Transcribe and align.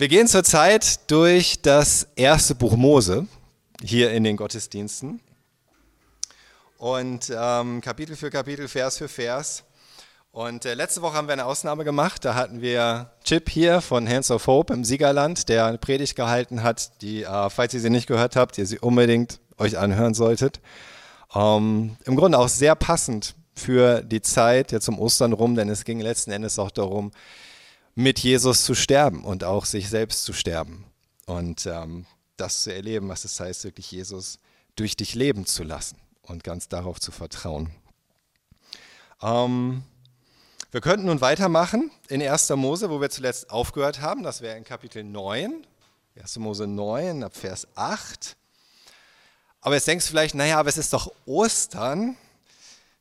Wir 0.00 0.08
gehen 0.08 0.28
zurzeit 0.28 1.10
durch 1.10 1.60
das 1.60 2.06
erste 2.16 2.54
Buch 2.54 2.74
Mose 2.74 3.26
hier 3.82 4.12
in 4.12 4.24
den 4.24 4.38
Gottesdiensten. 4.38 5.20
Und 6.78 7.30
ähm, 7.38 7.82
Kapitel 7.82 8.16
für 8.16 8.30
Kapitel, 8.30 8.66
Vers 8.66 8.96
für 8.96 9.08
Vers. 9.08 9.62
Und 10.32 10.64
äh, 10.64 10.72
letzte 10.72 11.02
Woche 11.02 11.18
haben 11.18 11.28
wir 11.28 11.34
eine 11.34 11.44
Ausnahme 11.44 11.84
gemacht. 11.84 12.24
Da 12.24 12.34
hatten 12.34 12.62
wir 12.62 13.10
Chip 13.24 13.50
hier 13.50 13.82
von 13.82 14.08
Hands 14.08 14.30
of 14.30 14.46
Hope 14.46 14.72
im 14.72 14.84
Siegerland, 14.84 15.50
der 15.50 15.66
eine 15.66 15.76
Predigt 15.76 16.16
gehalten 16.16 16.62
hat, 16.62 17.02
die, 17.02 17.24
äh, 17.24 17.50
falls 17.50 17.74
ihr 17.74 17.80
sie 17.80 17.90
nicht 17.90 18.06
gehört 18.06 18.36
habt, 18.36 18.56
ihr 18.56 18.64
sie 18.64 18.78
unbedingt 18.78 19.38
euch 19.58 19.76
anhören 19.76 20.14
solltet. 20.14 20.60
Ähm, 21.34 21.98
Im 22.06 22.16
Grunde 22.16 22.38
auch 22.38 22.48
sehr 22.48 22.74
passend 22.74 23.34
für 23.54 24.00
die 24.00 24.22
Zeit 24.22 24.72
jetzt 24.72 24.88
um 24.88 24.98
Ostern 24.98 25.34
rum, 25.34 25.56
denn 25.56 25.68
es 25.68 25.84
ging 25.84 26.00
letzten 26.00 26.30
Endes 26.30 26.58
auch 26.58 26.70
darum, 26.70 27.12
mit 28.00 28.18
Jesus 28.18 28.64
zu 28.64 28.74
sterben 28.74 29.24
und 29.24 29.44
auch 29.44 29.66
sich 29.66 29.88
selbst 29.88 30.24
zu 30.24 30.32
sterben. 30.32 30.84
Und 31.26 31.66
ähm, 31.66 32.06
das 32.36 32.62
zu 32.62 32.72
erleben, 32.72 33.08
was 33.08 33.24
es 33.24 33.38
heißt, 33.38 33.64
wirklich 33.64 33.90
Jesus 33.90 34.38
durch 34.74 34.96
dich 34.96 35.14
leben 35.14 35.44
zu 35.44 35.62
lassen 35.62 35.98
und 36.22 36.42
ganz 36.42 36.68
darauf 36.68 36.98
zu 36.98 37.12
vertrauen. 37.12 37.70
Ähm, 39.22 39.82
wir 40.70 40.80
könnten 40.80 41.06
nun 41.06 41.20
weitermachen 41.20 41.90
in 42.08 42.22
1. 42.22 42.48
Mose, 42.50 42.90
wo 42.90 43.00
wir 43.00 43.10
zuletzt 43.10 43.50
aufgehört 43.50 44.00
haben. 44.00 44.22
Das 44.22 44.40
wäre 44.40 44.56
in 44.56 44.64
Kapitel 44.64 45.04
9, 45.04 45.66
1. 46.18 46.38
Mose 46.38 46.66
9, 46.66 47.22
ab 47.22 47.36
Vers 47.36 47.68
8. 47.74 48.36
Aber 49.60 49.74
jetzt 49.74 49.86
denkst 49.88 50.06
du 50.06 50.10
vielleicht, 50.10 50.34
naja, 50.34 50.58
aber 50.58 50.70
es 50.70 50.78
ist 50.78 50.92
doch 50.94 51.12
Ostern. 51.26 52.16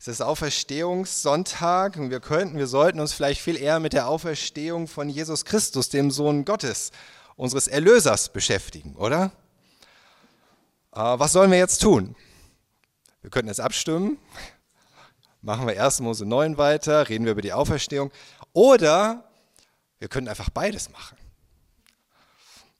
Es 0.01 0.07
ist 0.07 0.21
Auferstehungssonntag 0.21 1.97
und 1.97 2.09
wir 2.09 2.21
könnten, 2.21 2.57
wir 2.57 2.67
sollten 2.67 3.01
uns 3.01 3.11
vielleicht 3.11 3.41
viel 3.41 3.57
eher 3.57 3.81
mit 3.81 3.91
der 3.91 4.07
Auferstehung 4.07 4.87
von 4.87 5.09
Jesus 5.09 5.43
Christus, 5.43 5.89
dem 5.89 6.09
Sohn 6.09 6.45
Gottes, 6.45 6.91
unseres 7.35 7.67
Erlösers, 7.67 8.29
beschäftigen, 8.29 8.95
oder? 8.95 9.33
Äh, 10.93 10.99
was 11.01 11.33
sollen 11.33 11.51
wir 11.51 11.57
jetzt 11.57 11.81
tun? 11.81 12.15
Wir 13.19 13.29
könnten 13.29 13.49
jetzt 13.49 13.59
abstimmen. 13.59 14.17
Machen 15.41 15.67
wir 15.67 15.83
1. 15.83 15.99
Mose 15.99 16.25
9 16.25 16.57
weiter, 16.57 17.09
reden 17.09 17.25
wir 17.25 17.33
über 17.33 17.41
die 17.41 17.51
Auferstehung. 17.51 18.09
Oder 18.53 19.29
wir 19.97 20.07
können 20.07 20.29
einfach 20.29 20.49
beides 20.49 20.89
machen. 20.91 21.17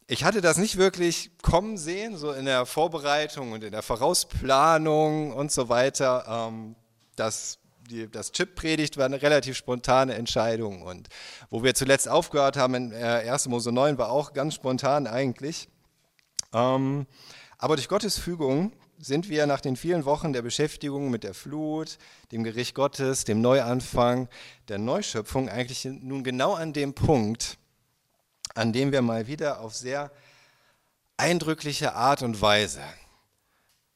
Ich 0.07 0.23
hatte 0.23 0.39
das 0.39 0.57
nicht 0.57 0.77
wirklich 0.77 1.31
kommen 1.41 1.77
sehen, 1.77 2.15
so 2.15 2.31
in 2.31 2.45
der 2.45 2.65
Vorbereitung 2.65 3.51
und 3.51 3.61
in 3.65 3.73
der 3.73 3.81
Vorausplanung 3.81 5.33
und 5.33 5.51
so 5.51 5.67
weiter. 5.67 6.23
Ähm, 6.49 6.77
das, 7.19 7.59
die, 7.89 8.09
das 8.09 8.31
Chip-Predigt 8.31 8.97
war 8.97 9.05
eine 9.05 9.21
relativ 9.21 9.57
spontane 9.57 10.15
Entscheidung. 10.15 10.81
Und 10.83 11.09
wo 11.49 11.63
wir 11.63 11.75
zuletzt 11.75 12.07
aufgehört 12.07 12.57
haben, 12.57 12.75
in 12.75 12.93
1. 12.93 13.45
Äh, 13.45 13.49
Mose 13.49 13.71
9, 13.71 13.97
war 13.97 14.09
auch 14.09 14.33
ganz 14.33 14.55
spontan 14.55 15.07
eigentlich. 15.07 15.67
Ähm, 16.53 17.05
aber 17.57 17.75
durch 17.75 17.89
Gottes 17.89 18.17
Fügung 18.17 18.73
sind 18.97 19.29
wir 19.29 19.47
nach 19.47 19.61
den 19.61 19.75
vielen 19.75 20.05
Wochen 20.05 20.33
der 20.33 20.41
Beschäftigung 20.41 21.09
mit 21.09 21.23
der 21.23 21.33
Flut, 21.33 21.97
dem 22.31 22.43
Gericht 22.43 22.75
Gottes, 22.75 23.23
dem 23.23 23.41
Neuanfang, 23.41 24.27
der 24.67 24.77
Neuschöpfung 24.77 25.49
eigentlich 25.49 25.85
nun 25.85 26.23
genau 26.23 26.53
an 26.53 26.73
dem 26.73 26.93
Punkt, 26.93 27.57
an 28.55 28.73
dem 28.73 28.91
wir 28.91 29.01
mal 29.01 29.27
wieder 29.27 29.61
auf 29.61 29.73
sehr 29.73 30.11
eindrückliche 31.15 31.95
Art 31.95 32.23
und 32.23 32.41
Weise 32.41 32.81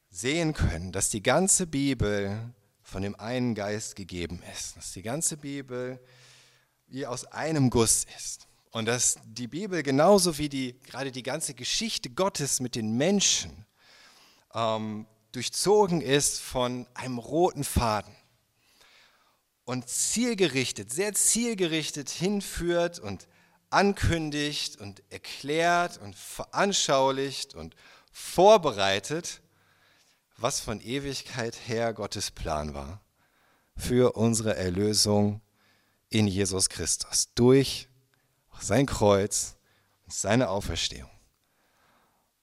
sehen 0.09 0.53
können, 0.53 0.91
dass 0.91 1.09
die 1.09 1.23
ganze 1.23 1.67
Bibel 1.67 2.53
von 2.93 3.01
dem 3.01 3.19
einen 3.19 3.55
Geist 3.55 3.95
gegeben 3.95 4.43
ist, 4.53 4.77
dass 4.77 4.91
die 4.91 5.01
ganze 5.01 5.35
Bibel 5.35 5.99
wie 6.85 7.07
aus 7.07 7.25
einem 7.25 7.71
Guss 7.71 8.05
ist. 8.15 8.47
Und 8.69 8.85
dass 8.85 9.17
die 9.25 9.47
Bibel 9.47 9.81
genauso 9.81 10.37
wie 10.37 10.47
die, 10.47 10.79
gerade 10.81 11.11
die 11.11 11.23
ganze 11.23 11.55
Geschichte 11.55 12.11
Gottes 12.11 12.59
mit 12.59 12.75
den 12.75 12.95
Menschen 12.95 13.65
ähm, 14.53 15.07
durchzogen 15.31 16.01
ist 16.01 16.39
von 16.39 16.85
einem 16.93 17.17
roten 17.17 17.63
Faden. 17.63 18.15
Und 19.65 19.89
zielgerichtet, 19.89 20.93
sehr 20.93 21.15
zielgerichtet 21.15 22.11
hinführt 22.11 22.99
und 22.99 23.27
ankündigt 23.71 24.79
und 24.79 25.01
erklärt 25.09 25.97
und 25.97 26.15
veranschaulicht 26.15 27.55
und 27.55 27.75
vorbereitet 28.11 29.41
was 30.37 30.59
von 30.59 30.81
Ewigkeit 30.81 31.55
her 31.67 31.93
Gottes 31.93 32.31
Plan 32.31 32.73
war 32.73 33.01
für 33.75 34.15
unsere 34.15 34.55
Erlösung 34.55 35.41
in 36.09 36.27
Jesus 36.27 36.69
Christus 36.69 37.29
durch 37.35 37.89
sein 38.59 38.85
Kreuz 38.85 39.55
und 40.05 40.13
seine 40.13 40.49
Auferstehung 40.49 41.09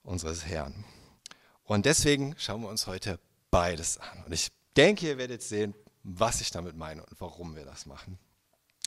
unseres 0.03 0.45
Herrn. 0.45 0.83
Und 1.63 1.85
deswegen 1.85 2.35
schauen 2.37 2.61
wir 2.61 2.69
uns 2.69 2.87
heute 2.87 3.19
beides 3.49 3.97
an. 3.97 4.23
Und 4.25 4.33
ich 4.33 4.51
denke, 4.75 5.07
ihr 5.07 5.17
werdet 5.17 5.41
sehen, 5.41 5.73
was 6.03 6.41
ich 6.41 6.51
damit 6.51 6.75
meine 6.75 7.05
und 7.05 7.21
warum 7.21 7.55
wir 7.55 7.65
das 7.65 7.85
machen. 7.85 8.17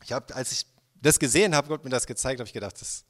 Ich 0.03 0.13
habe, 0.13 0.35
als 0.35 0.53
ich 0.53 0.67
das 0.95 1.19
gesehen 1.19 1.55
habe, 1.55 1.69
Gott 1.69 1.85
mir 1.85 1.91
das 1.91 2.07
gezeigt, 2.07 2.41
habe 2.41 2.49
ich 2.49 2.53
gedacht, 2.53 2.81
das 2.81 3.05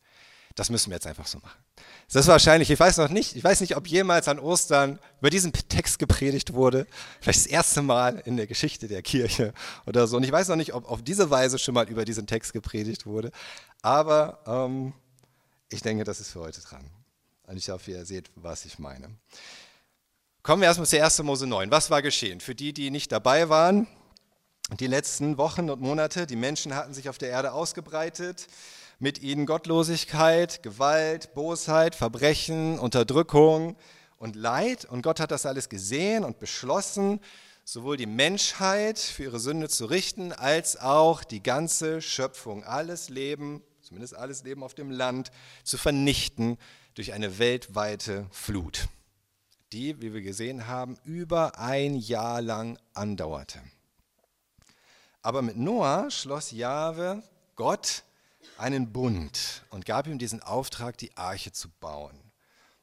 das 0.55 0.71
müssen 0.71 0.91
wir 0.91 0.97
jetzt 0.97 1.07
einfach 1.07 1.27
so 1.27 1.39
machen. 1.39 1.59
Das 2.07 2.23
ist 2.23 2.29
wahrscheinlich, 2.29 2.71
ich 2.71 2.79
weiß 2.79 2.99
noch 2.99 3.09
nicht, 3.09 3.35
ich 3.35 3.43
weiß 3.43 3.61
nicht, 3.61 3.77
ob 3.77 3.89
jemals 3.89 4.29
an 4.29 4.39
Ostern 4.39 5.01
über 5.21 5.31
diesen 5.31 5.53
Text 5.53 5.99
gepredigt 5.99 6.53
wurde. 6.53 6.87
Vielleicht 7.21 7.41
das 7.41 7.47
erste 7.47 7.83
Mal 7.83 8.23
in 8.25 8.37
der 8.37 8.47
Geschichte 8.47 8.87
der 8.87 9.03
Kirche 9.03 9.53
oder 9.87 10.07
so. 10.07 10.17
Und 10.17 10.23
ich 10.23 10.31
weiß 10.31 10.49
noch 10.49 10.57
nicht, 10.57 10.75
ob 10.75 10.89
auf 10.89 11.03
diese 11.03 11.31
Weise 11.31 11.59
schon 11.59 11.75
mal 11.75 11.89
über 11.89 12.05
diesen 12.05 12.27
Text 12.27 12.53
gepredigt 12.53 13.05
wurde. 13.05 13.33
Aber 13.83 14.39
ähm, 14.47 14.93
ich 15.71 15.83
denke, 15.83 16.05
das 16.05 16.21
ist 16.21 16.31
für 16.31 16.41
heute 16.41 16.61
dran. 16.61 16.85
Und 17.47 17.57
ich 17.57 17.69
hoffe, 17.69 17.91
ihr 17.91 18.07
seht, 18.07 18.31
was 18.37 18.65
ich 18.65 18.79
meine. 18.79 19.11
Kommen 20.43 20.63
wir 20.63 20.67
erstmal 20.67 20.87
zu 20.87 21.03
1. 21.03 21.23
Mose 21.25 21.47
9. 21.47 21.71
Was 21.71 21.91
war 21.91 22.01
geschehen? 22.01 22.41
Für 22.41 22.55
die, 22.55 22.73
die 22.73 22.91
nicht 22.91 23.11
dabei 23.11 23.49
waren, 23.49 23.89
die 24.79 24.87
letzten 24.87 25.37
Wochen 25.37 25.69
und 25.69 25.81
Monate, 25.81 26.27
die 26.27 26.37
Menschen 26.37 26.75
hatten 26.75 26.95
sich 26.95 27.09
auf 27.09 27.19
der 27.19 27.31
Erde 27.31 27.53
ausgebreitet 27.53 28.47
mit 28.99 29.23
ihnen 29.23 29.47
Gottlosigkeit, 29.47 30.63
Gewalt, 30.63 31.35
Bosheit, 31.35 31.95
Verbrechen, 31.95 32.79
Unterdrückung 32.79 33.77
und 34.19 34.37
Leid. 34.37 34.85
Und 34.85 35.03
Gott 35.03 35.21
hat 35.21 35.31
das 35.31 35.47
alles 35.47 35.69
gesehen 35.69 36.25
und 36.25 36.39
beschlossen, 36.39 37.21
sowohl 37.65 37.97
die 37.97 38.07
Menschheit 38.07 38.99
für 38.99 39.25
ihre 39.25 39.41
Sünde 39.41 39.69
zu 39.69 39.87
richten, 39.87 40.33
als 40.33 40.77
auch 40.77 41.25
die 41.25 41.43
ganze 41.43 42.03
Schöpfung, 42.03 42.63
alles 42.65 43.09
Leben, 43.09 43.63
zumindest 43.81 44.15
alles 44.15 44.45
Leben 44.45 44.63
auf 44.63 44.75
dem 44.75 44.91
Land, 44.91 45.31
zu 45.63 45.79
vernichten 45.79 46.59
durch 46.95 47.13
eine 47.13 47.39
weltweite 47.39 48.27
Flut, 48.31 48.89
die, 49.73 50.01
wie 50.01 50.15
wir 50.15 50.23
gesehen 50.23 50.67
haben, 50.67 50.97
über 51.05 51.59
ein 51.59 51.97
Jahr 51.97 52.41
lang 52.41 52.79
andauerte. 52.93 53.61
Aber 55.23 55.41
mit 55.41 55.57
Noah 55.57 56.11
schloss 56.11 56.51
Jahwe, 56.51 57.23
Gott, 57.57 58.05
einen 58.59 58.93
Bund 58.93 59.65
und 59.71 59.87
gab 59.87 60.07
ihm 60.07 60.19
diesen 60.19 60.43
Auftrag, 60.43 60.97
die 60.99 61.17
Arche 61.17 61.53
zu 61.53 61.69
bauen, 61.81 62.19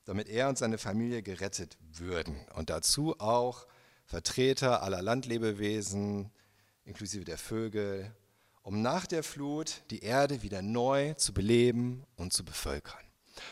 damit 0.06 0.30
er 0.30 0.50
und 0.50 0.58
seine 0.58 0.78
Familie 0.78 1.24
gerettet 1.24 1.78
würden. 1.82 2.36
Und 2.56 2.70
dazu 2.70 3.20
auch 3.20 3.68
Vertreter 4.06 4.84
aller 4.84 5.02
Landlebewesen, 5.02 6.32
inklusive 6.84 7.24
der 7.24 7.38
Vögel, 7.38 8.14
um 8.64 8.82
nach 8.82 9.08
der 9.08 9.24
Flut 9.24 9.82
die 9.90 10.04
Erde 10.04 10.44
wieder 10.44 10.62
neu 10.62 11.14
zu 11.14 11.34
beleben 11.34 12.04
und 12.16 12.34
zu 12.34 12.44
bevölkern. 12.44 13.00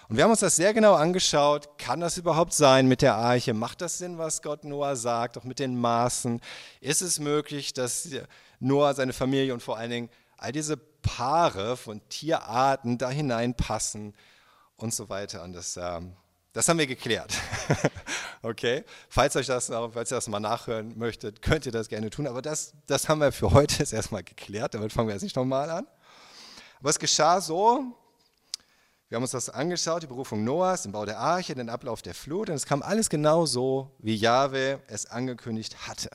Und 0.08 0.18
wir 0.18 0.24
haben 0.24 0.32
uns 0.32 0.42
das 0.42 0.56
sehr 0.56 0.74
genau 0.74 0.94
angeschaut. 0.94 1.78
Kann 1.78 2.00
das 2.00 2.18
überhaupt 2.18 2.54
sein 2.54 2.88
mit 2.88 3.02
der 3.02 3.16
Arche? 3.16 3.54
Macht 3.54 3.82
das 3.82 3.98
Sinn, 3.98 4.18
was 4.18 4.42
Gott 4.42 4.64
Noah 4.64 4.96
sagt, 4.96 5.38
auch 5.38 5.44
mit 5.44 5.60
den 5.60 5.80
Maßen? 5.80 6.42
Ist 6.82 7.02
es 7.02 7.20
möglich, 7.20 7.74
dass 7.74 8.10
Noah, 8.60 8.94
seine 8.94 9.14
Familie 9.14 9.54
und 9.54 9.64
vor 9.64 9.78
allen 9.78 9.92
Dingen 9.92 10.10
all 10.38 10.52
diese 10.52 10.78
Paare 11.02 11.78
von 11.78 12.02
Tierarten 12.10 12.98
da 12.98 13.10
hineinpassen 13.10 14.14
und 14.78 14.94
so 14.94 15.10
weiter. 15.10 15.44
Und 15.44 15.54
das, 15.54 15.78
ähm, 15.78 16.16
das 16.54 16.68
haben 16.68 16.80
wir 16.80 16.88
geklärt. 16.88 17.34
okay? 18.42 18.84
Falls, 19.10 19.36
euch 19.36 19.48
das, 19.48 19.68
falls 19.68 20.12
ihr 20.12 20.16
das 20.16 20.28
mal 20.28 20.40
nachhören 20.40 20.98
möchtet, 20.98 21.42
könnt 21.42 21.66
ihr 21.66 21.72
das 21.72 21.90
gerne 21.90 22.10
tun. 22.10 22.28
Aber 22.28 22.42
das, 22.42 22.74
das 22.88 23.10
haben 23.10 23.20
wir 23.20 23.32
für 23.32 23.52
heute 23.52 23.80
jetzt 23.80 23.94
erstmal 23.94 24.24
geklärt. 24.24 24.74
Damit 24.74 24.94
fangen 24.94 25.08
wir 25.08 25.14
jetzt 25.14 25.24
nicht 25.24 25.36
nochmal 25.36 25.70
an. 25.70 25.88
Aber 26.80 26.90
es 26.90 27.00
geschah 27.00 27.42
so, 27.42 27.96
wir 29.10 29.16
haben 29.16 29.24
uns 29.24 29.32
das 29.32 29.50
angeschaut, 29.50 30.04
die 30.04 30.08
Berufung 30.08 30.44
Noahs, 30.44 30.84
den 30.84 30.92
Bau 30.92 31.04
der 31.04 31.20
Arche, 31.20 31.56
den 31.56 31.70
Ablauf 31.70 32.02
der 32.02 32.14
Flut. 32.14 32.50
Und 32.50 32.56
es 32.56 32.66
kam 32.66 32.82
alles 32.82 33.10
genau 33.10 33.46
so, 33.46 33.92
wie 34.00 34.16
Jahwe 34.16 34.82
es 34.88 35.08
angekündigt 35.08 35.88
hatte. 35.88 36.10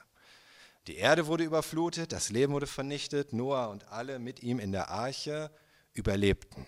Die 0.87 0.97
Erde 0.97 1.27
wurde 1.27 1.45
überflutet, 1.45 2.13
das 2.13 2.29
Leben 2.29 2.53
wurde 2.53 2.67
vernichtet, 2.67 3.33
Noah 3.33 3.69
und 3.69 3.89
alle 3.89 4.19
mit 4.19 4.43
ihm 4.43 4.59
in 4.59 4.71
der 4.71 4.91
Arche 4.91 5.51
überlebten. 5.95 6.67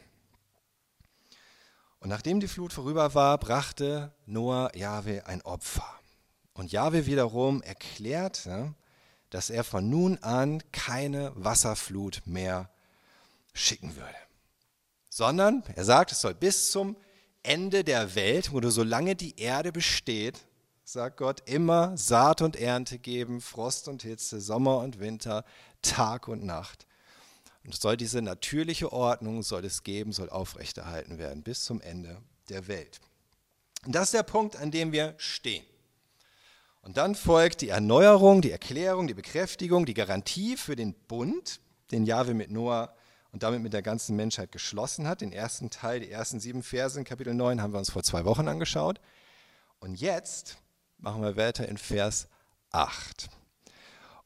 Und 1.99 2.09
nachdem 2.09 2.41
die 2.41 2.49
Flut 2.49 2.73
vorüber 2.73 3.15
war, 3.15 3.37
brachte 3.37 4.15
Noah 4.25 4.75
Jahwe 4.75 5.27
ein 5.27 5.43
Opfer. 5.43 5.87
Und 6.55 6.73
Jahwe 6.73 7.05
wiederum 7.05 7.63
erklärte, 7.63 8.75
dass 9.29 9.51
er 9.51 9.65
von 9.65 9.91
nun 9.91 10.17
an 10.23 10.63
keine 10.73 11.33
Wasserflut 11.35 12.23
mehr 12.25 12.71
schicken 13.53 13.97
würde, 13.97 14.17
sondern 15.11 15.63
er 15.75 15.85
sagt, 15.85 16.13
es 16.13 16.21
soll 16.21 16.35
bis 16.35 16.71
zum 16.71 16.97
Ende 17.43 17.85
der 17.85 18.15
Welt, 18.15 18.53
oder 18.53 18.71
solange 18.71 19.15
die 19.15 19.39
Erde 19.39 19.73
besteht, 19.73 20.47
sagt 20.88 21.17
Gott, 21.17 21.43
immer 21.47 21.97
Saat 21.97 22.43
und 22.43 22.55
Ernte 22.55 23.00
geben, 23.00 23.41
Frost 23.41 23.88
und 23.88 24.05
Hitze, 24.05 24.41
Sommer 24.41 24.79
und 24.79 25.00
Winter, 25.00 25.44
Tag 25.83 26.29
und 26.29 26.44
Nacht. 26.44 26.87
Und 27.65 27.75
soll 27.75 27.97
diese 27.97 28.23
natürliche 28.23 28.93
Ordnung, 28.93 29.43
soll 29.43 29.65
es 29.65 29.83
geben, 29.83 30.12
soll 30.12 30.31
aufrechterhalten 30.31 31.19
werden 31.19 31.43
bis 31.43 31.65
zum 31.65 31.81
Ende 31.81 32.23
der 32.49 32.69
Welt. 32.69 33.00
Und 33.85 33.97
das 33.97 34.05
ist 34.05 34.15
der 34.15 34.23
Punkt, 34.23 34.55
an 34.55 34.71
dem 34.71 34.93
wir 34.93 35.15
stehen. 35.17 35.65
Und 36.83 36.97
dann 36.97 37.17
folgt 37.17 37.62
die 37.62 37.71
Erneuerung, 37.71 38.41
die 38.41 38.53
Erklärung, 38.53 39.09
die 39.09 39.15
Bekräftigung, 39.15 39.87
die 39.87 39.94
Garantie 39.94 40.56
für 40.56 40.77
den 40.77 40.94
Bund, 40.94 41.59
den 41.91 42.06
Jahwe 42.06 42.32
mit 42.32 42.53
Noah 42.53 42.94
und 43.32 43.43
damit 43.43 43.61
mit 43.61 43.73
der 43.73 43.82
ganzen 43.82 44.15
Menschheit 44.15 44.53
geschlossen 44.53 45.09
hat. 45.09 45.21
Den 45.21 45.32
ersten 45.32 45.69
Teil, 45.69 45.99
die 45.99 46.12
ersten 46.12 46.39
sieben 46.39 46.62
Verse 46.62 46.97
in 46.97 47.05
Kapitel 47.05 47.35
9 47.35 47.61
haben 47.61 47.73
wir 47.73 47.79
uns 47.79 47.91
vor 47.91 48.05
zwei 48.05 48.25
Wochen 48.25 48.47
angeschaut. 48.47 49.00
Und 49.81 50.00
jetzt 50.00 50.59
machen 50.98 51.22
wir 51.22 51.37
weiter 51.37 51.69
in 51.69 51.78
Vers 51.78 52.28
8. 52.70 53.28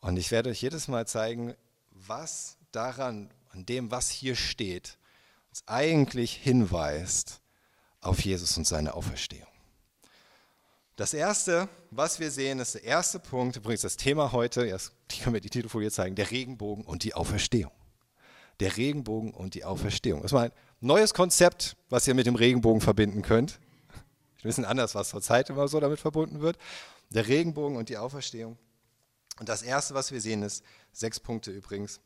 Und 0.00 0.16
ich 0.16 0.30
werde 0.30 0.50
euch 0.50 0.62
jedes 0.62 0.88
Mal 0.88 1.06
zeigen, 1.06 1.54
was 1.90 2.56
daran, 2.72 3.30
an 3.50 3.66
dem, 3.66 3.90
was 3.90 4.10
hier 4.10 4.36
steht, 4.36 4.98
uns 5.50 5.62
eigentlich 5.66 6.32
hinweist 6.32 7.40
auf 8.00 8.20
Jesus 8.20 8.56
und 8.56 8.66
seine 8.66 8.94
Auferstehung. 8.94 9.48
Das 10.96 11.14
erste, 11.14 11.68
was 11.90 12.20
wir 12.20 12.30
sehen, 12.30 12.58
ist 12.58 12.74
der 12.74 12.84
erste 12.84 13.18
Punkt, 13.18 13.56
übrigens 13.56 13.80
das 13.80 13.96
Thema 13.96 14.32
heute, 14.32 14.66
erst 14.66 14.92
können 15.22 15.34
wir 15.34 15.40
die 15.40 15.48
Titelfolie 15.48 15.90
zeigen, 15.90 16.14
der 16.14 16.30
Regenbogen 16.30 16.84
und 16.84 17.04
die 17.04 17.14
Auferstehung. 17.14 17.72
Der 18.60 18.76
Regenbogen 18.76 19.32
und 19.32 19.54
die 19.54 19.64
Auferstehung. 19.64 20.20
Das 20.20 20.30
ist 20.30 20.34
mal 20.34 20.50
ein 20.50 20.52
neues 20.80 21.14
Konzept, 21.14 21.76
was 21.88 22.06
ihr 22.06 22.14
mit 22.14 22.26
dem 22.26 22.34
Regenbogen 22.34 22.82
verbinden 22.82 23.22
könnt. 23.22 23.60
Wir 24.42 24.48
wissen 24.48 24.64
anders, 24.64 24.94
was 24.94 25.10
zur 25.10 25.22
Zeit 25.22 25.50
immer 25.50 25.68
so 25.68 25.80
damit 25.80 26.00
verbunden 26.00 26.40
wird. 26.40 26.56
Der 27.10 27.26
Regenbogen 27.26 27.76
und 27.76 27.88
die 27.88 27.98
Auferstehung. 27.98 28.56
Und 29.38 29.48
das 29.48 29.62
erste, 29.62 29.94
was 29.94 30.12
wir 30.12 30.20
sehen, 30.20 30.42
ist 30.42 30.64
sechs 30.92 31.20
Punkte 31.20 31.50
übrigens. 31.50 32.00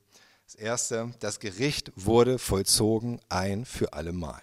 Das 0.47 0.55
erste, 0.55 1.15
das 1.21 1.41
Gericht 1.41 1.93
wurde 1.97 2.39
vollzogen 2.39 3.21
ein 3.29 3.65
für 3.65 3.93
allemal. 3.93 4.43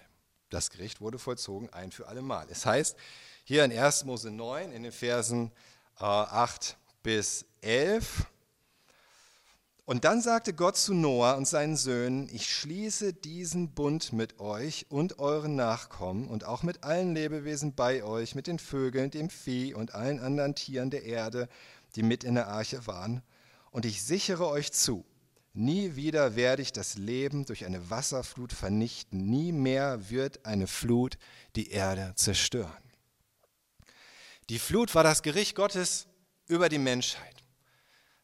Das 0.50 0.70
Gericht 0.70 1.00
wurde 1.00 1.18
vollzogen 1.18 1.72
ein 1.72 1.92
für 1.92 2.08
allemal. 2.08 2.46
Es 2.50 2.66
heißt 2.66 2.96
hier 3.44 3.64
in 3.64 3.72
1. 3.72 4.04
Mose 4.04 4.30
9 4.30 4.72
in 4.72 4.82
den 4.82 4.92
Versen 4.92 5.52
äh, 5.98 6.04
8 6.04 6.76
bis 7.02 7.46
11, 7.60 8.26
und 9.92 10.06
dann 10.06 10.22
sagte 10.22 10.54
Gott 10.54 10.78
zu 10.78 10.94
Noah 10.94 11.36
und 11.36 11.46
seinen 11.46 11.76
Söhnen, 11.76 12.26
ich 12.32 12.50
schließe 12.50 13.12
diesen 13.12 13.74
Bund 13.74 14.14
mit 14.14 14.40
euch 14.40 14.86
und 14.88 15.18
euren 15.18 15.54
Nachkommen 15.54 16.28
und 16.28 16.44
auch 16.44 16.62
mit 16.62 16.82
allen 16.82 17.14
Lebewesen 17.14 17.74
bei 17.74 18.02
euch, 18.02 18.34
mit 18.34 18.46
den 18.46 18.58
Vögeln, 18.58 19.10
dem 19.10 19.28
Vieh 19.28 19.74
und 19.74 19.94
allen 19.94 20.18
anderen 20.18 20.54
Tieren 20.54 20.88
der 20.88 21.02
Erde, 21.02 21.46
die 21.94 22.02
mit 22.02 22.24
in 22.24 22.36
der 22.36 22.48
Arche 22.48 22.86
waren. 22.86 23.20
Und 23.70 23.84
ich 23.84 24.02
sichere 24.02 24.48
euch 24.48 24.72
zu, 24.72 25.04
nie 25.52 25.94
wieder 25.94 26.36
werde 26.36 26.62
ich 26.62 26.72
das 26.72 26.96
Leben 26.96 27.44
durch 27.44 27.66
eine 27.66 27.90
Wasserflut 27.90 28.54
vernichten, 28.54 29.26
nie 29.28 29.52
mehr 29.52 30.08
wird 30.08 30.46
eine 30.46 30.68
Flut 30.68 31.18
die 31.54 31.68
Erde 31.68 32.14
zerstören. 32.16 32.72
Die 34.48 34.58
Flut 34.58 34.94
war 34.94 35.04
das 35.04 35.22
Gericht 35.22 35.54
Gottes 35.54 36.06
über 36.46 36.70
die 36.70 36.78
Menschheit. 36.78 37.44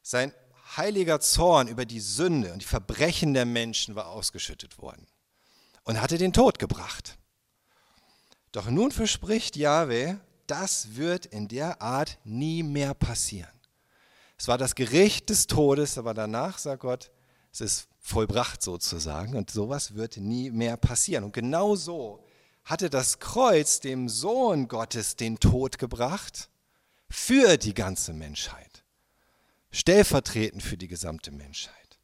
Sein 0.01 0.33
heiliger 0.77 1.21
Zorn 1.21 1.69
über 1.69 1.85
die 1.85 2.01
Sünde 2.01 2.53
und 2.53 2.63
die 2.63 2.67
Verbrechen 2.67 3.35
der 3.35 3.47
Menschen 3.47 3.95
war 3.95 4.09
ausgeschüttet 4.09 4.79
worden 4.79 5.07
und 5.85 6.01
hatte 6.01 6.19
den 6.19 6.33
Tod 6.33 6.59
gebracht. 6.59 7.19
Doch 8.53 8.69
nun 8.69 8.93
verspricht 8.93 9.57
Jahwe, 9.57 10.21
das 10.47 10.97
wird 10.97 11.27
in 11.27 11.49
der 11.49 11.81
Art 11.83 12.19
nie 12.25 12.63
mehr 12.63 12.95
passieren. 12.95 13.53
Es 14.39 14.49
war 14.49 14.59
das 14.59 14.75
Gericht 14.75 15.31
des 15.31 15.47
Todes, 15.47 15.99
aber 15.99 16.15
danach 16.15 16.59
sagt 16.59 16.83
Gott, 16.83 17.11
es 17.53 17.61
ist 17.61 17.89
vollbracht 18.01 18.63
sozusagen 18.63 19.37
und 19.37 19.51
sowas 19.51 19.95
wird 19.95 20.17
nie 20.17 20.51
mehr 20.51 20.77
passieren. 20.77 21.25
Und 21.25 21.33
genau 21.33 21.77
so 21.77 22.25
hatte 22.65 22.89
das 22.89 23.19
Kreuz 23.19 23.81
dem 23.81 24.09
Sohn 24.09 24.69
Gottes 24.69 25.17
den 25.17 25.41
Tod 25.41 25.79
gebracht 25.79 26.51
für 27.09 27.57
die 27.57 27.75
ganze 27.75 28.13
Menschheit 28.13 28.68
stellvertretend 29.71 30.63
für 30.63 30.77
die 30.77 30.89
gesamte 30.89 31.31
Menschheit. 31.31 31.99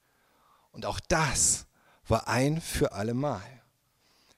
Und 0.73 0.87
auch 0.87 1.01
das 1.01 1.67
war 2.07 2.29
ein 2.29 2.61
für 2.61 2.93
alle 2.93 3.15
Mal. 3.15 3.63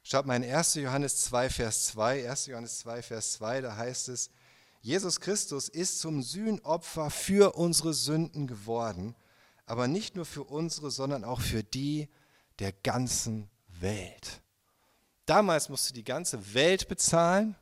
Schaut 0.03 0.27
mal 0.27 0.37
in 0.37 0.45
1. 0.45 0.75
Johannes 0.75 1.25
2, 1.25 1.51
Vers 1.51 1.87
2, 1.87 2.29
1. 2.31 2.47
Johannes 2.47 2.79
2, 2.79 3.03
Vers 3.03 3.33
2, 3.33 3.61
da 3.63 3.77
heißt 3.77 4.09
es, 4.09 4.31
Jesus 4.81 5.19
Christus 5.19 5.69
ist 5.69 5.99
zum 5.99 6.23
Sühnopfer 6.23 7.11
für 7.11 7.57
unsere 7.57 7.93
Sünden 7.93 8.47
geworden, 8.47 9.17
aber 9.65 9.89
nicht 9.89 10.15
nur 10.15 10.25
für 10.25 10.45
unsere, 10.45 10.93
sondern 10.93 11.25
auch 11.25 11.41
für 11.41 11.65
die 11.65 12.09
der 12.61 12.71
ganzen 12.73 13.51
Welt. 13.67 14.43
Damals 15.25 15.69
musste 15.69 15.93
die 15.93 16.05
ganze 16.05 16.55
Welt 16.55 16.87
bezahlen 16.87 17.57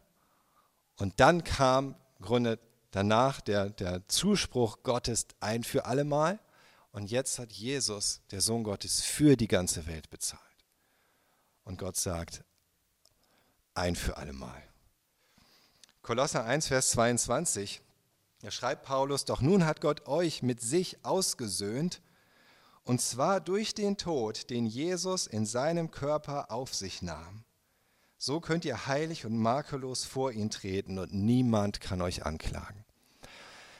und 0.96 1.18
dann 1.18 1.44
kam 1.44 1.96
im 2.18 2.24
Grunde 2.26 2.58
danach 2.94 3.40
der, 3.40 3.70
der 3.70 4.06
Zuspruch 4.08 4.84
Gottes 4.84 5.26
ein 5.40 5.64
für 5.64 5.84
allemal. 5.86 6.38
Und 6.92 7.10
jetzt 7.10 7.40
hat 7.40 7.50
Jesus, 7.50 8.20
der 8.30 8.40
Sohn 8.40 8.62
Gottes, 8.62 9.02
für 9.02 9.36
die 9.36 9.48
ganze 9.48 9.86
Welt 9.86 10.10
bezahlt. 10.10 10.40
Und 11.64 11.78
Gott 11.78 11.96
sagt, 11.96 12.44
ein 13.74 13.96
für 13.96 14.16
allemal. 14.16 14.62
Kolosser 16.02 16.44
1, 16.44 16.68
Vers 16.68 16.90
22, 16.90 17.80
da 18.42 18.50
schreibt 18.50 18.84
Paulus, 18.84 19.24
doch 19.24 19.40
nun 19.40 19.64
hat 19.64 19.80
Gott 19.80 20.06
euch 20.06 20.42
mit 20.42 20.60
sich 20.60 21.04
ausgesöhnt, 21.04 22.00
und 22.84 23.00
zwar 23.00 23.40
durch 23.40 23.74
den 23.74 23.96
Tod, 23.96 24.50
den 24.50 24.66
Jesus 24.66 25.26
in 25.26 25.46
seinem 25.46 25.90
Körper 25.90 26.50
auf 26.50 26.74
sich 26.74 27.00
nahm. 27.00 27.43
So 28.18 28.40
könnt 28.40 28.64
ihr 28.64 28.86
heilig 28.86 29.26
und 29.26 29.36
makellos 29.36 30.04
vor 30.04 30.32
ihn 30.32 30.50
treten 30.50 30.98
und 30.98 31.12
niemand 31.12 31.80
kann 31.80 32.00
euch 32.00 32.24
anklagen. 32.24 32.84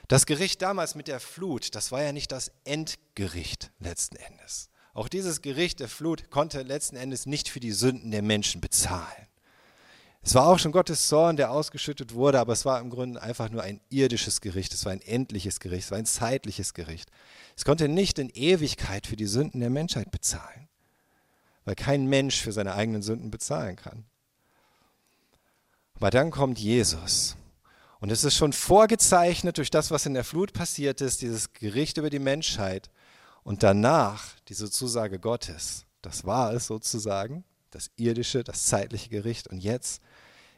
Das 0.08 0.26
Gericht 0.26 0.60
damals 0.60 0.94
mit 0.94 1.08
der 1.08 1.20
Flut, 1.20 1.74
das 1.74 1.90
war 1.90 2.02
ja 2.02 2.12
nicht 2.12 2.30
das 2.30 2.52
Endgericht 2.64 3.70
letzten 3.78 4.16
Endes. 4.16 4.68
Auch 4.92 5.08
dieses 5.08 5.40
Gericht 5.40 5.80
der 5.80 5.88
Flut 5.88 6.30
konnte 6.30 6.62
letzten 6.62 6.96
Endes 6.96 7.26
nicht 7.26 7.48
für 7.48 7.60
die 7.60 7.72
Sünden 7.72 8.10
der 8.10 8.22
Menschen 8.22 8.60
bezahlen. 8.60 9.26
Es 10.22 10.34
war 10.34 10.46
auch 10.46 10.58
schon 10.58 10.72
Gottes 10.72 11.08
Zorn, 11.08 11.36
der 11.36 11.50
ausgeschüttet 11.50 12.14
wurde, 12.14 12.38
aber 12.38 12.54
es 12.54 12.64
war 12.64 12.80
im 12.80 12.88
Grunde 12.88 13.20
einfach 13.20 13.50
nur 13.50 13.62
ein 13.62 13.80
irdisches 13.90 14.40
Gericht, 14.40 14.72
es 14.72 14.86
war 14.86 14.92
ein 14.92 15.02
endliches 15.02 15.60
Gericht, 15.60 15.84
es 15.86 15.90
war 15.90 15.98
ein 15.98 16.06
zeitliches 16.06 16.72
Gericht. 16.72 17.10
Es 17.56 17.64
konnte 17.64 17.88
nicht 17.88 18.18
in 18.18 18.30
Ewigkeit 18.30 19.06
für 19.06 19.16
die 19.16 19.26
Sünden 19.26 19.60
der 19.60 19.68
Menschheit 19.68 20.10
bezahlen, 20.10 20.68
weil 21.66 21.74
kein 21.74 22.06
Mensch 22.06 22.40
für 22.40 22.52
seine 22.52 22.74
eigenen 22.74 23.02
Sünden 23.02 23.30
bezahlen 23.30 23.76
kann. 23.76 24.06
Aber 25.94 26.10
dann 26.10 26.30
kommt 26.30 26.58
Jesus 26.58 27.36
und 28.04 28.10
es 28.10 28.22
ist 28.22 28.34
schon 28.34 28.52
vorgezeichnet 28.52 29.56
durch 29.56 29.70
das, 29.70 29.90
was 29.90 30.04
in 30.04 30.12
der 30.12 30.24
Flut 30.24 30.52
passiert 30.52 31.00
ist, 31.00 31.22
dieses 31.22 31.54
Gericht 31.54 31.96
über 31.96 32.10
die 32.10 32.18
Menschheit. 32.18 32.90
Und 33.44 33.62
danach 33.62 34.26
diese 34.48 34.70
Zusage 34.70 35.18
Gottes. 35.18 35.86
Das 36.02 36.26
war 36.26 36.52
es 36.52 36.66
sozusagen, 36.66 37.44
das 37.70 37.90
irdische, 37.96 38.44
das 38.44 38.66
zeitliche 38.66 39.08
Gericht. 39.08 39.48
Und 39.48 39.64
jetzt 39.64 40.02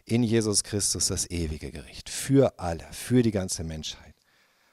in 0.06 0.24
Jesus 0.24 0.64
Christus 0.64 1.06
das 1.06 1.30
ewige 1.30 1.70
Gericht. 1.70 2.10
Für 2.10 2.58
alle, 2.58 2.84
für 2.90 3.22
die 3.22 3.30
ganze 3.30 3.62
Menschheit. 3.62 4.16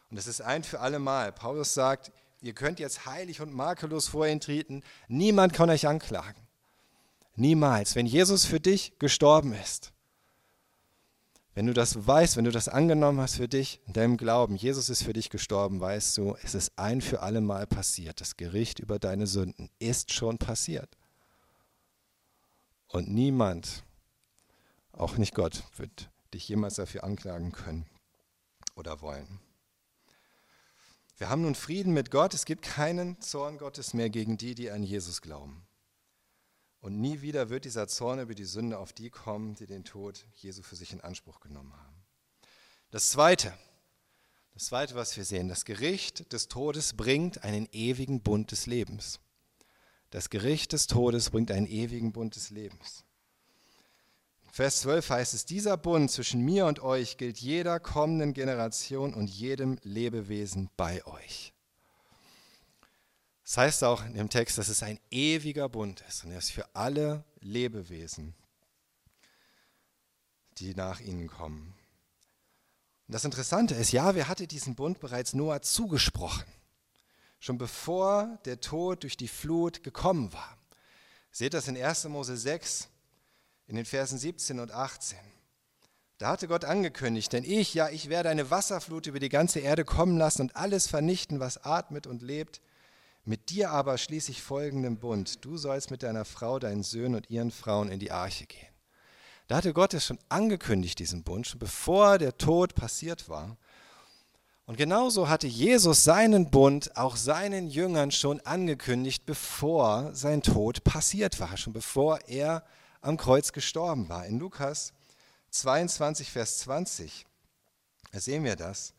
Und 0.10 0.18
es 0.18 0.26
ist 0.26 0.42
ein 0.42 0.64
für 0.64 0.80
alle 0.80 0.98
Mal. 0.98 1.32
Paulus 1.32 1.76
sagt, 1.76 2.12
ihr 2.42 2.54
könnt 2.54 2.80
jetzt 2.80 3.06
heilig 3.06 3.40
und 3.40 3.54
makellos 3.54 4.08
vor 4.08 4.26
ihn 4.26 4.40
treten. 4.40 4.82
Niemand 5.08 5.54
kann 5.54 5.70
euch 5.70 5.86
anklagen. 5.86 6.42
Niemals. 7.36 7.94
Wenn 7.94 8.08
Jesus 8.08 8.46
für 8.46 8.60
dich 8.60 8.98
gestorben 8.98 9.54
ist, 9.54 9.93
wenn 11.56 11.68
du 11.68 11.74
das 11.74 12.08
weißt, 12.08 12.36
wenn 12.36 12.46
du 12.46 12.52
das 12.52 12.68
angenommen 12.68 13.20
hast 13.20 13.36
für 13.36 13.48
dich, 13.48 13.80
in 13.86 13.94
deinem 13.94 14.18
Glauben, 14.18 14.56
Jesus 14.56 14.90
ist 14.90 15.04
für 15.04 15.14
dich 15.14 15.30
gestorben, 15.30 15.80
weißt 15.80 16.18
du, 16.18 16.36
es 16.44 16.56
ist 16.56 16.72
ein 16.78 17.02
für 17.02 17.22
alle 17.22 17.42
Mal 17.42 17.68
passiert. 17.68 18.22
Das 18.22 18.38
Gericht 18.38 18.80
über 18.80 18.98
deine 18.98 19.28
Sünden 19.28 19.70
ist 19.78 20.12
schon 20.12 20.40
passiert. 20.40 20.98
Und 22.88 23.10
niemand, 23.10 23.84
auch 24.92 25.18
nicht 25.18 25.36
Gott, 25.36 25.64
wird 25.78 26.10
dich 26.34 26.48
jemals 26.48 26.76
dafür 26.76 27.04
anklagen 27.04 27.52
können 27.52 27.86
oder 28.76 29.02
wollen. 29.02 29.40
Wir 31.18 31.30
haben 31.30 31.44
nun 31.44 31.56
Frieden 31.56 31.94
mit 31.94 32.10
Gott. 32.10 32.34
Es 32.34 32.46
gibt 32.46 32.64
keinen 32.64 33.22
Zorn 33.22 33.60
Gottes 33.60 33.94
mehr 33.94 34.10
gegen 34.10 34.38
die, 34.38 34.56
die 34.56 34.72
an 34.72 34.84
Jesus 34.84 35.22
glauben. 35.22 35.63
Und 36.84 37.00
nie 37.00 37.22
wieder 37.22 37.50
wird 37.50 37.64
dieser 37.64 37.88
Zorn 37.88 38.20
über 38.20 38.36
die 38.36 38.44
Sünde 38.44 38.78
auf 38.78 38.92
die 38.92 39.10
kommen, 39.10 39.56
die 39.56 39.68
den 39.68 39.86
Tod 39.86 40.26
Jesu 40.36 40.64
für 40.64 40.76
sich 40.76 40.92
in 40.92 41.00
Anspruch 41.00 41.40
genommen 41.40 41.72
haben. 41.72 42.04
Das 42.92 43.10
Zweite, 43.10 43.54
das 44.54 44.66
Zweite, 44.66 44.94
was 44.94 45.16
wir 45.16 45.24
sehen, 45.24 45.48
das 45.48 45.64
Gericht 45.64 46.34
des 46.34 46.50
Todes 46.50 46.92
bringt 46.92 47.46
einen 47.46 47.70
ewigen 47.72 48.22
Bund 48.22 48.52
des 48.52 48.66
Lebens. 48.66 49.22
Das 50.10 50.30
Gericht 50.30 50.74
des 50.74 50.88
Todes 50.88 51.30
bringt 51.30 51.52
einen 51.52 51.68
ewigen 51.68 52.12
Bund 52.12 52.36
des 52.36 52.50
Lebens. 52.50 53.06
Vers 54.52 54.82
12 54.82 55.10
heißt 55.10 55.34
es, 55.36 55.46
dieser 55.46 55.78
Bund 55.78 56.12
zwischen 56.12 56.42
mir 56.42 56.66
und 56.66 56.82
euch 56.82 57.16
gilt 57.16 57.38
jeder 57.38 57.80
kommenden 57.80 58.34
Generation 58.34 59.14
und 59.14 59.30
jedem 59.30 59.80
Lebewesen 59.84 60.70
bei 60.76 61.06
euch. 61.06 61.54
Das 63.44 63.58
heißt 63.58 63.84
auch 63.84 64.06
in 64.06 64.14
dem 64.14 64.30
Text, 64.30 64.58
dass 64.58 64.70
es 64.70 64.84
ein 64.84 65.00
ewiger 65.12 65.68
Bund 65.68 66.02
ist 66.08 66.24
und 66.24 66.32
er 66.32 66.38
ist 66.38 66.52
für 66.52 66.74
alle 66.74 67.24
Lebewesen, 67.42 68.34
die 70.58 70.74
nach 70.76 71.00
ihnen 71.02 71.28
kommen. 71.28 71.76
Und 73.08 73.14
das 73.14 73.26
Interessante 73.26 73.76
ist, 73.76 73.92
ja, 73.92 74.16
wer 74.16 74.30
hatte 74.30 74.48
diesen 74.48 74.76
Bund 74.76 75.00
bereits 75.00 75.34
Noah 75.34 75.62
zugesprochen, 75.62 76.46
schon 77.40 77.58
bevor 77.58 78.40
der 78.46 78.62
Tod 78.62 79.04
durch 79.04 79.18
die 79.18 79.28
Flut 79.28 79.84
gekommen 79.84 80.32
war. 80.32 80.58
Seht 81.32 81.54
das 81.54 81.68
in 81.68 81.76
1. 81.76 82.06
Mose 82.06 82.38
6, 82.38 82.88
in 83.68 83.76
den 83.76 83.86
Versen 83.86 84.18
17 84.18 84.60
und 84.60 84.72
18. 84.72 85.18
Da 86.18 86.30
hatte 86.30 86.48
Gott 86.48 86.64
angekündigt, 86.64 87.34
denn 87.34 87.44
ich, 87.44 87.74
ja, 87.74 87.90
ich 87.90 88.08
werde 88.08 88.30
eine 88.30 88.50
Wasserflut 88.50 89.08
über 89.08 89.20
die 89.20 89.30
ganze 89.30 89.60
Erde 89.60 89.84
kommen 89.84 90.18
lassen 90.18 90.44
und 90.44 90.56
alles 90.56 90.88
vernichten, 90.88 91.42
was 91.42 91.66
atmet 91.66 92.08
und 92.08 92.22
lebt. 92.22 92.62
Mit 93.26 93.50
dir 93.50 93.72
aber 93.72 93.98
schließe 93.98 94.32
ich 94.32 94.42
folgenden 94.42 94.98
Bund. 94.98 95.46
Du 95.46 95.58
sollst 95.58 95.92
mit 95.92 96.04
deiner 96.04 96.26
Frau, 96.26 96.60
deinen 96.60 96.84
Söhnen 96.84 97.16
und 97.16 97.30
ihren 97.30 97.52
Frauen 97.52 97.90
in 97.90 98.00
die 98.00 98.12
Arche 98.12 98.46
gehen. 98.46 98.68
Da 99.48 99.58
hatte 99.58 99.74
Gott 99.74 99.94
es 99.94 100.06
schon 100.06 100.20
angekündigt, 100.30 101.00
diesen 101.00 101.24
Bund, 101.24 101.48
schon 101.48 101.60
bevor 101.60 102.18
der 102.18 102.38
Tod 102.38 102.76
passiert 102.76 103.30
war. 103.30 103.58
Und 104.66 104.78
genauso 104.78 105.30
hatte 105.30 105.48
Jesus 105.48 106.04
seinen 106.04 106.50
Bund 106.50 106.96
auch 106.98 107.16
seinen 107.16 107.68
Jüngern 107.68 108.12
schon 108.12 108.40
angekündigt, 108.42 109.26
bevor 109.26 110.14
sein 110.14 110.42
Tod 110.42 110.84
passiert 110.84 111.40
war, 111.40 111.56
schon 111.58 111.74
bevor 111.74 112.20
er 112.28 112.64
am 113.02 113.18
Kreuz 113.18 113.52
gestorben 113.52 114.08
war. 114.08 114.26
In 114.26 114.40
Lukas 114.40 114.94
22, 115.52 116.32
Vers 116.32 116.60
20, 116.60 117.26
da 118.12 118.20
sehen 118.20 118.44
wir 118.44 118.56
das, 118.56 118.94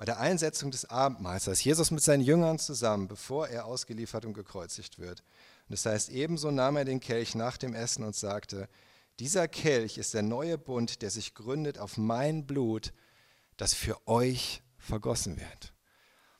bei 0.00 0.06
der 0.06 0.18
Einsetzung 0.18 0.70
des 0.70 0.88
Abendmahls, 0.88 1.46
als 1.46 1.62
Jesus 1.62 1.90
mit 1.90 2.02
seinen 2.02 2.22
Jüngern 2.22 2.58
zusammen, 2.58 3.06
bevor 3.06 3.48
er 3.48 3.66
ausgeliefert 3.66 4.24
und 4.24 4.32
gekreuzigt 4.32 4.98
wird. 4.98 5.20
Und 5.68 5.72
das 5.72 5.84
heißt, 5.84 6.08
ebenso 6.08 6.50
nahm 6.50 6.78
er 6.78 6.86
den 6.86 7.00
Kelch 7.00 7.34
nach 7.34 7.58
dem 7.58 7.74
Essen 7.74 8.02
und 8.04 8.16
sagte, 8.16 8.70
dieser 9.18 9.46
Kelch 9.46 9.98
ist 9.98 10.14
der 10.14 10.22
neue 10.22 10.56
Bund, 10.56 11.02
der 11.02 11.10
sich 11.10 11.34
gründet 11.34 11.78
auf 11.78 11.98
mein 11.98 12.46
Blut, 12.46 12.94
das 13.58 13.74
für 13.74 14.08
euch 14.08 14.62
vergossen 14.78 15.38
wird. 15.38 15.74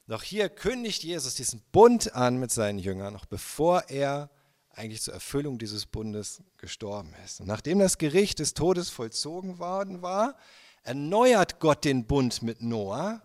Doch 0.07 0.23
hier 0.23 0.49
kündigt 0.49 1.03
Jesus 1.03 1.35
diesen 1.35 1.61
Bund 1.71 2.15
an 2.15 2.39
mit 2.39 2.51
seinen 2.51 2.79
Jüngern, 2.79 3.13
noch 3.13 3.27
bevor 3.27 3.91
er 3.91 4.31
eigentlich 4.71 5.03
zur 5.03 5.13
Erfüllung 5.13 5.59
dieses 5.59 5.85
Bundes 5.85 6.43
gestorben 6.57 7.15
ist. 7.27 7.43
Und 7.43 7.49
nachdem 7.49 7.79
das 7.79 7.99
Gericht 7.99 8.39
des 8.39 8.55
Todes 8.55 8.89
vollzogen 8.89 9.59
worden 9.59 10.01
war, 10.01 10.39
erneuert 10.83 11.61
Gott 11.61 11.85
den 11.85 12.07
Bund 12.07 12.41
mit 12.41 12.63
Noah 12.63 13.21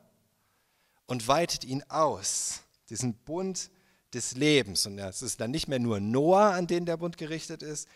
und 1.08 1.28
weitet 1.28 1.64
ihn 1.64 1.84
aus, 1.90 2.62
diesen 2.90 3.14
Bund 3.14 3.70
des 4.14 4.36
Lebens. 4.36 4.86
Und 4.86 4.98
es 4.98 5.22
ist 5.22 5.40
dann 5.42 5.52
nicht 5.52 5.68
mehr 5.68 5.80
nur 5.80 6.00
Noah, 6.00 6.52
an 6.54 6.68
den 6.68 6.86
der 6.86 6.98
Bund 6.98 7.18
gerichtet 7.18 7.64
ist, 7.64 7.88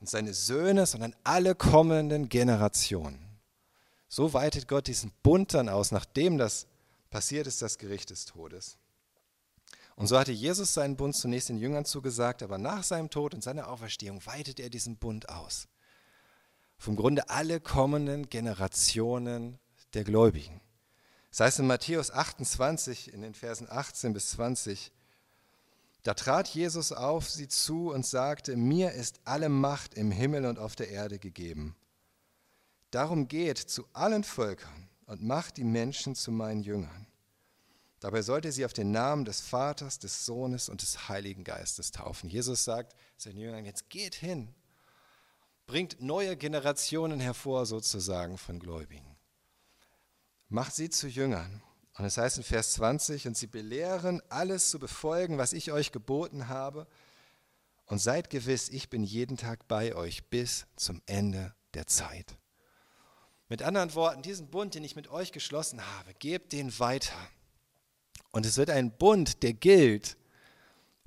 und 0.00 0.08
seine 0.08 0.32
Söhne, 0.32 0.86
sondern 0.86 1.14
alle 1.24 1.54
kommenden 1.54 2.28
Generationen. 2.28 3.18
So 4.08 4.32
weitet 4.32 4.68
Gott 4.68 4.86
diesen 4.86 5.12
Bund 5.22 5.54
dann 5.54 5.68
aus, 5.68 5.90
nachdem 5.90 6.38
das 6.38 6.66
passiert 7.10 7.46
ist, 7.46 7.62
das 7.62 7.78
Gericht 7.78 8.10
des 8.10 8.24
Todes. 8.24 8.78
Und 9.96 10.06
so 10.06 10.16
hatte 10.16 10.30
Jesus 10.30 10.74
seinen 10.74 10.96
Bund 10.96 11.16
zunächst 11.16 11.48
den 11.48 11.58
Jüngern 11.58 11.84
zugesagt, 11.84 12.44
aber 12.44 12.58
nach 12.58 12.84
seinem 12.84 13.10
Tod 13.10 13.34
und 13.34 13.42
seiner 13.42 13.68
Auferstehung 13.68 14.24
weitet 14.26 14.60
er 14.60 14.70
diesen 14.70 14.96
Bund 14.96 15.28
aus. 15.28 15.66
Vom 16.78 16.94
Grunde 16.94 17.28
alle 17.28 17.58
kommenden 17.60 18.28
Generationen 18.28 19.58
der 19.94 20.04
Gläubigen. 20.04 20.60
Das 21.30 21.40
heißt 21.40 21.58
in 21.60 21.66
Matthäus 21.66 22.10
28, 22.10 23.12
in 23.12 23.22
den 23.22 23.34
Versen 23.34 23.68
18 23.70 24.12
bis 24.12 24.30
20, 24.30 24.92
da 26.02 26.14
trat 26.14 26.48
Jesus 26.48 26.92
auf 26.92 27.28
sie 27.28 27.48
zu 27.48 27.90
und 27.92 28.06
sagte, 28.06 28.56
mir 28.56 28.92
ist 28.92 29.20
alle 29.24 29.48
Macht 29.48 29.94
im 29.94 30.10
Himmel 30.10 30.46
und 30.46 30.58
auf 30.58 30.74
der 30.74 30.88
Erde 30.88 31.18
gegeben. 31.18 31.76
Darum 32.90 33.28
geht 33.28 33.58
zu 33.58 33.86
allen 33.92 34.24
Völkern 34.24 34.88
und 35.06 35.22
macht 35.22 35.56
die 35.56 35.64
Menschen 35.64 36.14
zu 36.14 36.30
meinen 36.30 36.62
Jüngern. 36.62 37.06
Dabei 38.00 38.22
sollte 38.22 38.52
sie 38.52 38.64
auf 38.64 38.72
den 38.72 38.92
Namen 38.92 39.24
des 39.24 39.40
Vaters, 39.40 39.98
des 39.98 40.24
Sohnes 40.24 40.68
und 40.68 40.82
des 40.82 41.08
Heiligen 41.08 41.42
Geistes 41.42 41.90
taufen. 41.90 42.30
Jesus 42.30 42.64
sagt 42.64 42.94
seinen 43.16 43.38
Jüngern, 43.38 43.64
jetzt 43.64 43.90
geht 43.90 44.14
hin, 44.14 44.54
bringt 45.66 46.00
neue 46.00 46.36
Generationen 46.36 47.18
hervor 47.18 47.66
sozusagen 47.66 48.38
von 48.38 48.60
Gläubigen. 48.60 49.07
Macht 50.48 50.74
sie 50.74 50.90
zu 50.90 51.08
Jüngern. 51.08 51.62
Und 51.96 52.04
es 52.04 52.16
heißt 52.16 52.38
in 52.38 52.44
Vers 52.44 52.74
20, 52.74 53.26
und 53.26 53.36
sie 53.36 53.48
belehren, 53.48 54.22
alles 54.28 54.70
zu 54.70 54.78
befolgen, 54.78 55.38
was 55.38 55.52
ich 55.52 55.72
euch 55.72 55.92
geboten 55.92 56.48
habe. 56.48 56.86
Und 57.86 57.98
seid 57.98 58.30
gewiss, 58.30 58.68
ich 58.68 58.90
bin 58.90 59.02
jeden 59.02 59.36
Tag 59.36 59.66
bei 59.66 59.94
euch 59.94 60.28
bis 60.28 60.66
zum 60.76 61.02
Ende 61.06 61.54
der 61.74 61.86
Zeit. 61.86 62.38
Mit 63.48 63.62
anderen 63.62 63.94
Worten, 63.94 64.22
diesen 64.22 64.48
Bund, 64.48 64.74
den 64.74 64.84
ich 64.84 64.94
mit 64.94 65.08
euch 65.08 65.32
geschlossen 65.32 65.80
habe, 65.96 66.14
gebt 66.14 66.52
den 66.52 66.78
weiter 66.78 67.16
und 68.30 68.46
es 68.46 68.56
wird 68.56 68.70
ein 68.70 68.96
Bund, 68.96 69.42
der 69.42 69.52
gilt 69.52 70.16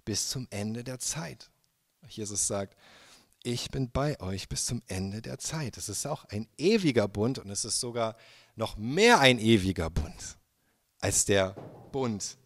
bis 0.05 0.29
zum 0.29 0.48
Ende 0.50 0.83
der 0.83 1.00
Zeit. 1.00 1.51
Jesus 2.07 2.48
sagt, 2.48 2.75
ich 3.43 3.71
bin 3.71 3.91
bei 3.91 4.19
euch 4.19 4.50
bis 4.50 4.65
zum 4.65 4.81
Ende 4.88 5.21
der 5.21 5.38
Zeit. 5.39 5.77
Es 5.77 5.89
ist 5.89 6.05
auch 6.05 6.25
ein 6.25 6.48
ewiger 6.57 7.07
Bund 7.07 7.39
und 7.39 7.50
es 7.50 7.65
ist 7.65 7.79
sogar 7.79 8.15
noch 8.55 8.77
mehr 8.77 9.20
ein 9.20 9.39
ewiger 9.39 9.89
Bund 9.89 10.38
als 11.01 11.25
der 11.25 11.51
Bund, 11.91 12.38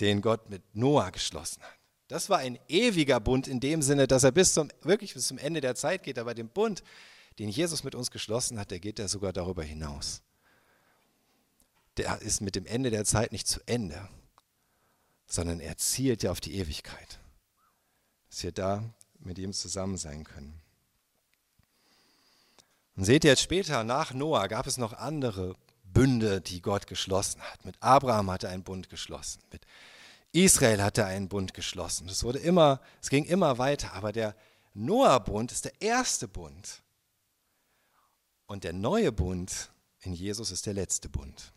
den 0.00 0.20
Gott 0.20 0.50
mit 0.50 0.62
Noah 0.74 1.10
geschlossen 1.10 1.62
hat. 1.62 1.78
Das 2.08 2.28
war 2.28 2.38
ein 2.38 2.58
ewiger 2.68 3.20
Bund 3.20 3.46
in 3.46 3.60
dem 3.60 3.82
Sinne, 3.82 4.08
dass 4.08 4.24
er 4.24 4.32
bis 4.32 4.52
zum, 4.52 4.68
wirklich 4.82 5.14
bis 5.14 5.28
zum 5.28 5.38
Ende 5.38 5.60
der 5.60 5.76
Zeit 5.76 6.02
geht. 6.02 6.18
Aber 6.18 6.34
den 6.34 6.48
Bund, 6.48 6.82
den 7.38 7.48
Jesus 7.48 7.84
mit 7.84 7.94
uns 7.94 8.10
geschlossen 8.10 8.58
hat, 8.58 8.72
der 8.72 8.80
geht 8.80 8.98
ja 8.98 9.06
sogar 9.06 9.32
darüber 9.32 9.62
hinaus. 9.62 10.22
Der 11.96 12.20
ist 12.20 12.40
mit 12.40 12.56
dem 12.56 12.66
Ende 12.66 12.90
der 12.90 13.04
Zeit 13.04 13.30
nicht 13.30 13.46
zu 13.46 13.60
Ende, 13.66 14.08
sondern 15.26 15.60
er 15.60 15.76
zielt 15.76 16.24
ja 16.24 16.32
auf 16.32 16.40
die 16.40 16.56
Ewigkeit. 16.56 17.20
Dass 18.28 18.42
wir 18.42 18.52
da 18.52 18.82
mit 19.20 19.38
ihm 19.38 19.52
zusammen 19.52 19.96
sein 19.96 20.24
können. 20.24 20.59
Und 22.96 23.04
seht 23.04 23.24
ihr 23.24 23.30
jetzt 23.30 23.42
später, 23.42 23.84
nach 23.84 24.12
Noah 24.12 24.48
gab 24.48 24.66
es 24.66 24.76
noch 24.76 24.92
andere 24.92 25.56
Bünde, 25.84 26.40
die 26.40 26.60
Gott 26.60 26.86
geschlossen 26.86 27.40
hat. 27.40 27.64
Mit 27.64 27.76
Abraham 27.80 28.30
hat 28.30 28.44
er 28.44 28.50
einen 28.50 28.62
Bund 28.62 28.88
geschlossen. 28.90 29.40
Mit 29.52 29.66
Israel 30.32 30.82
hat 30.82 30.98
er 30.98 31.06
einen 31.06 31.28
Bund 31.28 31.54
geschlossen. 31.54 32.08
Es 32.08 32.22
wurde 32.22 32.38
immer, 32.38 32.80
es 33.02 33.10
ging 33.10 33.24
immer 33.24 33.58
weiter. 33.58 33.94
Aber 33.94 34.12
der 34.12 34.34
Noah-Bund 34.74 35.52
ist 35.52 35.64
der 35.64 35.80
erste 35.80 36.28
Bund. 36.28 36.82
Und 38.46 38.64
der 38.64 38.72
neue 38.72 39.12
Bund 39.12 39.70
in 40.00 40.12
Jesus 40.12 40.50
ist 40.50 40.66
der 40.66 40.74
letzte 40.74 41.08
Bund. 41.08 41.52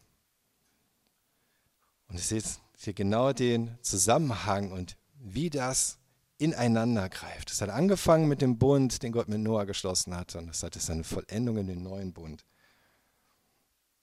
Und 2.08 2.16
ihr 2.16 2.22
seht, 2.22 2.46
hier 2.78 2.94
genau 2.94 3.34
den 3.34 3.78
Zusammenhang 3.82 4.72
und 4.72 4.98
wie 5.16 5.50
das 5.50 5.98
ineinander 6.44 7.08
greift. 7.08 7.52
Es 7.52 7.62
hat 7.62 7.70
angefangen 7.70 8.28
mit 8.28 8.42
dem 8.42 8.58
Bund, 8.58 9.02
den 9.02 9.14
Gott 9.14 9.30
mit 9.30 9.40
Noah 9.40 9.66
geschlossen 9.66 10.14
hat, 10.14 10.36
und 10.36 10.50
es 10.50 10.62
hat 10.62 10.76
seine 10.76 11.06
Vollendung 11.06 11.58
in 11.58 11.68
den 11.68 11.82
neuen 11.82 12.12
Bund, 12.12 12.44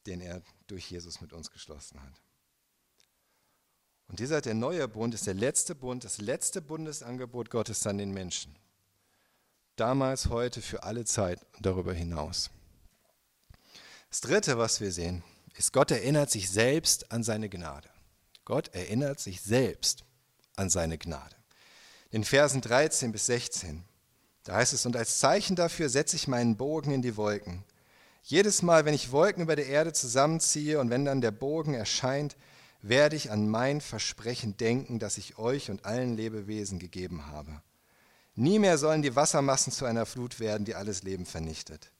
den 0.07 0.23
er 0.23 0.41
durch 0.67 0.91
Jesus 0.91 1.21
mit 1.21 1.35
uns 1.35 1.51
geschlossen 1.51 2.03
hat. 2.03 2.23
Und 4.09 4.21
dieser, 4.21 4.41
der 4.41 4.55
neue 4.55 4.89
Bund, 4.89 5.15
ist 5.15 5.27
der 5.27 5.35
letzte 5.35 5.75
Bund, 5.75 6.03
das 6.03 6.19
letzte 6.19 6.63
Bundesangebot 6.63 7.51
Gottes 7.51 7.87
an 7.87 7.99
den 7.99 8.11
Menschen. 8.11 8.57
Damals, 9.77 10.31
heute, 10.31 10.63
für 10.63 10.83
alle 10.83 11.05
Zeit 11.05 11.47
und 11.57 11.67
darüber 11.67 11.93
hinaus. 11.93 12.51
Das 14.09 14.23
Dritte, 14.23 14.57
was 14.57 14.81
wir 14.81 14.93
sehen, 14.93 15.23
ist, 15.57 15.73
Gott 15.73 15.91
erinnert 15.91 16.31
sich 16.31 16.51
selbst 16.51 17.13
an 17.13 17.23
seine 17.23 17.51
Gnade. 17.51 17.89
Gott 18.45 18.69
erinnert 18.75 19.21
sich 19.21 19.43
selbst 19.43 20.05
an 20.57 20.71
seine 20.71 20.99
Gnade. 20.99 21.37
In 22.13 22.25
Versen 22.25 22.61
13 22.61 23.13
bis 23.13 23.27
16, 23.27 23.85
da 24.43 24.57
heißt 24.57 24.73
es, 24.73 24.85
und 24.85 24.97
als 24.97 25.21
Zeichen 25.21 25.55
dafür 25.55 25.89
setze 25.89 26.17
ich 26.17 26.27
meinen 26.27 26.57
Bogen 26.57 26.91
in 26.91 27.03
die 27.03 27.17
Wolken. 27.17 27.63
Jedes 28.25 28.63
Mal, 28.63 28.85
wenn 28.85 28.95
ich 28.95 29.13
Wolken 29.13 29.45
über 29.45 29.55
der 29.55 29.67
Erde 29.67 29.93
zusammenziehe 29.93 30.81
und 30.81 30.91
wenn 30.91 31.05
dann 31.05 31.21
der 31.21 31.31
Bogen 31.31 31.75
erscheint, 31.75 32.37
werde 32.83 33.15
ich 33.15 33.31
an 33.31 33.49
mein 33.49 33.81
Versprechen 33.81 34.57
denken, 34.57 34.99
das 34.99 35.19
ich 35.19 35.39
euch 35.39 35.71
und 35.71 35.85
allen 35.85 36.17
Lebewesen 36.17 36.81
gegeben 36.81 37.27
habe. 37.27 37.63
Nie 38.35 38.59
mehr 38.59 38.79
sollen 38.79 39.03
die 39.03 39.15
Wassermassen 39.15 39.73
zu 39.73 39.85
einer 39.85 40.07
Flut 40.07 40.41
werden, 40.41 40.65
die 40.65 40.75
alles 40.75 41.05
Leben 41.05 41.27
vernichtet. 41.27 41.93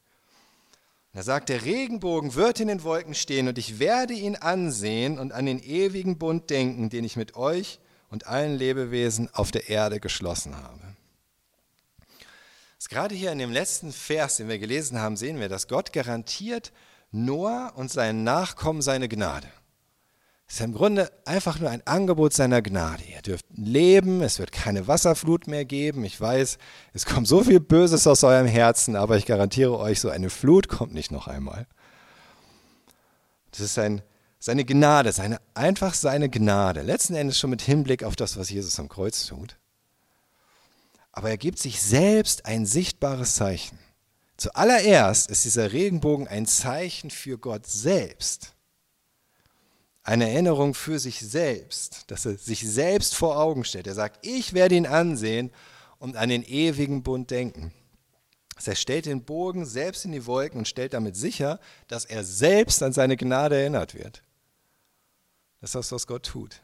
Er 1.13 1.23
sagt, 1.23 1.49
der 1.49 1.65
Regenbogen 1.65 2.35
wird 2.35 2.61
in 2.61 2.69
den 2.69 2.83
Wolken 2.83 3.15
stehen 3.15 3.47
und 3.47 3.59
ich 3.59 3.79
werde 3.79 4.15
ihn 4.15 4.37
ansehen 4.37 5.19
und 5.19 5.33
an 5.33 5.47
den 5.47 5.61
ewigen 5.61 6.19
Bund 6.19 6.51
denken, 6.51 6.89
den 6.89 7.05
ich 7.05 7.17
mit 7.17 7.37
euch 7.37 7.79
und 8.11 8.27
allen 8.27 8.57
Lebewesen 8.57 9.33
auf 9.33 9.51
der 9.51 9.69
Erde 9.69 10.01
geschlossen 10.01 10.57
habe. 10.57 10.81
gerade 12.89 13.15
hier 13.15 13.31
in 13.31 13.39
dem 13.39 13.53
letzten 13.53 13.93
Vers, 13.93 14.39
den 14.39 14.49
wir 14.49 14.59
gelesen 14.59 14.99
haben, 14.99 15.17
sehen 15.17 15.39
wir, 15.39 15.49
dass 15.49 15.69
Gott 15.69 15.93
garantiert 15.93 16.73
Noah 17.13 17.73
und 17.77 17.91
seinen 17.91 18.25
Nachkommen 18.25 18.83
seine 18.83 19.09
Gnade. 19.09 19.47
Es 20.51 20.57
ist 20.57 20.63
im 20.63 20.75
Grunde 20.75 21.13
einfach 21.25 21.61
nur 21.61 21.71
ein 21.71 21.87
Angebot 21.87 22.33
seiner 22.33 22.61
Gnade. 22.61 23.05
Ihr 23.05 23.23
dürft 23.23 23.47
leben, 23.55 24.21
es 24.21 24.41
wird 24.41 24.51
keine 24.51 24.89
Wasserflut 24.89 25.47
mehr 25.47 25.65
geben. 25.65 26.05
Ich 26.05 26.21
weiß, 26.21 26.59
es 26.93 27.07
kommt 27.07 27.29
so 27.29 27.45
viel 27.45 27.61
Böses 27.61 28.09
aus 28.09 28.25
eurem 28.25 28.49
Herzen, 28.49 28.97
aber 28.97 29.17
ich 29.17 29.27
garantiere 29.27 29.79
euch, 29.79 30.01
so 30.01 30.09
eine 30.09 30.29
Flut 30.29 30.67
kommt 30.67 30.93
nicht 30.93 31.13
noch 31.13 31.29
einmal. 31.29 31.69
Das 33.53 33.61
ist 33.61 33.79
ein, 33.79 34.03
seine 34.41 34.65
Gnade, 34.65 35.13
seine, 35.13 35.41
einfach 35.55 35.95
seine 35.95 36.29
Gnade. 36.29 36.83
Letzten 36.83 37.15
Endes 37.15 37.39
schon 37.39 37.51
mit 37.51 37.63
Hinblick 37.63 38.03
auf 38.03 38.17
das, 38.17 38.37
was 38.37 38.51
Jesus 38.51 38.81
am 38.81 38.89
Kreuz 38.89 39.27
tut. 39.27 39.57
Aber 41.13 41.31
er 41.31 41.39
gibt 41.39 41.59
sich 41.59 41.81
selbst 41.81 42.47
ein 42.47 42.67
sichtbares 42.67 43.37
Zeichen. 43.37 43.79
Zuallererst 44.37 45.31
ist 45.31 45.45
dieser 45.45 45.71
Regenbogen 45.73 46.27
ein 46.27 46.47
Zeichen 46.47 47.11
für 47.11 47.39
Gott 47.39 47.67
selbst 47.67 48.55
eine 50.03 50.31
Erinnerung 50.31 50.75
für 50.75 50.99
sich 50.99 51.21
selbst, 51.21 52.05
dass 52.09 52.27
er 52.27 52.37
sich 52.37 52.69
selbst 52.69 53.15
vor 53.15 53.39
Augen 53.39 53.65
stellt. 53.65 53.87
Er 53.87 53.95
sagt, 53.95 54.27
ich 54.27 54.55
werde 54.55 54.75
ihn 54.75 54.87
ansehen 54.87 55.51
und 55.99 56.17
an 56.17 56.31
den 56.31 56.43
ewigen 56.43 57.03
Bund 57.03 57.31
denken. 57.31 57.73
Er 58.65 58.75
stellt 58.75 59.07
den 59.07 59.23
Bogen 59.25 59.65
selbst 59.65 60.05
in 60.05 60.13
die 60.13 60.27
Wolken 60.27 60.59
und 60.59 60.69
stellt 60.69 60.93
damit 60.93 61.17
sicher, 61.17 61.61
dass 61.89 62.05
er 62.05 62.25
selbst 62.25 62.83
an 62.83 62.93
seine 62.93 63.17
Gnade 63.17 63.57
erinnert 63.57 63.95
wird. 63.95 64.23
Das 65.61 65.71
ist 65.71 65.75
das, 65.75 65.93
was 65.93 66.07
Gott 66.07 66.25
tut. 66.25 66.63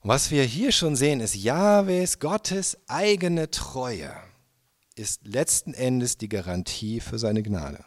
Und 0.00 0.10
was 0.10 0.30
wir 0.30 0.44
hier 0.44 0.72
schon 0.72 0.96
sehen, 0.96 1.20
ist 1.20 1.34
Jahwes, 1.34 2.18
Gottes 2.18 2.78
eigene 2.88 3.50
Treue, 3.50 4.14
ist 4.94 5.26
letzten 5.26 5.74
Endes 5.74 6.16
die 6.16 6.28
Garantie 6.28 7.00
für 7.00 7.18
seine 7.18 7.42
Gnade. 7.42 7.84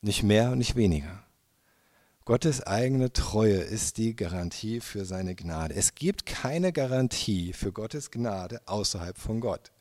Nicht 0.00 0.22
mehr 0.22 0.52
und 0.52 0.58
nicht 0.58 0.76
weniger. 0.76 1.24
Gottes 2.24 2.62
eigene 2.62 3.12
Treue 3.12 3.56
ist 3.56 3.96
die 3.96 4.14
Garantie 4.14 4.78
für 4.80 5.04
seine 5.04 5.34
Gnade. 5.34 5.74
Es 5.74 5.96
gibt 5.96 6.24
keine 6.24 6.72
Garantie 6.72 7.52
für 7.52 7.72
Gottes 7.72 8.12
Gnade 8.12 8.60
außerhalb 8.66 9.18
von 9.18 9.40
Gott, 9.40 9.71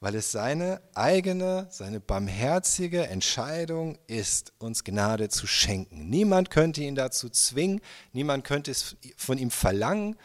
weil 0.00 0.14
es 0.14 0.32
seine 0.32 0.80
eigene, 0.94 1.68
seine 1.70 2.00
barmherzige 2.00 3.06
Entscheidung 3.06 3.98
ist, 4.06 4.52
uns 4.58 4.82
Gnade 4.82 5.28
zu 5.28 5.46
schenken. 5.46 6.08
Niemand 6.08 6.50
könnte 6.50 6.82
ihn 6.82 6.94
dazu 6.94 7.28
zwingen, 7.28 7.80
niemand 8.12 8.44
könnte 8.44 8.70
es 8.70 8.96
von 9.16 9.38
ihm 9.38 9.50
verlangen, 9.50 10.16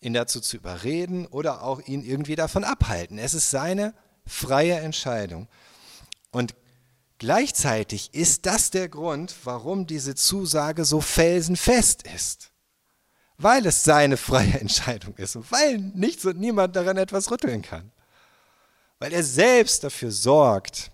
ihn 0.00 0.14
dazu 0.14 0.40
zu 0.40 0.56
überreden 0.56 1.26
oder 1.26 1.62
auch 1.62 1.80
ihn 1.80 2.02
irgendwie 2.02 2.36
davon 2.36 2.64
abhalten. 2.64 3.18
Es 3.18 3.34
ist 3.34 3.50
seine 3.50 3.94
freie 4.26 4.74
Entscheidung. 4.74 5.48
Und 6.30 6.54
Gleichzeitig 7.18 8.12
ist 8.12 8.44
das 8.44 8.70
der 8.70 8.88
Grund, 8.88 9.34
warum 9.44 9.86
diese 9.86 10.14
Zusage 10.14 10.84
so 10.84 11.00
felsenfest 11.00 12.02
ist. 12.14 12.50
Weil 13.38 13.66
es 13.66 13.84
seine 13.84 14.16
freie 14.16 14.52
Entscheidung 14.60 15.14
ist 15.16 15.36
und 15.36 15.50
weil 15.50 15.78
nichts 15.78 16.24
und 16.24 16.38
niemand 16.38 16.76
daran 16.76 16.96
etwas 16.96 17.30
rütteln 17.30 17.62
kann. 17.62 17.92
Weil 19.04 19.12
er 19.12 19.22
selbst 19.22 19.84
dafür 19.84 20.10
sorgt, 20.10 20.90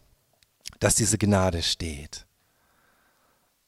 dass 0.80 0.96
diese 0.96 1.16
Gnade 1.16 1.62
steht. 1.62 2.26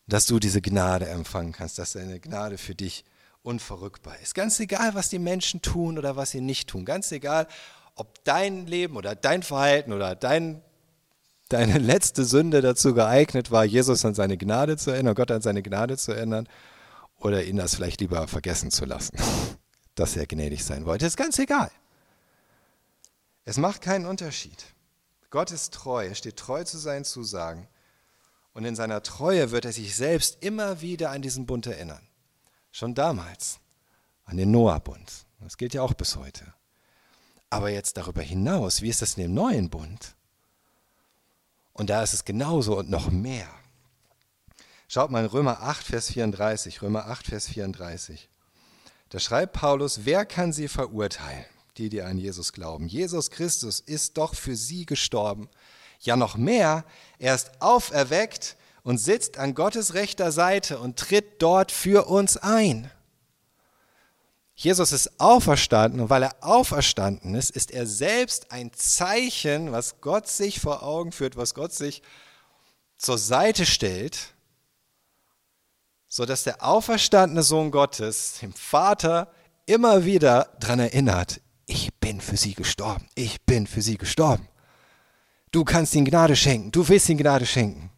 Dass 0.09 0.27
du 0.27 0.41
diese 0.41 0.61
Gnade 0.61 1.07
empfangen 1.09 1.53
kannst, 1.53 1.79
dass 1.79 1.93
seine 1.93 2.19
Gnade 2.19 2.59
für 2.59 2.75
dich 2.75 3.05
unverrückbar 3.45 4.19
ist. 4.21 4.35
Ganz 4.35 4.59
egal, 4.59 4.95
was 4.95 5.11
die 5.11 5.21
Menschen 5.21 5.63
tun 5.63 5.97
oder 5.97 6.17
was 6.17 6.33
sie 6.33 6.41
nicht 6.41 6.69
tun. 6.69 6.85
Ganz 6.85 7.13
egal, 7.13 7.47
ob 7.95 8.25
dein 8.25 8.67
Leben 8.67 8.97
oder 8.97 9.15
dein 9.15 9.45
Verhalten 9.45 9.93
oder 9.93 10.17
dein 10.17 10.61
deine 11.49 11.79
letzte 11.79 12.25
Sünde 12.25 12.63
dazu 12.63 12.95
geeignet 12.95 13.53
war, 13.53 13.65
Jesus 13.65 14.05
an 14.05 14.15
seine 14.15 14.37
Gnade 14.37 14.77
zu 14.77 14.91
erinnern, 14.91 15.15
Gott 15.15 15.31
an 15.31 15.43
seine 15.43 15.63
Gnade 15.63 15.97
zu 15.97 16.11
erinnern 16.11 16.49
oder 17.21 17.45
ihn 17.45 17.59
das 17.59 17.77
vielleicht 17.77 18.01
lieber 18.01 18.27
vergessen 18.27 18.73
zu 18.73 18.87
lassen, 18.87 19.17
dass 19.95 20.17
er 20.17 20.27
gnädig 20.27 20.65
sein 20.65 20.85
wollte. 20.85 21.07
ist 21.07 21.17
ganz 21.17 21.39
egal. 21.39 21.71
Es 23.45 23.57
macht 23.57 23.81
keinen 23.81 24.07
Unterschied. 24.07 24.65
Gott 25.31 25.51
ist 25.51 25.75
treu, 25.75 26.07
er 26.07 26.15
steht 26.15 26.37
treu 26.37 26.63
zu 26.65 26.79
seinen 26.79 27.05
Zusagen. 27.05 27.69
Und 28.55 28.65
in 28.65 28.77
seiner 28.77 29.03
Treue 29.03 29.51
wird 29.51 29.65
er 29.65 29.73
sich 29.73 29.97
selbst 29.97 30.43
immer 30.43 30.81
wieder 30.81 31.11
an 31.11 31.23
diesen 31.23 31.47
Bund 31.47 31.67
erinnern. 31.67 32.07
Schon 32.71 32.95
damals, 32.95 33.61
an 34.25 34.37
den 34.37 34.51
Noah-Bund. 34.51 35.11
Das 35.41 35.57
gilt 35.57 35.75
ja 35.75 35.83
auch 35.83 35.95
bis 35.95 36.17
heute. 36.17 36.53
Aber 37.51 37.71
jetzt 37.71 37.97
darüber 37.97 38.23
hinaus, 38.23 38.83
wie 38.83 38.89
ist 38.89 39.03
das 39.03 39.15
in 39.15 39.25
dem 39.25 39.35
neuen 39.35 39.71
Bund? 39.71 40.15
Und 41.73 41.91
da 41.91 42.03
ist 42.03 42.13
es 42.13 42.25
genauso 42.25 42.79
und 42.79 42.91
noch 42.91 43.11
mehr. 43.11 43.49
Schaut 44.89 45.11
mal 45.11 45.25
in 45.25 45.31
Römer 45.31 45.63
8, 45.63 45.87
Vers 45.87 46.11
34. 46.11 46.83
Römer 46.83 47.07
8, 47.07 47.27
Vers 47.29 47.49
34. 47.49 48.29
Da 49.09 49.19
schreibt 49.19 49.55
Paulus, 49.55 50.05
wer 50.05 50.27
kann 50.27 50.53
sie 50.53 50.69
verurteilen, 50.69 51.47
die, 51.77 51.89
die 51.89 52.03
an 52.03 52.19
Jesus 52.19 52.53
glauben? 52.53 52.87
Jesus 52.87 53.31
Christus 53.31 53.81
ist 53.81 54.19
doch 54.19 54.35
für 54.35 54.57
sie 54.57 54.87
gestorben. 54.87 55.49
Ja, 56.01 56.17
noch 56.17 56.37
mehr, 56.37 56.85
er 57.19 57.35
ist 57.35 57.51
auferweckt 57.61 58.57
und 58.83 58.99
sitzt 58.99 59.39
an 59.39 59.55
Gottes 59.55 59.95
rechter 59.95 60.33
Seite 60.33 60.79
und 60.79 60.99
tritt 60.99 61.41
dort 61.41 61.71
für 61.71 62.07
uns 62.07 62.37
ein. 62.37 62.91
Jesus 64.55 64.93
ist 64.93 65.21
auferstanden 65.21 66.01
und 66.01 66.11
weil 66.11 66.25
er 66.25 66.37
auferstanden 66.41 67.35
ist, 67.35 67.51
ist 67.51 67.71
er 67.71 67.87
selbst 67.87 68.53
ein 68.53 68.73
Zeichen, 68.73 69.73
was 69.73 70.01
Gott 70.01 70.29
sich 70.29 70.61
vor 70.61 70.83
Augen 70.83 71.11
führt, 71.11 71.37
was 71.37 71.55
Gott 71.55 71.73
sich 71.73 72.03
zur 72.97 73.19
Seite 73.19 73.67
stellt, 73.67 74.35
sodass 76.09 76.45
der 76.45 76.63
auferstandene 76.65 77.43
Sohn 77.43 77.71
Gottes 77.71 78.39
dem 78.41 78.53
Vater 78.53 79.33
immer 79.67 80.05
wieder 80.05 80.51
daran 80.61 80.81
erinnert, 80.81 81.41
ich 81.73 81.95
bin 81.95 82.21
für 82.21 82.37
sie 82.37 82.55
gestorben, 82.55 83.07
ich 83.15 83.41
bin 83.43 83.67
für 83.67 83.81
sie 83.81 83.97
gestorben. 83.97 84.47
Du 85.53 85.65
kannst 85.65 85.95
ihnen 85.95 86.05
Gnade 86.05 86.37
schenken, 86.37 86.71
du 86.71 86.87
willst 86.87 87.09
ihnen 87.09 87.19
Gnade 87.19 87.47
schenken. 87.47 87.91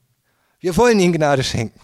Wir 0.60 0.76
wollen 0.76 1.00
ihnen 1.00 1.12
Gnade 1.12 1.42
schenken. 1.42 1.78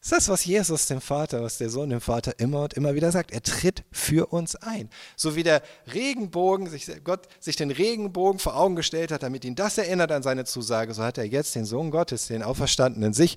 Das 0.00 0.12
ist 0.12 0.12
das, 0.12 0.28
was 0.28 0.44
Jesus 0.44 0.86
dem 0.86 1.00
Vater, 1.00 1.42
was 1.42 1.58
der 1.58 1.68
Sohn 1.68 1.90
dem 1.90 2.00
Vater 2.00 2.38
immer 2.38 2.62
und 2.62 2.74
immer 2.74 2.94
wieder 2.94 3.10
sagt. 3.12 3.30
Er 3.32 3.42
tritt 3.42 3.82
für 3.90 4.32
uns 4.32 4.56
ein. 4.56 4.88
So 5.16 5.36
wie 5.36 5.42
der 5.42 5.62
Regenbogen, 5.92 6.68
sich, 6.68 6.88
Gott 7.04 7.26
sich 7.40 7.56
den 7.56 7.70
Regenbogen 7.70 8.38
vor 8.38 8.56
Augen 8.56 8.76
gestellt 8.76 9.10
hat, 9.12 9.22
damit 9.22 9.44
ihn 9.44 9.56
das 9.56 9.78
erinnert 9.78 10.12
an 10.12 10.22
seine 10.22 10.44
Zusage, 10.44 10.94
so 10.94 11.02
hat 11.02 11.18
er 11.18 11.24
jetzt 11.24 11.54
den 11.56 11.64
Sohn 11.64 11.90
Gottes, 11.90 12.28
den 12.28 12.42
Auferstandenen, 12.42 13.12
sich 13.12 13.36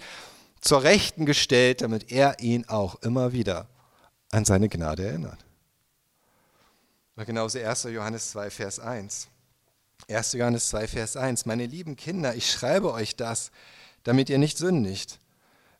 zur 0.61 0.83
Rechten 0.83 1.25
gestellt, 1.25 1.81
damit 1.81 2.11
er 2.11 2.39
ihn 2.39 2.65
auch 2.67 3.01
immer 3.01 3.33
wieder 3.33 3.67
an 4.31 4.45
seine 4.45 4.69
Gnade 4.69 5.07
erinnert. 5.07 5.48
Oder 7.19 7.25
genauso 7.25 7.59
1. 7.59 7.83
Johannes 7.83 8.31
2, 8.31 8.49
Vers 8.49 8.79
1. 8.79 9.27
1. 10.07 10.31
Johannes 10.31 10.69
2, 10.69 10.87
Vers 10.87 11.17
1. 11.17 11.45
Meine 11.45 11.65
lieben 11.65 11.97
Kinder, 11.97 12.33
ich 12.33 12.49
schreibe 12.49 12.93
euch 12.93 13.17
das, 13.17 13.51
damit 14.03 14.29
ihr 14.29 14.37
nicht 14.37 14.57
sündigt. 14.57 15.19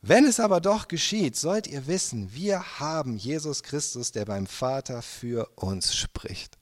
Wenn 0.02 0.25
es 0.25 0.41
aber 0.41 0.60
doch 0.60 0.89
geschieht, 0.89 1.38
sollt 1.38 1.65
ihr 1.65 1.88
wissen, 1.88 2.34
wir 2.34 2.82
haben 2.82 3.15
Jesus 3.15 3.63
Christus, 3.63 4.12
der 4.12 4.25
beim 4.25 4.47
Vater 4.47 5.02
für 5.02 5.47
uns 5.56 5.95
spricht. 5.95 6.58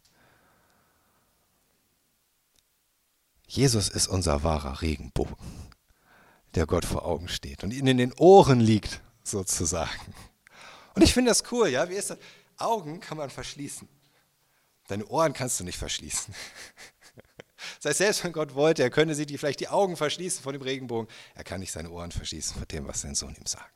Jesus 3.48 3.90
ist 3.90 4.06
unser 4.06 4.44
wahrer 4.44 4.84
Regenbogen, 4.84 5.38
der 6.54 6.68
Gott 6.68 6.86
vor 6.86 7.04
Augen 7.04 7.30
steht 7.30 7.64
und 7.64 7.72
ihnen 7.72 7.88
in 7.88 7.98
den 7.98 8.14
Ohren 8.14 8.60
liegt, 8.60 9.02
sozusagen. 9.24 10.14
Und 10.94 11.02
ich 11.02 11.16
finde 11.16 11.32
das 11.32 11.52
cool, 11.52 11.68
ja. 11.68 11.90
Wie 11.90 11.96
ist 11.96 12.12
das? 12.12 12.20
Augen 12.58 13.00
kann 13.00 13.18
man 13.18 13.32
verschließen. 13.32 13.88
Deine 14.88 15.06
Ohren 15.08 15.34
kannst 15.34 15.60
du 15.60 15.64
nicht 15.64 15.78
verschließen. 15.78 16.34
Das 17.82 17.90
heißt, 17.90 17.98
selbst 17.98 18.24
wenn 18.24 18.34
Gott 18.34 18.54
wollte, 18.54 18.84
er 18.84 18.90
könnte 18.92 19.16
sich 19.16 19.26
die, 19.26 19.38
vielleicht 19.38 19.60
die 19.60 19.68
Augen 19.68 19.98
verschließen 19.98 20.42
von 20.42 20.54
dem 20.54 20.62
Regenbogen. 20.62 21.08
Er 21.34 21.44
kann 21.44 21.60
nicht 21.60 21.72
seine 21.72 21.90
Ohren 21.90 22.12
verschließen 22.12 22.56
von 22.56 22.68
dem, 22.68 22.88
was 22.88 23.02
sein 23.02 23.16
Sohn 23.16 23.36
ihm 23.36 23.46
sagt. 23.46 23.74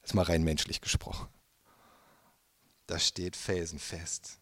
Das 0.00 0.10
ist 0.10 0.14
mal 0.14 0.22
rein 0.22 0.42
menschlich 0.42 0.80
gesprochen. 0.80 1.28
Das 2.86 3.06
steht 3.06 3.36
felsenfest. 3.36 4.38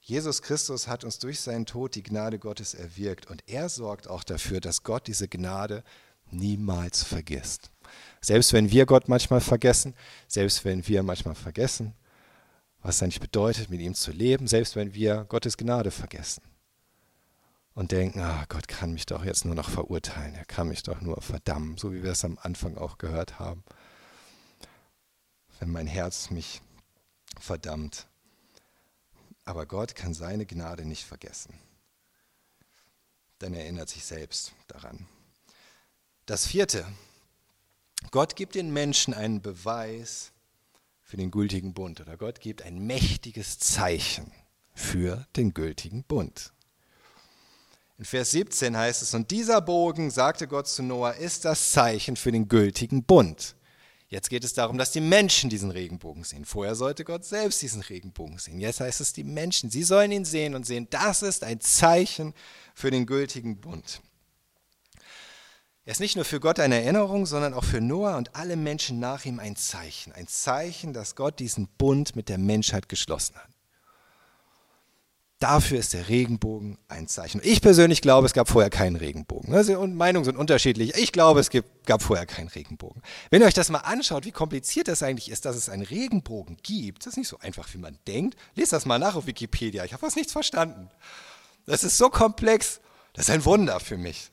Jesus 0.00 0.42
Christus 0.42 0.86
hat 0.86 1.02
uns 1.02 1.18
durch 1.18 1.40
seinen 1.40 1.64
Tod 1.64 1.94
die 1.94 2.02
Gnade 2.02 2.38
Gottes 2.38 2.74
erwirkt 2.74 3.26
und 3.26 3.42
er 3.46 3.70
sorgt 3.70 4.06
auch 4.06 4.22
dafür, 4.22 4.60
dass 4.60 4.82
Gott 4.82 5.06
diese 5.06 5.28
Gnade 5.28 5.82
niemals 6.30 7.02
vergisst. 7.02 7.70
Selbst 8.20 8.52
wenn 8.52 8.70
wir 8.70 8.86
Gott 8.86 9.08
manchmal 9.08 9.40
vergessen, 9.40 9.94
selbst 10.28 10.64
wenn 10.64 10.86
wir 10.86 11.02
manchmal 11.02 11.34
vergessen, 11.34 11.94
was 12.84 12.96
es 12.96 13.02
eigentlich 13.02 13.20
bedeutet, 13.20 13.70
mit 13.70 13.80
ihm 13.80 13.94
zu 13.94 14.12
leben, 14.12 14.46
selbst 14.46 14.76
wenn 14.76 14.92
wir 14.92 15.24
Gottes 15.24 15.56
Gnade 15.56 15.90
vergessen 15.90 16.42
und 17.72 17.92
denken, 17.92 18.20
ah, 18.20 18.44
Gott 18.50 18.68
kann 18.68 18.92
mich 18.92 19.06
doch 19.06 19.24
jetzt 19.24 19.46
nur 19.46 19.54
noch 19.54 19.70
verurteilen, 19.70 20.34
er 20.34 20.44
kann 20.44 20.68
mich 20.68 20.82
doch 20.82 21.00
nur 21.00 21.20
verdammen, 21.22 21.78
so 21.78 21.94
wie 21.94 22.02
wir 22.02 22.12
es 22.12 22.26
am 22.26 22.38
Anfang 22.42 22.76
auch 22.76 22.98
gehört 22.98 23.38
haben. 23.38 23.64
Wenn 25.58 25.70
mein 25.70 25.86
Herz 25.86 26.28
mich 26.28 26.60
verdammt. 27.40 28.06
Aber 29.46 29.64
Gott 29.64 29.94
kann 29.94 30.12
seine 30.12 30.44
Gnade 30.44 30.84
nicht 30.84 31.04
vergessen. 31.04 31.54
dann 33.38 33.54
erinnert 33.54 33.88
sich 33.88 34.04
selbst 34.04 34.52
daran. 34.68 35.06
Das 36.26 36.46
vierte, 36.46 36.86
Gott 38.10 38.36
gibt 38.36 38.54
den 38.54 38.72
Menschen 38.72 39.14
einen 39.14 39.40
Beweis 39.40 40.33
für 41.04 41.16
den 41.16 41.30
gültigen 41.30 41.74
Bund 41.74 42.00
oder 42.00 42.16
Gott 42.16 42.40
gibt 42.40 42.62
ein 42.62 42.86
mächtiges 42.86 43.58
Zeichen 43.58 44.32
für 44.74 45.26
den 45.36 45.54
gültigen 45.54 46.02
Bund. 46.02 46.52
In 47.98 48.04
Vers 48.04 48.32
17 48.32 48.76
heißt 48.76 49.02
es, 49.02 49.14
und 49.14 49.30
dieser 49.30 49.60
Bogen, 49.60 50.10
sagte 50.10 50.48
Gott 50.48 50.66
zu 50.66 50.82
Noah, 50.82 51.12
ist 51.12 51.44
das 51.44 51.70
Zeichen 51.70 52.16
für 52.16 52.32
den 52.32 52.48
gültigen 52.48 53.04
Bund. 53.04 53.54
Jetzt 54.08 54.30
geht 54.30 54.44
es 54.44 54.54
darum, 54.54 54.78
dass 54.78 54.90
die 54.90 55.00
Menschen 55.00 55.50
diesen 55.50 55.70
Regenbogen 55.70 56.24
sehen. 56.24 56.44
Vorher 56.44 56.74
sollte 56.74 57.04
Gott 57.04 57.24
selbst 57.24 57.62
diesen 57.62 57.82
Regenbogen 57.82 58.38
sehen. 58.38 58.58
Jetzt 58.58 58.80
heißt 58.80 59.00
es, 59.00 59.12
die 59.12 59.24
Menschen, 59.24 59.70
sie 59.70 59.82
sollen 59.82 60.10
ihn 60.10 60.24
sehen 60.24 60.54
und 60.54 60.66
sehen, 60.66 60.88
das 60.90 61.22
ist 61.22 61.44
ein 61.44 61.60
Zeichen 61.60 62.34
für 62.74 62.90
den 62.90 63.06
gültigen 63.06 63.60
Bund. 63.60 64.00
Er 65.86 65.92
ist 65.92 66.00
nicht 66.00 66.16
nur 66.16 66.24
für 66.24 66.40
Gott 66.40 66.60
eine 66.60 66.82
Erinnerung, 66.82 67.26
sondern 67.26 67.52
auch 67.52 67.64
für 67.64 67.80
Noah 67.80 68.16
und 68.16 68.34
alle 68.34 68.56
Menschen 68.56 69.00
nach 69.00 69.26
ihm 69.26 69.38
ein 69.38 69.54
Zeichen. 69.54 70.12
Ein 70.12 70.26
Zeichen, 70.26 70.94
dass 70.94 71.14
Gott 71.14 71.38
diesen 71.38 71.68
Bund 71.76 72.16
mit 72.16 72.30
der 72.30 72.38
Menschheit 72.38 72.88
geschlossen 72.88 73.36
hat. 73.36 73.48
Dafür 75.40 75.78
ist 75.80 75.92
der 75.92 76.08
Regenbogen 76.08 76.78
ein 76.88 77.06
Zeichen. 77.06 77.38
Ich 77.44 77.60
persönlich 77.60 78.00
glaube, 78.00 78.24
es 78.24 78.32
gab 78.32 78.48
vorher 78.48 78.70
keinen 78.70 78.96
Regenbogen. 78.96 79.52
Und 79.76 79.94
Meinungen 79.94 80.24
sind 80.24 80.38
unterschiedlich. 80.38 80.94
Ich 80.96 81.12
glaube, 81.12 81.40
es 81.40 81.50
gab 81.84 82.00
vorher 82.02 82.24
keinen 82.24 82.48
Regenbogen. 82.48 83.02
Wenn 83.28 83.42
ihr 83.42 83.46
euch 83.46 83.52
das 83.52 83.68
mal 83.68 83.80
anschaut, 83.80 84.24
wie 84.24 84.32
kompliziert 84.32 84.88
das 84.88 85.02
eigentlich 85.02 85.30
ist, 85.30 85.44
dass 85.44 85.54
es 85.54 85.68
einen 85.68 85.82
Regenbogen 85.82 86.56
gibt, 86.62 87.04
das 87.04 87.12
ist 87.12 87.16
nicht 87.18 87.28
so 87.28 87.38
einfach, 87.40 87.68
wie 87.74 87.78
man 87.78 87.98
denkt. 88.06 88.38
Lest 88.54 88.72
das 88.72 88.86
mal 88.86 88.98
nach 88.98 89.16
auf 89.16 89.26
Wikipedia. 89.26 89.84
Ich 89.84 89.92
habe 89.92 90.00
fast 90.00 90.16
nichts 90.16 90.32
verstanden. 90.32 90.88
Das 91.66 91.84
ist 91.84 91.98
so 91.98 92.08
komplex. 92.08 92.80
Das 93.12 93.28
ist 93.28 93.34
ein 93.34 93.44
Wunder 93.44 93.80
für 93.80 93.98
mich. 93.98 94.30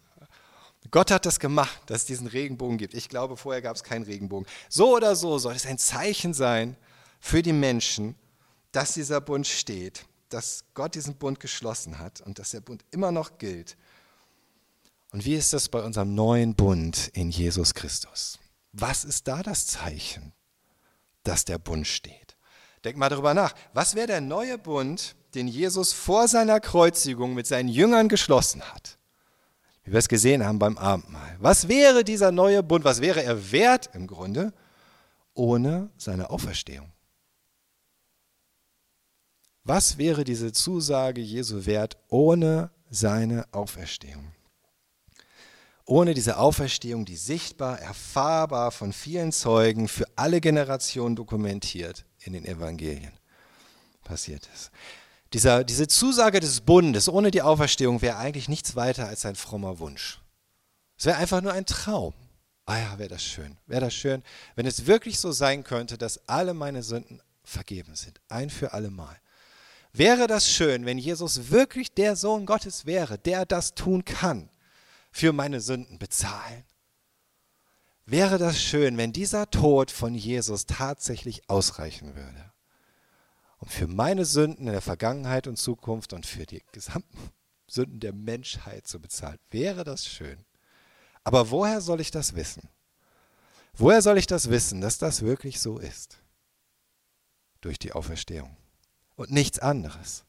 Gott 0.90 1.12
hat 1.12 1.26
das 1.26 1.40
gemacht, 1.40 1.80
dass 1.86 2.00
es 2.00 2.06
diesen 2.06 2.28
Regenbogen 2.28 2.78
gibt. 2.78 2.94
Ich 2.96 3.08
glaube, 3.08 3.38
vorher 3.38 3.62
gab 3.62 3.76
es 3.76 3.84
keinen 3.84 4.04
Regenbogen. 4.04 4.48
So 4.68 4.96
oder 4.96 5.16
so 5.16 5.38
soll 5.38 5.54
es 5.54 5.66
ein 5.66 5.78
Zeichen 5.78 6.34
sein 6.34 6.76
für 7.20 7.44
die 7.44 7.54
Menschen, 7.54 8.16
dass 8.72 8.94
dieser 8.94 9.22
Bund 9.22 9.46
steht, 9.46 10.06
dass 10.30 10.64
Gott 10.74 10.96
diesen 10.96 11.16
Bund 11.16 11.40
geschlossen 11.40 12.00
hat 12.00 12.22
und 12.22 12.40
dass 12.40 12.52
der 12.52 12.62
Bund 12.62 12.84
immer 12.92 13.12
noch 13.12 13.38
gilt. 13.38 13.78
Und 15.12 15.26
wie 15.26 15.36
ist 15.36 15.54
das 15.54 15.70
bei 15.70 15.84
unserem 15.84 16.16
neuen 16.16 16.56
Bund 16.56 17.12
in 17.14 17.30
Jesus 17.30 17.74
Christus? 17.74 18.40
Was 18.72 19.04
ist 19.04 19.28
da 19.28 19.44
das 19.44 19.68
Zeichen, 19.68 20.34
dass 21.24 21.46
der 21.46 21.58
Bund 21.58 21.86
steht? 21.86 22.38
Denk 22.84 22.98
mal 22.98 23.10
darüber 23.10 23.34
nach. 23.34 23.54
Was 23.74 23.94
wäre 23.94 24.08
der 24.08 24.22
neue 24.22 24.58
Bund, 24.58 25.16
den 25.36 25.48
Jesus 25.48 25.94
vor 25.94 26.28
seiner 26.28 26.60
Kreuzigung 26.60 27.34
mit 27.34 27.46
seinen 27.46 27.70
Jüngern 27.70 28.08
geschlossen 28.08 28.62
hat? 28.74 28.98
Wie 29.84 29.92
wir 29.92 30.00
es 30.00 30.08
gesehen 30.08 30.46
haben 30.46 30.60
beim 30.60 30.78
Abendmahl. 30.78 31.36
Was 31.40 31.68
wäre 31.68 32.04
dieser 32.04 32.32
neue 32.32 32.64
Bund, 32.64 32.86
was 32.86 33.02
wäre 33.02 33.24
er 33.24 33.52
wert 33.52 33.90
im 33.94 34.08
Grunde 34.08 34.54
ohne 35.34 35.90
seine 35.98 36.30
Auferstehung? 36.30 36.92
Was 39.64 39.98
wäre 39.98 40.24
diese 40.24 40.52
Zusage 40.52 41.22
Jesu 41.22 41.66
wert 41.66 41.98
ohne 42.10 42.72
seine 42.90 43.46
Auferstehung? 43.52 44.32
Ohne 45.86 46.14
diese 46.14 46.38
Auferstehung, 46.38 47.06
die 47.06 47.16
sichtbar, 47.16 47.80
erfahrbar 47.80 48.72
von 48.72 48.94
vielen 48.94 49.32
Zeugen 49.32 49.88
für 49.88 50.06
alle 50.16 50.42
Generationen 50.42 51.16
dokumentiert 51.16 52.06
in 52.24 52.34
den 52.34 52.46
Evangelien 52.46 53.12
passiert 54.04 54.50
ist. 54.54 54.72
Dieser, 55.34 55.64
diese 55.64 55.88
Zusage 55.88 56.40
des 56.40 56.62
Bundes 56.62 57.08
ohne 57.08 57.32
die 57.32 57.42
Auferstehung 57.42 58.02
wäre 58.02 58.18
eigentlich 58.18 58.50
nichts 58.50 58.76
weiter 58.76 59.08
als 59.08 59.26
ein 59.26 59.36
frommer 59.36 59.80
Wunsch. 59.80 60.20
Es 60.98 61.06
wäre 61.06 61.18
einfach 61.18 61.42
nur 61.42 61.54
ein 61.54 61.66
Traum. 61.66 62.14
Ah 62.66 62.78
ja, 62.78 63.00
wäre 63.00 63.10
das 63.10 63.24
schön. 63.24 63.58
Wäre 63.66 63.82
das 63.82 63.94
schön, 63.94 64.24
wenn 64.56 64.66
es 64.66 64.86
wirklich 64.86 65.20
so 65.20 65.32
sein 65.32 65.64
könnte, 65.64 65.98
dass 65.98 66.28
alle 66.28 66.54
meine 66.54 66.84
Sünden 66.84 67.22
vergeben 67.44 67.96
sind. 67.96 68.20
Ein 68.30 68.50
für 68.50 68.74
alle 68.74 68.92
Mal. 68.92 69.20
Wäre 69.94 70.28
das 70.28 70.50
schön, 70.50 70.86
wenn 70.86 70.98
Jesus 70.98 71.50
wirklich 71.50 71.94
der 71.94 72.16
Sohn 72.16 72.46
Gottes 72.46 72.86
wäre, 72.86 73.18
der 73.18 73.46
das 73.46 73.74
tun 73.74 74.06
kann, 74.06 74.50
für 75.12 75.34
meine 75.34 75.60
Sünden 75.60 76.00
bezahlen? 76.00 76.64
Wäre 78.06 78.38
das 78.38 78.62
schön, 78.62 78.98
wenn 78.98 79.14
dieser 79.14 79.50
Tod 79.50 79.92
von 79.92 80.16
Jesus 80.16 80.66
tatsächlich 80.66 81.50
ausreichen 81.50 82.16
würde? 82.16 82.51
Um 83.62 83.70
für 83.70 83.88
meine 83.88 84.26
Sünden 84.26 84.68
in 84.68 84.74
der 84.74 84.82
Vergangenheit 84.82 85.48
und 85.48 85.56
Zukunft 85.56 86.14
und 86.14 86.26
für 86.26 86.46
die 86.46 86.64
gesamten 86.72 87.32
Sünden 87.68 88.00
der 88.00 88.12
Menschheit 88.12 88.88
zu 88.88 89.00
bezahlen. 89.00 89.40
Wäre 89.50 89.84
das 89.84 90.06
schön. 90.06 90.44
Aber 91.24 91.52
woher 91.52 91.80
soll 91.80 92.02
ich 92.02 92.12
das 92.12 92.36
wissen? 92.36 92.68
Woher 93.74 94.02
soll 94.02 94.18
ich 94.18 94.28
das 94.28 94.50
wissen, 94.50 94.82
dass 94.82 94.98
das 94.98 95.22
wirklich 95.22 95.60
so 95.60 95.78
ist? 95.78 96.18
Durch 97.62 97.78
die 97.78 97.94
Auferstehung 97.94 98.58
und 99.16 99.32
nichts 99.32 99.60
anderes. 99.60 100.26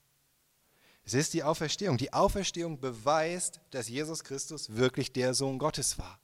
Es 1.05 1.15
ist 1.15 1.33
die 1.33 1.43
Auferstehung. 1.43 1.97
Die 1.97 2.13
Auferstehung 2.13 2.79
beweist, 2.79 3.61
dass 3.71 3.89
Jesus 3.89 4.23
Christus 4.23 4.77
wirklich 4.77 5.13
der 5.13 5.33
Sohn 5.35 5.59
Gottes 5.59 5.99
war, 5.99 6.21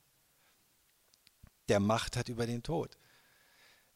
der 1.68 1.81
Macht 1.81 2.16
hat 2.16 2.29
über 2.29 2.47
den 2.47 2.62
Tod. 2.62 2.99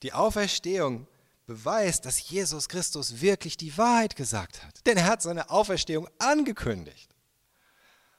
Die 0.02 0.14
Auferstehung 0.14 1.06
beweist, 1.52 2.06
dass 2.06 2.30
Jesus 2.30 2.68
Christus 2.68 3.20
wirklich 3.20 3.58
die 3.58 3.76
Wahrheit 3.76 4.16
gesagt 4.16 4.64
hat. 4.64 4.86
Denn 4.86 4.96
er 4.96 5.04
hat 5.04 5.20
seine 5.20 5.50
Auferstehung 5.50 6.08
angekündigt. 6.18 7.14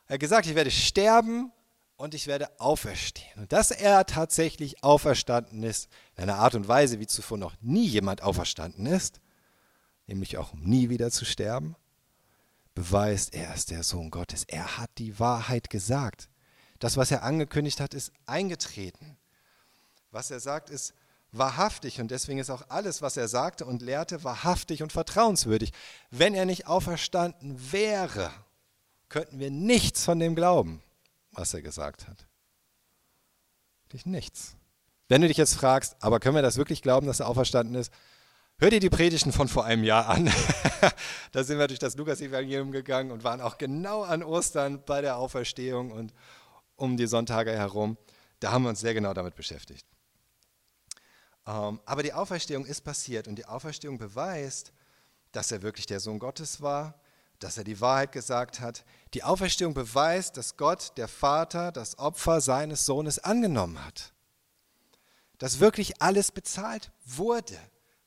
Er 0.08 0.16
hat 0.16 0.20
gesagt, 0.20 0.46
ich 0.46 0.54
werde 0.54 0.70
sterben 0.70 1.52
und 1.98 2.14
ich 2.14 2.28
werde 2.28 2.60
auferstehen. 2.60 3.34
Und 3.38 3.52
dass 3.52 3.72
er 3.72 4.06
tatsächlich 4.06 4.84
auferstanden 4.84 5.64
ist, 5.64 5.90
in 6.16 6.24
einer 6.24 6.36
Art 6.36 6.54
und 6.54 6.68
Weise, 6.68 7.00
wie 7.00 7.08
zuvor 7.08 7.40
noch 7.40 7.56
nie 7.62 7.88
jemand 7.88 8.22
auferstanden 8.22 8.86
ist, 8.86 9.20
nämlich 10.06 10.38
auch 10.38 10.54
um 10.54 10.62
nie 10.62 10.90
wieder 10.90 11.10
zu 11.10 11.26
sterben, 11.26 11.76
beweist, 12.76 13.34
er 13.34 13.54
ist 13.56 13.72
der 13.72 13.82
Sohn 13.82 14.12
Gottes. 14.12 14.44
Er 14.44 14.78
hat 14.78 14.92
die 15.00 15.20
Wahrheit 15.20 15.72
gesagt. 15.72 16.30
Das, 16.78 16.98
was 16.98 17.10
er 17.10 17.24
angekündigt 17.24 17.80
hat, 17.80 17.96
ist 17.96 18.12
eingetreten. 18.28 19.18
Was 20.12 20.30
er 20.30 20.40
sagt, 20.40 20.70
ist 20.70 20.94
wahrhaftig 21.34 22.00
und 22.00 22.12
deswegen 22.12 22.40
ist 22.40 22.50
auch 22.50 22.70
alles, 22.70 23.02
was 23.02 23.18
er 23.18 23.28
sagte 23.28 23.66
und 23.66 23.82
lehrte, 23.82 24.24
wahrhaftig 24.24 24.84
und 24.84 24.94
vertrauenswürdig. 24.94 25.74
Wenn 26.12 26.36
er 26.36 26.46
nicht 26.46 26.68
auferstanden 26.68 27.72
wäre, 27.72 28.32
könnten 29.10 29.40
wir 29.40 29.52
nichts 29.52 30.06
von 30.06 30.20
dem 30.20 30.36
glauben, 30.36 30.82
was 31.32 31.54
er 31.54 31.62
gesagt 31.62 32.08
hat. 32.08 32.28
Wirklich 33.86 34.06
nichts. 34.06 34.56
Wenn 35.10 35.22
du 35.22 35.28
dich 35.28 35.38
jetzt 35.38 35.56
fragst, 35.56 35.96
aber 36.00 36.20
können 36.20 36.36
wir 36.36 36.42
das 36.42 36.58
wirklich 36.58 36.82
glauben, 36.82 37.08
dass 37.08 37.20
er 37.20 37.28
auferstanden 37.28 37.76
ist? 37.76 37.92
Hör 38.60 38.70
dir 38.70 38.80
die 38.80 38.90
Predigten 38.90 39.32
von 39.32 39.48
vor 39.48 39.66
einem 39.66 39.84
Jahr 39.84 40.08
an. 40.08 40.32
da 41.32 41.44
sind 41.44 41.58
wir 41.58 41.68
durch 41.68 41.80
das 41.80 41.98
Lukas-Evangelium 41.98 42.72
gegangen 42.72 43.12
und 43.12 43.24
waren 43.24 43.42
auch 43.42 43.58
genau 43.58 44.04
an 44.04 44.24
Ostern 44.24 44.84
bei 44.86 45.02
der 45.02 45.18
Auferstehung 45.18 45.92
und 45.92 46.14
um 46.76 46.96
die 46.96 47.08
Sonntage 47.08 47.52
herum. 47.52 47.98
Da 48.40 48.52
haben 48.52 48.64
wir 48.64 48.70
uns 48.70 48.80
sehr 48.80 48.94
genau 48.94 49.14
damit 49.14 49.36
beschäftigt. 49.36 49.86
Ähm, 51.46 51.80
aber 51.86 52.04
die 52.04 52.14
Auferstehung 52.14 52.66
ist 52.66 52.82
passiert 52.82 53.28
und 53.28 53.36
die 53.36 53.46
Auferstehung 53.46 53.98
beweist, 53.98 54.72
dass 55.32 55.52
er 55.52 55.62
wirklich 55.62 55.86
der 55.86 56.00
Sohn 56.00 56.20
Gottes 56.20 56.62
war, 56.62 57.00
dass 57.40 57.58
er 57.58 57.64
die 57.64 57.82
Wahrheit 57.82 58.12
gesagt 58.12 58.60
hat. 58.60 58.86
Die 59.14 59.24
Auferstehung 59.24 59.74
beweist, 59.74 60.38
dass 60.38 60.56
Gott, 60.56 60.94
der 60.98 61.08
Vater, 61.08 61.72
das 61.72 62.00
Opfer 62.00 62.40
seines 62.40 62.86
Sohnes 62.86 63.20
angenommen 63.20 63.84
hat. 63.84 64.14
Dass 65.40 65.60
wirklich 65.60 66.02
alles 66.02 66.32
bezahlt 66.32 66.92
wurde, 67.06 67.58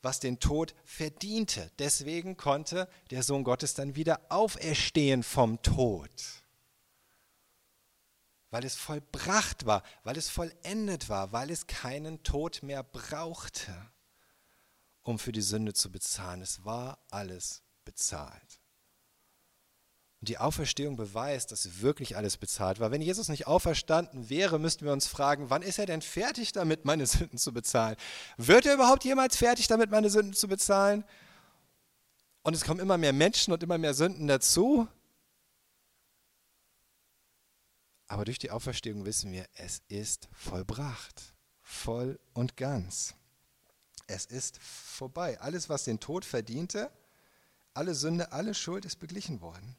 was 0.01 0.21
den 0.21 0.39
Tod 0.39 0.75
verdiente. 0.85 1.71
Deswegen 1.79 2.37
konnte 2.37 2.89
der 3.11 3.23
Sohn 3.23 3.45
Gottes 3.45 3.75
dann 3.75 3.97
wieder 3.97 4.21
auferstehen 4.31 5.23
vom 5.23 5.61
Tod 5.63 6.11
weil 8.57 8.65
es 8.65 8.77
vollbracht 8.77 9.67
war, 9.67 9.83
weil 10.03 10.17
es 10.17 10.31
vollendet 10.31 11.11
war, 11.11 11.31
weil 11.31 11.51
es 11.51 11.67
keinen 11.67 12.23
Tod 12.23 12.63
mehr 12.63 12.83
brauchte, 12.83 13.71
um 15.03 15.19
für 15.19 15.31
die 15.31 15.43
Sünde 15.43 15.75
zu 15.75 15.93
bezahlen. 15.93 16.41
Es 16.41 16.65
war 16.65 16.99
alles 17.11 17.61
bezahlt. 17.85 18.61
Und 20.23 20.31
die 20.31 20.39
Auferstehung 20.39 20.97
beweist, 20.97 21.53
dass 21.53 21.83
wirklich 21.83 22.17
alles 22.17 22.39
bezahlt 22.39 22.81
war. 22.81 22.91
Wenn 22.91 23.03
Jesus 23.03 23.29
nicht 23.29 23.47
auferstanden 23.47 24.31
wäre, 24.31 24.59
müssten 24.59 24.87
wir 24.87 24.93
uns 24.95 25.07
fragen, 25.07 25.51
wann 25.51 25.61
ist 25.61 25.79
er 25.79 25.85
denn 25.85 26.01
fertig 26.01 26.53
damit, 26.53 26.87
meine 26.87 27.05
Sünden 27.07 27.37
zu 27.37 27.53
bezahlen? 27.53 27.97
Wird 28.39 28.65
er 28.65 28.73
überhaupt 28.73 29.05
jemals 29.05 29.37
fertig 29.37 29.67
damit, 29.67 29.91
meine 29.91 30.09
Sünden 30.09 30.33
zu 30.33 30.49
bezahlen? 30.49 31.05
Und 32.43 32.57
es 32.57 32.65
kommen 32.65 32.81
immer 32.81 32.97
mehr 32.97 33.13
Menschen 33.13 33.53
und 33.53 33.63
immer 33.63 33.77
mehr 33.77 33.93
Sünden 33.93 34.27
dazu. 34.29 34.89
Aber 38.09 38.25
durch 38.25 38.39
die 38.39 38.51
Auferstehung 38.51 39.05
wissen 39.05 39.33
wir, 39.33 39.47
es 39.55 39.83
ist 39.89 40.29
vollbracht, 40.33 41.35
voll 41.61 42.19
und 42.35 42.57
ganz. 42.57 43.15
Es 44.07 44.25
ist 44.27 44.59
vorbei. 44.59 45.41
Alles, 45.41 45.69
was 45.69 45.85
den 45.85 45.99
Tod 45.99 46.25
verdiente, 46.25 46.91
alle 47.75 47.95
Sünde, 47.95 48.33
alle 48.33 48.55
Schuld 48.55 48.85
ist 48.85 48.97
beglichen 48.97 49.41
worden. 49.41 49.77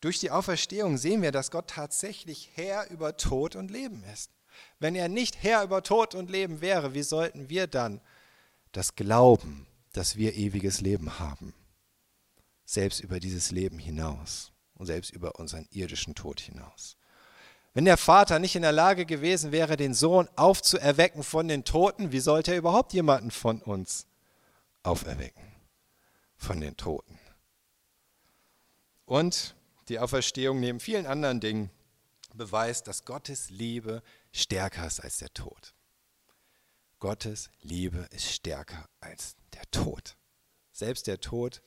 Durch 0.00 0.18
die 0.18 0.30
Auferstehung 0.30 0.96
sehen 0.96 1.22
wir, 1.22 1.32
dass 1.32 1.50
Gott 1.50 1.68
tatsächlich 1.68 2.50
Herr 2.54 2.88
über 2.90 3.16
Tod 3.16 3.56
und 3.56 3.70
Leben 3.70 4.02
ist. 4.04 4.30
Wenn 4.78 4.94
er 4.94 5.08
nicht 5.08 5.42
Herr 5.42 5.64
über 5.64 5.82
Tod 5.82 6.14
und 6.14 6.30
Leben 6.30 6.60
wäre, 6.60 6.94
wie 6.94 7.02
sollten 7.02 7.50
wir 7.50 7.66
dann 7.66 8.00
das 8.72 8.94
glauben, 8.94 9.66
dass 9.92 10.16
wir 10.16 10.34
ewiges 10.34 10.80
Leben 10.80 11.18
haben? 11.18 11.54
Selbst 12.64 13.00
über 13.00 13.20
dieses 13.20 13.50
Leben 13.50 13.78
hinaus 13.78 14.52
und 14.74 14.86
selbst 14.86 15.10
über 15.10 15.38
unseren 15.38 15.66
irdischen 15.70 16.14
Tod 16.14 16.40
hinaus. 16.40 16.96
Wenn 17.72 17.84
der 17.84 17.96
Vater 17.96 18.38
nicht 18.38 18.56
in 18.56 18.62
der 18.62 18.72
Lage 18.72 19.06
gewesen 19.06 19.52
wäre, 19.52 19.76
den 19.76 19.94
Sohn 19.94 20.28
aufzuerwecken 20.36 21.22
von 21.22 21.46
den 21.46 21.64
Toten, 21.64 22.10
wie 22.10 22.20
sollte 22.20 22.52
er 22.52 22.58
überhaupt 22.58 22.92
jemanden 22.92 23.30
von 23.30 23.62
uns 23.62 24.06
auferwecken? 24.82 25.44
Von 26.36 26.60
den 26.60 26.76
Toten. 26.76 27.18
Und 29.04 29.54
die 29.88 29.98
Auferstehung 29.98 30.58
neben 30.58 30.80
vielen 30.80 31.06
anderen 31.06 31.40
Dingen 31.40 31.70
beweist, 32.34 32.88
dass 32.88 33.04
Gottes 33.04 33.50
Liebe 33.50 34.02
stärker 34.32 34.86
ist 34.86 35.00
als 35.00 35.18
der 35.18 35.32
Tod. 35.32 35.74
Gottes 36.98 37.50
Liebe 37.62 38.06
ist 38.10 38.30
stärker 38.30 38.88
als 39.00 39.36
der 39.54 39.68
Tod. 39.70 40.16
Selbst 40.72 41.06
der 41.06 41.20
Tod 41.20 41.62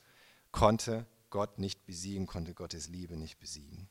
konnte 0.52 1.06
Gott 1.30 1.60
nicht 1.60 1.86
besiegen, 1.86 2.28
konnte 2.28 2.54
Gottes 2.54 2.88
Liebe 2.88 3.18
nicht 3.18 3.40
besiegen. 3.40 3.90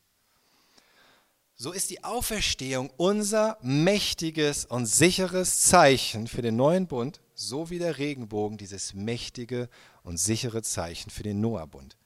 So 1.54 1.72
ist 1.72 1.90
die 1.90 2.02
Auferstehung 2.02 2.90
unser 2.96 3.58
mächtiges 3.62 4.64
und 4.64 4.86
sicheres 4.86 5.60
Zeichen 5.60 6.26
für 6.26 6.42
den 6.42 6.56
neuen 6.56 6.86
Bund, 6.86 7.20
so 7.34 7.70
wie 7.70 7.78
der 7.78 7.98
Regenbogen 7.98 8.58
dieses 8.58 8.94
mächtige 8.94 9.68
und 10.02 10.18
sichere 10.18 10.62
Zeichen 10.62 11.10
für 11.10 11.22
den 11.22 11.40
Noahbund 11.40 11.96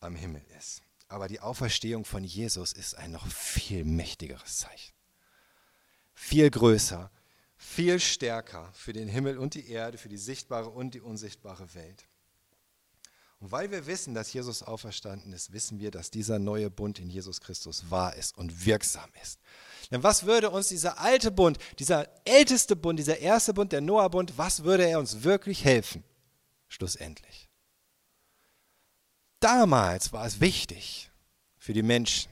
am 0.00 0.16
Himmel 0.16 0.42
ist. 0.58 0.82
Aber 1.08 1.28
die 1.28 1.40
Auferstehung 1.40 2.04
von 2.04 2.24
Jesus 2.24 2.72
ist 2.72 2.96
ein 2.96 3.12
noch 3.12 3.26
viel 3.26 3.84
mächtigeres 3.84 4.58
Zeichen. 4.58 4.94
Viel 6.14 6.50
größer, 6.50 7.10
viel 7.56 8.00
stärker 8.00 8.72
für 8.72 8.92
den 8.92 9.08
Himmel 9.08 9.38
und 9.38 9.54
die 9.54 9.68
Erde, 9.68 9.98
für 9.98 10.08
die 10.08 10.16
sichtbare 10.16 10.70
und 10.70 10.94
die 10.94 11.00
unsichtbare 11.00 11.74
Welt. 11.74 12.06
Und 13.42 13.50
weil 13.50 13.72
wir 13.72 13.86
wissen, 13.88 14.14
dass 14.14 14.32
Jesus 14.32 14.62
auferstanden 14.62 15.32
ist, 15.32 15.52
wissen 15.52 15.80
wir, 15.80 15.90
dass 15.90 16.12
dieser 16.12 16.38
neue 16.38 16.70
Bund 16.70 17.00
in 17.00 17.10
Jesus 17.10 17.40
Christus 17.40 17.90
wahr 17.90 18.14
ist 18.14 18.38
und 18.38 18.64
wirksam 18.64 19.10
ist. 19.20 19.40
Denn 19.90 20.04
was 20.04 20.26
würde 20.26 20.48
uns 20.48 20.68
dieser 20.68 21.00
alte 21.00 21.32
Bund, 21.32 21.58
dieser 21.80 22.08
älteste 22.24 22.76
Bund, 22.76 23.00
dieser 23.00 23.18
erste 23.18 23.52
Bund, 23.52 23.72
der 23.72 23.80
Noah-Bund, 23.80 24.38
was 24.38 24.62
würde 24.62 24.86
er 24.86 25.00
uns 25.00 25.24
wirklich 25.24 25.64
helfen? 25.64 26.04
Schlussendlich. 26.68 27.48
Damals 29.40 30.12
war 30.12 30.24
es 30.24 30.40
wichtig 30.40 31.10
für 31.58 31.72
die 31.72 31.82
Menschen. 31.82 32.30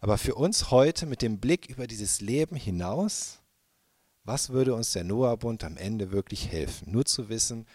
Aber 0.00 0.16
für 0.16 0.36
uns 0.36 0.70
heute 0.70 1.04
mit 1.04 1.20
dem 1.20 1.38
Blick 1.38 1.66
über 1.66 1.86
dieses 1.86 2.22
Leben 2.22 2.56
hinaus, 2.56 3.40
was 4.24 4.48
würde 4.48 4.74
uns 4.74 4.92
der 4.92 5.04
Noah-Bund 5.04 5.64
am 5.64 5.76
Ende 5.76 6.12
wirklich 6.12 6.50
helfen? 6.50 6.92
Nur 6.92 7.04
zu 7.04 7.28
wissen, 7.28 7.66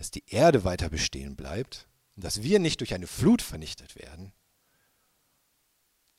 dass 0.00 0.10
die 0.10 0.24
Erde 0.28 0.64
weiter 0.64 0.88
bestehen 0.88 1.36
bleibt 1.36 1.86
und 2.16 2.24
dass 2.24 2.42
wir 2.42 2.58
nicht 2.58 2.80
durch 2.80 2.94
eine 2.94 3.06
Flut 3.06 3.42
vernichtet 3.42 3.96
werden, 3.96 4.32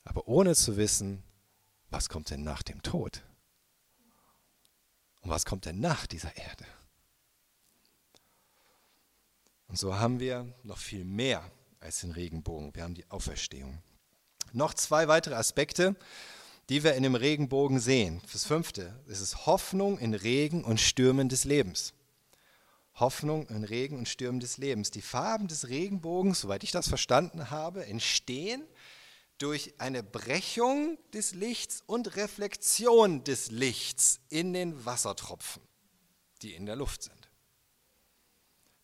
aber 0.04 0.28
ohne 0.28 0.54
zu 0.54 0.76
wissen, 0.76 1.24
was 1.90 2.08
kommt 2.08 2.30
denn 2.30 2.44
nach 2.44 2.62
dem 2.62 2.80
Tod? 2.84 3.24
Und 5.22 5.30
was 5.30 5.44
kommt 5.44 5.64
denn 5.64 5.80
nach 5.80 6.06
dieser 6.06 6.36
Erde? 6.36 6.64
Und 9.66 9.80
so 9.80 9.96
haben 9.98 10.20
wir 10.20 10.54
noch 10.62 10.78
viel 10.78 11.04
mehr 11.04 11.50
als 11.80 12.02
den 12.02 12.12
Regenbogen. 12.12 12.76
Wir 12.76 12.84
haben 12.84 12.94
die 12.94 13.10
Auferstehung. 13.10 13.82
Noch 14.52 14.74
zwei 14.74 15.08
weitere 15.08 15.34
Aspekte, 15.34 15.96
die 16.68 16.84
wir 16.84 16.94
in 16.94 17.02
dem 17.02 17.16
Regenbogen 17.16 17.80
sehen. 17.80 18.22
Das 18.30 18.44
fünfte 18.44 19.02
ist 19.08 19.18
es 19.18 19.44
Hoffnung 19.44 19.98
in 19.98 20.14
Regen 20.14 20.62
und 20.62 20.80
Stürmen 20.80 21.28
des 21.28 21.42
Lebens. 21.42 21.94
Hoffnung 22.94 23.46
in 23.48 23.64
Regen 23.64 23.98
und 23.98 24.08
Stürmen 24.08 24.40
des 24.40 24.58
Lebens. 24.58 24.90
Die 24.90 25.02
Farben 25.02 25.48
des 25.48 25.68
Regenbogens, 25.68 26.40
soweit 26.40 26.64
ich 26.64 26.72
das 26.72 26.88
verstanden 26.88 27.50
habe, 27.50 27.86
entstehen 27.86 28.66
durch 29.38 29.74
eine 29.78 30.02
Brechung 30.02 30.98
des 31.12 31.34
Lichts 31.34 31.82
und 31.86 32.16
Reflexion 32.16 33.24
des 33.24 33.50
Lichts 33.50 34.20
in 34.28 34.52
den 34.52 34.84
Wassertropfen, 34.84 35.62
die 36.42 36.54
in 36.54 36.66
der 36.66 36.76
Luft 36.76 37.02
sind. 37.02 37.30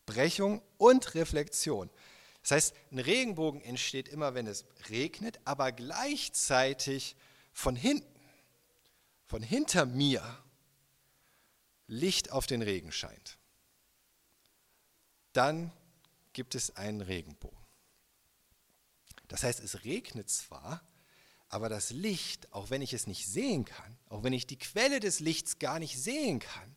Brechung 0.05 0.61
und 0.77 1.15
Reflexion. 1.15 1.89
Das 2.41 2.51
heißt, 2.51 2.75
ein 2.91 2.99
Regenbogen 2.99 3.61
entsteht 3.61 4.07
immer, 4.07 4.33
wenn 4.33 4.47
es 4.47 4.65
regnet, 4.89 5.39
aber 5.45 5.71
gleichzeitig 5.71 7.15
von 7.53 7.75
hinten, 7.75 8.07
von 9.25 9.43
hinter 9.43 9.85
mir, 9.85 10.23
Licht 11.87 12.31
auf 12.31 12.47
den 12.47 12.61
Regen 12.61 12.91
scheint. 12.91 13.38
Dann 15.33 15.71
gibt 16.33 16.55
es 16.55 16.75
einen 16.75 17.01
Regenbogen. 17.01 17.57
Das 19.27 19.43
heißt, 19.43 19.59
es 19.59 19.83
regnet 19.83 20.29
zwar, 20.29 20.81
aber 21.49 21.69
das 21.69 21.91
Licht, 21.91 22.51
auch 22.53 22.69
wenn 22.69 22.81
ich 22.81 22.93
es 22.93 23.07
nicht 23.07 23.27
sehen 23.27 23.65
kann, 23.65 23.97
auch 24.07 24.23
wenn 24.23 24.33
ich 24.33 24.47
die 24.47 24.57
Quelle 24.57 24.99
des 24.99 25.19
Lichts 25.19 25.59
gar 25.59 25.79
nicht 25.79 25.99
sehen 25.99 26.39
kann, 26.39 26.75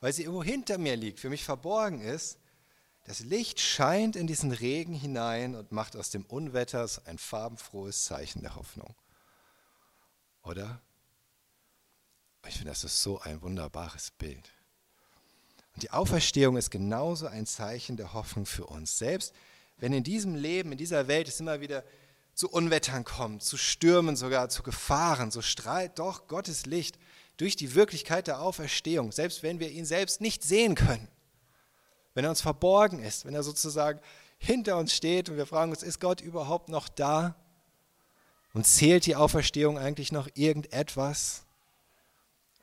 weil 0.00 0.12
sie 0.12 0.22
irgendwo 0.22 0.42
hinter 0.42 0.78
mir 0.78 0.96
liegt, 0.96 1.20
für 1.20 1.30
mich 1.30 1.44
verborgen 1.44 2.00
ist, 2.00 2.38
das 3.04 3.20
Licht 3.20 3.60
scheint 3.60 4.16
in 4.16 4.26
diesen 4.26 4.52
Regen 4.52 4.94
hinein 4.94 5.54
und 5.54 5.72
macht 5.72 5.96
aus 5.96 6.10
dem 6.10 6.24
Unwetter 6.24 6.88
ein 7.04 7.18
farbenfrohes 7.18 8.04
Zeichen 8.04 8.42
der 8.42 8.54
Hoffnung. 8.54 8.94
Oder? 10.42 10.80
Ich 12.46 12.54
finde, 12.54 12.70
das 12.70 12.84
ist 12.84 13.02
so 13.02 13.20
ein 13.20 13.42
wunderbares 13.42 14.10
Bild. 14.12 14.50
Und 15.74 15.82
die 15.82 15.90
Auferstehung 15.90 16.56
ist 16.56 16.70
genauso 16.70 17.26
ein 17.26 17.46
Zeichen 17.46 17.96
der 17.96 18.12
Hoffnung 18.12 18.46
für 18.46 18.66
uns. 18.66 18.98
Selbst 18.98 19.34
wenn 19.78 19.92
in 19.92 20.04
diesem 20.04 20.34
Leben, 20.34 20.72
in 20.72 20.78
dieser 20.78 21.08
Welt 21.08 21.28
es 21.28 21.40
immer 21.40 21.60
wieder 21.60 21.84
zu 22.34 22.48
Unwettern 22.48 23.04
kommt, 23.04 23.42
zu 23.42 23.56
Stürmen 23.56 24.16
sogar, 24.16 24.48
zu 24.48 24.62
Gefahren, 24.62 25.30
so 25.30 25.42
strahlt 25.42 25.98
doch 25.98 26.28
Gottes 26.28 26.66
Licht 26.66 26.98
durch 27.36 27.56
die 27.56 27.74
Wirklichkeit 27.74 28.26
der 28.26 28.40
Auferstehung, 28.40 29.12
selbst 29.12 29.42
wenn 29.42 29.60
wir 29.60 29.70
ihn 29.70 29.84
selbst 29.84 30.20
nicht 30.20 30.42
sehen 30.42 30.74
können 30.74 31.08
wenn 32.14 32.24
er 32.24 32.30
uns 32.30 32.40
verborgen 32.40 33.02
ist, 33.02 33.24
wenn 33.24 33.34
er 33.34 33.42
sozusagen 33.42 34.00
hinter 34.38 34.76
uns 34.76 34.94
steht 34.94 35.28
und 35.28 35.36
wir 35.36 35.46
fragen 35.46 35.70
uns, 35.70 35.82
ist 35.82 36.00
Gott 36.00 36.20
überhaupt 36.20 36.68
noch 36.68 36.88
da? 36.88 37.36
Und 38.54 38.66
zählt 38.66 39.06
die 39.06 39.16
Auferstehung 39.16 39.78
eigentlich 39.78 40.12
noch 40.12 40.28
irgendetwas? 40.34 41.44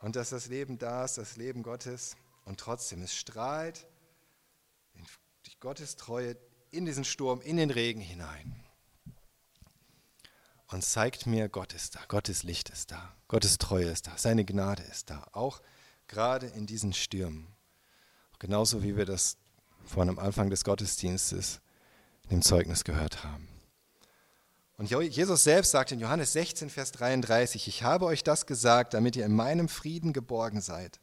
Und 0.01 0.15
dass 0.15 0.29
das 0.29 0.47
Leben 0.47 0.77
da 0.77 1.03
ist, 1.03 1.17
das 1.17 1.35
Leben 1.35 1.63
Gottes. 1.63 2.15
Und 2.49 2.59
trotzdem, 2.59 3.03
es 3.03 3.13
strahlt 3.13 3.85
durch 5.43 5.59
Gottes 5.59 5.97
Treue 5.97 6.35
in 6.71 6.83
diesen 6.83 7.03
Sturm, 7.03 7.41
in 7.41 7.57
den 7.57 7.69
Regen 7.69 8.01
hinein. 8.01 8.55
Und 10.65 10.83
zeigt 10.83 11.27
mir, 11.27 11.47
Gott 11.47 11.73
ist 11.73 11.95
da, 11.95 11.99
Gottes 12.07 12.41
Licht 12.41 12.69
ist 12.69 12.89
da, 12.89 13.15
Gottes 13.27 13.59
Treue 13.59 13.85
ist 13.85 14.07
da, 14.07 14.17
seine 14.17 14.45
Gnade 14.45 14.81
ist 14.81 15.11
da, 15.11 15.27
auch 15.31 15.61
gerade 16.07 16.47
in 16.47 16.65
diesen 16.65 16.91
Stürmen. 16.91 17.55
Genauso 18.39 18.81
wie 18.81 18.97
wir 18.97 19.05
das 19.05 19.37
vorhin 19.85 20.09
am 20.09 20.17
Anfang 20.17 20.49
des 20.49 20.63
Gottesdienstes 20.63 21.61
dem 22.31 22.41
Zeugnis 22.41 22.83
gehört 22.83 23.23
haben. 23.23 23.47
Und 24.77 24.89
Jesus 24.89 25.43
selbst 25.43 25.69
sagt 25.69 25.91
in 25.91 25.99
Johannes 25.99 26.33
16, 26.33 26.71
Vers 26.71 26.93
33, 26.93 27.67
ich 27.67 27.83
habe 27.83 28.05
euch 28.05 28.23
das 28.23 28.47
gesagt, 28.47 28.95
damit 28.95 29.15
ihr 29.15 29.25
in 29.25 29.35
meinem 29.35 29.69
Frieden 29.69 30.13
geborgen 30.13 30.61
seid. 30.61 30.99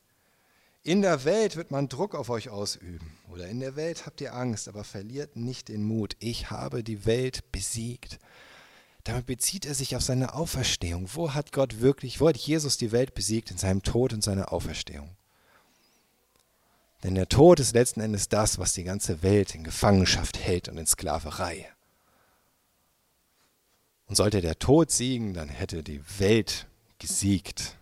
In 0.87 1.03
der 1.03 1.25
Welt 1.25 1.57
wird 1.57 1.73
man 1.73 1.89
Druck 1.89 2.15
auf 2.15 2.31
euch 2.31 2.49
ausüben. 2.49 3.11
Oder 3.29 3.49
in 3.49 3.59
der 3.59 3.75
Welt 3.75 4.07
habt 4.07 4.21
ihr 4.21 4.33
Angst, 4.33 4.69
aber 4.69 4.85
verliert 4.85 5.35
nicht 5.35 5.67
den 5.67 5.83
Mut. 5.83 6.15
Ich 6.21 6.51
habe 6.51 6.85
die 6.85 7.05
Welt 7.05 7.51
besiegt. 7.51 8.21
Damit 9.03 9.27
bezieht 9.27 9.67
er 9.67 9.75
sich 9.75 9.97
auf 9.97 10.03
seine 10.03 10.35
Auferstehung. 10.35 11.09
Wo 11.13 11.35
hat 11.35 11.51
Gott 11.51 11.81
wirklich, 11.81 12.21
wo 12.21 12.29
hat 12.29 12.37
Jesus 12.37 12.77
die 12.77 12.93
Welt 12.93 13.15
besiegt? 13.15 13.51
In 13.51 13.59
seinem 13.59 13.83
Tod 13.83 14.13
und 14.13 14.23
seiner 14.23 14.53
Auferstehung. 14.53 15.17
Denn 17.03 17.17
der 17.17 17.29
Tod 17.29 17.59
ist 17.59 17.75
letzten 17.75 18.01
Endes 18.01 18.29
das, 18.29 18.61
was 18.61 18.73
die 18.73 18.85
ganze 18.85 19.25
Welt 19.25 19.57
in 19.57 19.65
Gefangenschaft 19.65 20.39
hält 20.39 20.69
und 20.69 20.79
in 20.79 20.87
Sklaverei. 20.87 21.69
Und 24.07 24.15
sollte 24.15 24.41
der 24.41 24.61
Tod 24.61 24.93
siegen, 24.93 25.35
dann 25.35 25.49
hätte 25.49 25.83
die 25.83 26.05
Welt 26.21 26.69
gesiegt. 27.01 27.77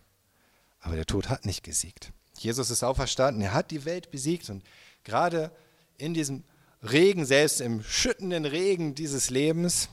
Aber 0.80 0.96
der 0.96 1.04
Tod 1.04 1.28
hat 1.28 1.44
nicht 1.44 1.62
gesiegt. 1.62 2.10
Jesus 2.44 2.70
ist 2.70 2.85
auferstanden, 2.85 3.42
er 3.42 3.54
hat 3.54 3.70
die 3.70 3.85
Welt 3.85 4.11
besiegt 4.11 4.48
und 4.50 4.62
gerade 5.02 5.50
in 5.96 6.14
diesem 6.14 6.44
Regen, 6.83 7.24
selbst 7.24 7.61
im 7.61 7.83
schüttenden 7.83 8.44
Regen 8.44 8.94
dieses 8.94 9.30
Lebens, 9.30 9.88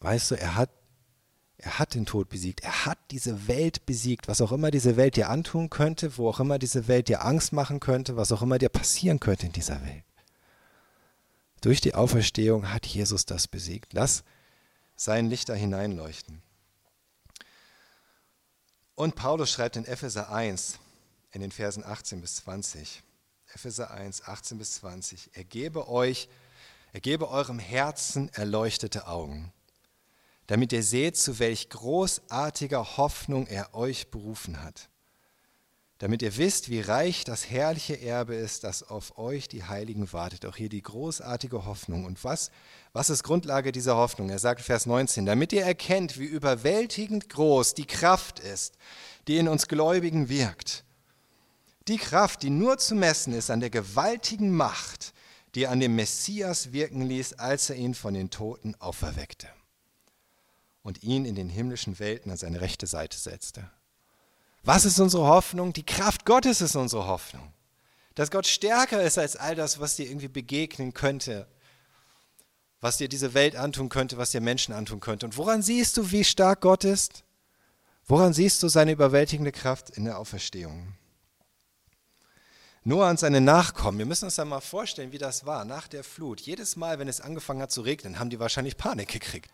weißt 0.00 0.30
du, 0.30 0.34
er 0.36 0.54
hat 0.54 0.70
er 1.58 1.78
hat 1.78 1.94
den 1.94 2.06
Tod 2.06 2.28
besiegt. 2.28 2.60
Er 2.60 2.84
hat 2.84 2.98
diese 3.10 3.48
Welt 3.48 3.86
besiegt. 3.86 4.28
Was 4.28 4.40
auch 4.40 4.52
immer 4.52 4.70
diese 4.70 4.96
Welt 4.96 5.16
dir 5.16 5.30
antun 5.30 5.70
könnte, 5.70 6.16
wo 6.18 6.28
auch 6.28 6.38
immer 6.38 6.58
diese 6.58 6.86
Welt 6.86 7.08
dir 7.08 7.24
Angst 7.24 7.52
machen 7.52 7.80
könnte, 7.80 8.16
was 8.16 8.30
auch 8.30 8.42
immer 8.42 8.58
dir 8.58 8.68
passieren 8.68 9.20
könnte 9.20 9.46
in 9.46 9.52
dieser 9.52 9.82
Welt. 9.82 10.04
Durch 11.62 11.80
die 11.80 11.94
Auferstehung 11.94 12.70
hat 12.72 12.86
Jesus 12.86 13.24
das 13.24 13.48
besiegt. 13.48 13.94
Lass 13.94 14.22
sein 14.96 15.28
Licht 15.28 15.48
da 15.48 15.54
hineinleuchten. 15.54 16.42
Und 18.94 19.16
Paulus 19.16 19.50
schreibt 19.50 19.76
in 19.76 19.86
Epheser 19.86 20.30
1 20.30 20.78
in 21.36 21.42
den 21.42 21.52
Versen 21.52 21.84
18 21.84 22.20
bis 22.20 22.36
20, 22.36 23.02
Epheser 23.54 23.90
1, 23.90 24.26
18 24.26 24.58
bis 24.58 24.74
20, 24.76 25.30
er 25.34 25.44
gebe 25.44 25.88
euch, 25.88 26.28
er 26.92 27.00
eurem 27.30 27.58
Herzen 27.58 28.30
erleuchtete 28.30 29.06
Augen, 29.06 29.52
damit 30.46 30.72
ihr 30.72 30.82
seht, 30.82 31.16
zu 31.16 31.38
welch 31.38 31.68
großartiger 31.68 32.96
Hoffnung 32.96 33.46
er 33.46 33.74
euch 33.74 34.10
berufen 34.10 34.62
hat 34.62 34.88
damit 35.98 36.20
ihr 36.20 36.36
wisst, 36.36 36.68
wie 36.68 36.80
reich 36.80 37.24
das 37.24 37.48
herrliche 37.48 37.98
Erbe 38.00 38.34
ist, 38.34 38.64
das 38.64 38.82
auf 38.82 39.16
euch 39.16 39.48
die 39.48 39.64
Heiligen 39.64 40.12
wartet. 40.12 40.44
Auch 40.44 40.56
hier 40.56 40.68
die 40.68 40.82
großartige 40.82 41.64
Hoffnung. 41.64 42.04
Und 42.04 42.22
was, 42.22 42.50
was 42.92 43.08
ist 43.08 43.22
Grundlage 43.22 43.72
dieser 43.72 43.96
Hoffnung? 43.96 44.28
Er 44.28 44.38
sagt 44.38 44.60
Vers 44.60 44.84
19, 44.84 45.24
damit 45.24 45.54
ihr 45.54 45.64
erkennt, 45.64 46.18
wie 46.18 46.26
überwältigend 46.26 47.30
groß 47.30 47.72
die 47.74 47.86
Kraft 47.86 48.40
ist, 48.40 48.74
die 49.26 49.38
in 49.38 49.48
uns 49.48 49.68
Gläubigen 49.68 50.28
wirkt. 50.28 50.84
Die 51.88 51.98
Kraft, 51.98 52.42
die 52.42 52.50
nur 52.50 52.78
zu 52.78 52.94
messen 52.94 53.32
ist 53.32 53.50
an 53.50 53.60
der 53.60 53.70
gewaltigen 53.70 54.54
Macht, 54.54 55.12
die 55.54 55.66
an 55.66 55.80
dem 55.80 55.94
Messias 55.96 56.72
wirken 56.72 57.02
ließ, 57.02 57.34
als 57.34 57.70
er 57.70 57.76
ihn 57.76 57.94
von 57.94 58.14
den 58.14 58.30
Toten 58.30 58.74
auferweckte 58.76 59.48
und 60.82 61.02
ihn 61.02 61.24
in 61.24 61.34
den 61.34 61.48
himmlischen 61.48 61.98
Welten 61.98 62.30
an 62.30 62.36
seine 62.36 62.60
rechte 62.60 62.86
Seite 62.86 63.16
setzte. 63.16 63.70
Was 64.62 64.84
ist 64.84 64.98
unsere 64.98 65.26
Hoffnung? 65.26 65.72
Die 65.72 65.86
Kraft 65.86 66.24
Gottes 66.24 66.60
ist 66.60 66.76
unsere 66.76 67.06
Hoffnung. 67.06 67.52
Dass 68.16 68.30
Gott 68.30 68.46
stärker 68.46 69.02
ist 69.02 69.18
als 69.18 69.36
all 69.36 69.54
das, 69.54 69.78
was 69.78 69.96
dir 69.96 70.06
irgendwie 70.06 70.28
begegnen 70.28 70.92
könnte, 70.92 71.46
was 72.80 72.98
dir 72.98 73.08
diese 73.08 73.34
Welt 73.34 73.56
antun 73.56 73.88
könnte, 73.88 74.18
was 74.18 74.32
dir 74.32 74.40
Menschen 74.40 74.74
antun 74.74 75.00
könnte. 75.00 75.26
Und 75.26 75.36
woran 75.36 75.62
siehst 75.62 75.96
du, 75.96 76.10
wie 76.10 76.24
stark 76.24 76.60
Gott 76.62 76.84
ist? 76.84 77.24
Woran 78.06 78.32
siehst 78.32 78.62
du 78.62 78.68
seine 78.68 78.92
überwältigende 78.92 79.52
Kraft 79.52 79.90
in 79.90 80.04
der 80.04 80.18
Auferstehung? 80.18 80.94
Noah 82.86 83.10
und 83.10 83.18
seine 83.18 83.40
Nachkommen, 83.40 83.98
wir 83.98 84.06
müssen 84.06 84.26
uns 84.26 84.38
einmal 84.38 84.60
vorstellen, 84.60 85.10
wie 85.10 85.18
das 85.18 85.44
war 85.44 85.64
nach 85.64 85.88
der 85.88 86.04
Flut. 86.04 86.40
Jedes 86.40 86.76
Mal, 86.76 87.00
wenn 87.00 87.08
es 87.08 87.20
angefangen 87.20 87.60
hat 87.60 87.72
zu 87.72 87.80
regnen, 87.80 88.20
haben 88.20 88.30
die 88.30 88.38
wahrscheinlich 88.38 88.76
Panik 88.76 89.08
gekriegt. 89.08 89.50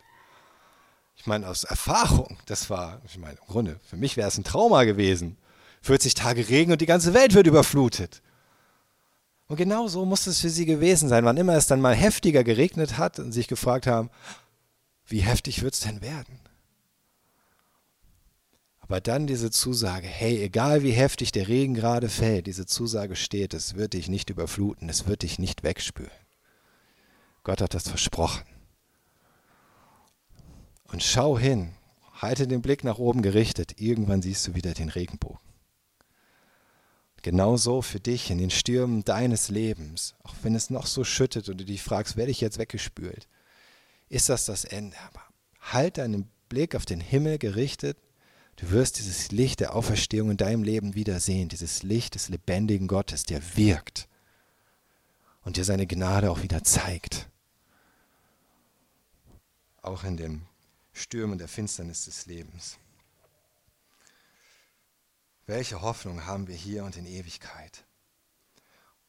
Ich 1.15 1.25
meine, 1.25 1.47
aus 1.47 1.63
Erfahrung, 1.63 2.37
das 2.45 2.69
war, 2.69 3.01
ich 3.07 3.17
meine, 3.17 3.39
im 3.39 3.47
Grunde, 3.47 3.79
für 3.89 3.97
mich 3.97 4.17
wäre 4.17 4.27
es 4.27 4.37
ein 4.37 4.43
Trauma 4.43 4.83
gewesen. 4.83 5.35
40 5.81 6.13
Tage 6.13 6.47
Regen 6.47 6.73
und 6.73 6.81
die 6.81 6.85
ganze 6.85 7.15
Welt 7.15 7.33
wird 7.33 7.47
überflutet. 7.47 8.21
Und 9.47 9.57
genau 9.57 9.87
so 9.87 10.05
muss 10.05 10.27
es 10.27 10.39
für 10.39 10.51
sie 10.51 10.67
gewesen 10.67 11.09
sein, 11.09 11.25
wann 11.25 11.37
immer 11.37 11.55
es 11.55 11.65
dann 11.65 11.81
mal 11.81 11.95
heftiger 11.95 12.43
geregnet 12.43 12.99
hat 12.99 13.17
und 13.17 13.31
sich 13.31 13.47
gefragt 13.47 13.87
haben, 13.87 14.11
wie 15.07 15.21
heftig 15.21 15.63
wird 15.63 15.73
es 15.73 15.79
denn 15.79 16.01
werden? 16.01 16.42
Aber 18.93 19.01
dann 19.01 19.25
diese 19.25 19.49
Zusage, 19.49 20.05
hey, 20.05 20.39
egal 20.43 20.83
wie 20.83 20.91
heftig 20.91 21.31
der 21.31 21.47
Regen 21.47 21.73
gerade 21.73 22.09
fällt, 22.09 22.45
diese 22.45 22.67
Zusage 22.67 23.15
steht, 23.15 23.55
es 23.55 23.73
wird 23.73 23.93
dich 23.93 24.07
nicht 24.07 24.29
überfluten, 24.29 24.87
es 24.87 25.07
wird 25.07 25.23
dich 25.23 25.39
nicht 25.39 25.63
wegspülen. 25.63 26.11
Gott 27.41 27.59
hat 27.59 27.73
das 27.73 27.89
versprochen. 27.89 28.43
Und 30.83 31.01
schau 31.01 31.39
hin, 31.39 31.71
halte 32.21 32.47
den 32.47 32.61
Blick 32.61 32.83
nach 32.83 32.99
oben 32.99 33.23
gerichtet, 33.23 33.81
irgendwann 33.81 34.21
siehst 34.21 34.45
du 34.45 34.53
wieder 34.53 34.75
den 34.75 34.89
Regenbogen. 34.89 35.41
Genauso 37.23 37.81
für 37.81 37.99
dich 37.99 38.29
in 38.29 38.37
den 38.37 38.51
Stürmen 38.51 39.03
deines 39.03 39.49
Lebens, 39.49 40.13
auch 40.21 40.35
wenn 40.43 40.53
es 40.53 40.69
noch 40.69 40.85
so 40.85 41.03
schüttet 41.03 41.49
und 41.49 41.59
du 41.59 41.65
dich 41.65 41.81
fragst, 41.81 42.15
werde 42.15 42.29
ich 42.29 42.41
jetzt 42.41 42.59
weggespült, 42.59 43.27
ist 44.09 44.29
das 44.29 44.45
das 44.45 44.65
Ende. 44.65 44.97
Aber 45.07 45.23
halt 45.61 45.97
deinen 45.97 46.29
Blick 46.47 46.75
auf 46.75 46.85
den 46.85 46.99
Himmel 46.99 47.39
gerichtet, 47.39 47.97
du 48.63 48.71
wirst 48.71 48.97
dieses 48.97 49.31
Licht 49.31 49.59
der 49.59 49.75
Auferstehung 49.75 50.31
in 50.31 50.37
deinem 50.37 50.63
Leben 50.63 50.95
wiedersehen, 50.95 51.49
dieses 51.49 51.83
Licht 51.83 52.15
des 52.15 52.29
lebendigen 52.29 52.87
Gottes, 52.87 53.25
der 53.25 53.57
wirkt 53.57 54.07
und 55.43 55.57
dir 55.57 55.65
seine 55.65 55.85
Gnade 55.85 56.31
auch 56.31 56.43
wieder 56.43 56.63
zeigt. 56.63 57.29
Auch 59.81 60.05
in 60.05 60.15
dem 60.15 60.43
Stürmen 60.93 61.37
der 61.37 61.49
Finsternis 61.49 62.05
des 62.05 62.25
Lebens. 62.25 62.77
Welche 65.45 65.81
Hoffnung 65.81 66.25
haben 66.25 66.47
wir 66.47 66.55
hier 66.55 66.85
und 66.85 66.95
in 66.95 67.05
Ewigkeit? 67.05 67.83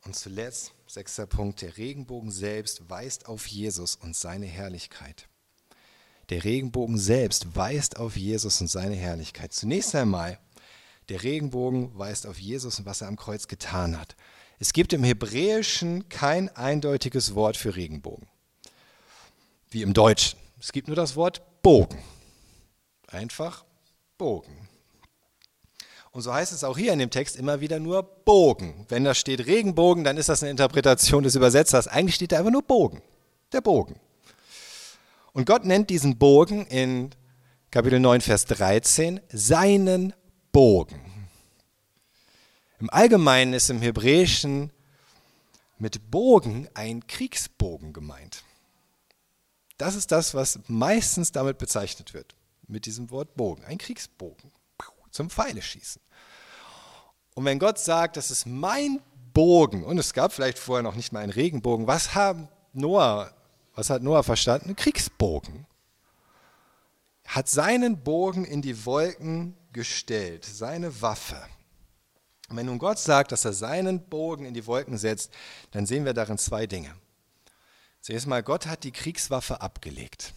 Und 0.03 0.17
zuletzt, 0.17 0.75
sechster 0.89 1.27
Punkt, 1.27 1.63
der 1.63 1.77
Regenbogen 1.77 2.33
selbst 2.33 2.91
weist 2.91 3.27
auf 3.27 3.47
Jesus 3.47 3.95
und 3.95 4.17
seine 4.17 4.47
Herrlichkeit. 4.47 5.29
Der 6.31 6.45
Regenbogen 6.45 6.99
selbst 6.99 7.55
weist 7.55 7.99
auf 7.99 8.17
Jesus 8.17 8.61
und 8.61 8.69
seine 8.69 8.95
Herrlichkeit. 8.95 9.53
Zunächst 9.53 9.95
einmal, 9.95 10.39
der 11.09 11.23
Regenbogen 11.23 11.97
weist 11.99 12.27
auf 12.27 12.39
Jesus 12.39 12.79
und 12.79 12.87
was 12.87 13.03
er 13.03 13.09
am 13.09 13.17
Kreuz 13.17 13.47
getan 13.49 13.99
hat. 13.99 14.17
Es 14.59 14.73
gibt 14.73 14.93
im 14.93 15.05
Hebräischen 15.05 16.09
kein 16.09 16.49
eindeutiges 16.57 17.35
Wort 17.35 17.57
für 17.57 17.77
Regenbogen, 17.77 18.27
wie 19.71 19.83
im 19.83 19.93
Deutschen. 19.93 20.39
Es 20.61 20.73
gibt 20.73 20.89
nur 20.89 20.97
das 20.97 21.17
Wort 21.17 21.43
Bogen. 21.63 22.03
Einfach 23.09 23.65
Bogen. 24.17 24.69
Und 26.11 26.23
so 26.23 26.33
heißt 26.33 26.53
es 26.53 26.63
auch 26.63 26.79
hier 26.79 26.93
in 26.93 27.01
dem 27.01 27.11
Text 27.11 27.37
immer 27.37 27.61
wieder 27.61 27.81
nur 27.81 28.03
Bogen. 28.03 28.87
Wenn 28.89 29.03
da 29.03 29.15
steht 29.15 29.47
Regenbogen, 29.47 30.05
dann 30.05 30.17
ist 30.17 30.29
das 30.29 30.43
eine 30.43 30.51
Interpretation 30.53 31.25
des 31.25 31.35
Übersetzers. 31.35 31.89
Eigentlich 31.89 32.15
steht 32.15 32.31
da 32.33 32.39
einfach 32.39 32.53
nur 32.53 32.63
Bogen. 32.63 33.03
Der 33.53 33.61
Bogen. 33.61 33.97
Und 35.35 35.47
Gott 35.47 35.65
nennt 35.65 35.91
diesen 35.91 36.17
Bogen 36.17 36.65
in 36.67 37.11
Kapitel 37.73 37.99
9, 37.99 38.21
Vers 38.21 38.45
13 38.45 39.21
seinen 39.33 40.15
Bogen. 40.53 41.01
Im 42.79 42.89
Allgemeinen 42.89 43.53
ist 43.53 43.69
im 43.69 43.83
Hebräischen 43.83 44.73
mit 45.77 46.09
Bogen 46.13 46.69
ein 46.75 47.05
Kriegsbogen 47.09 47.93
gemeint. 47.93 48.45
Das 49.77 49.97
ist 49.97 50.13
das, 50.13 50.35
was 50.35 50.61
meistens 50.69 51.33
damit 51.33 51.59
bezeichnet 51.59 52.15
wird, 52.15 52.37
mit 52.69 52.87
diesem 52.87 53.11
Wort 53.11 53.35
Bogen. 53.35 53.65
Ein 53.65 53.79
Kriegsbogen 53.79 54.53
zum 55.11 55.31
Pfeile 55.31 55.63
schießen. 55.63 56.01
Und 57.35 57.45
wenn 57.45 57.59
Gott 57.59 57.81
sagt, 57.81 58.17
das 58.17 58.31
ist 58.31 58.47
mein 58.47 59.01
Bogen, 59.33 59.83
und 59.83 59.99
es 59.99 60.13
gab 60.13 60.33
vielleicht 60.33 60.61
vorher 60.61 60.85
noch 60.85 60.95
nicht 60.95 61.13
mal 61.13 61.25
einen 61.25 61.33
Regenbogen, 61.33 61.89
was 61.89 62.15
haben 62.15 62.47
Noah, 62.73 63.34
was 63.75 63.91
hat 63.91 64.03
Noah 64.03 64.23
verstanden? 64.23 64.77
Kriegsbogen. 64.77 65.67
Hat 67.27 67.49
seinen 67.49 68.03
Bogen 68.03 68.45
in 68.45 68.63
die 68.63 68.85
Wolken 68.85 69.57
gestellt, 69.73 70.45
seine 70.45 71.01
Waffe. 71.03 71.41
Und 72.49 72.57
wenn 72.57 72.67
nun 72.67 72.79
Gott 72.79 72.99
sagt, 72.99 73.33
dass 73.33 73.45
er 73.45 73.53
seinen 73.53 74.09
Bogen 74.09 74.45
in 74.45 74.55
die 74.55 74.67
Wolken 74.67 74.99
setzt, 74.99 75.33
dann 75.71 75.87
sehen 75.87 76.05
wir 76.05 76.13
darin 76.13 76.39
zwei 76.39 76.67
Dinge. 76.67 76.95
Zuerst 78.01 78.27
mal, 78.27 78.43
Gott 78.43 78.67
hat 78.67 78.85
die 78.85 78.93
Kriegswaffe 78.93 79.63
abgelegt. 79.63 80.35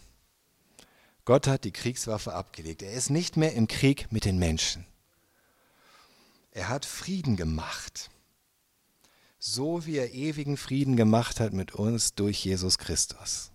Gott 1.26 1.46
hat 1.46 1.64
die 1.64 1.72
Kriegswaffe 1.72 2.32
abgelegt. 2.32 2.82
Er 2.82 2.92
ist 2.92 3.10
nicht 3.10 3.36
mehr 3.36 3.52
im 3.52 3.68
Krieg 3.68 4.10
mit 4.10 4.24
den 4.24 4.38
Menschen. 4.38 4.86
Er 6.50 6.70
hat 6.70 6.86
Frieden 6.86 7.36
gemacht. 7.36 8.08
So 9.38 9.86
wie 9.86 9.96
er 9.96 10.12
ewigen 10.12 10.56
Frieden 10.56 10.96
gemacht 10.96 11.38
hat 11.40 11.52
mit 11.52 11.74
uns 11.74 12.14
durch 12.14 12.44
Jesus 12.44 12.78
Christus. 12.78 13.52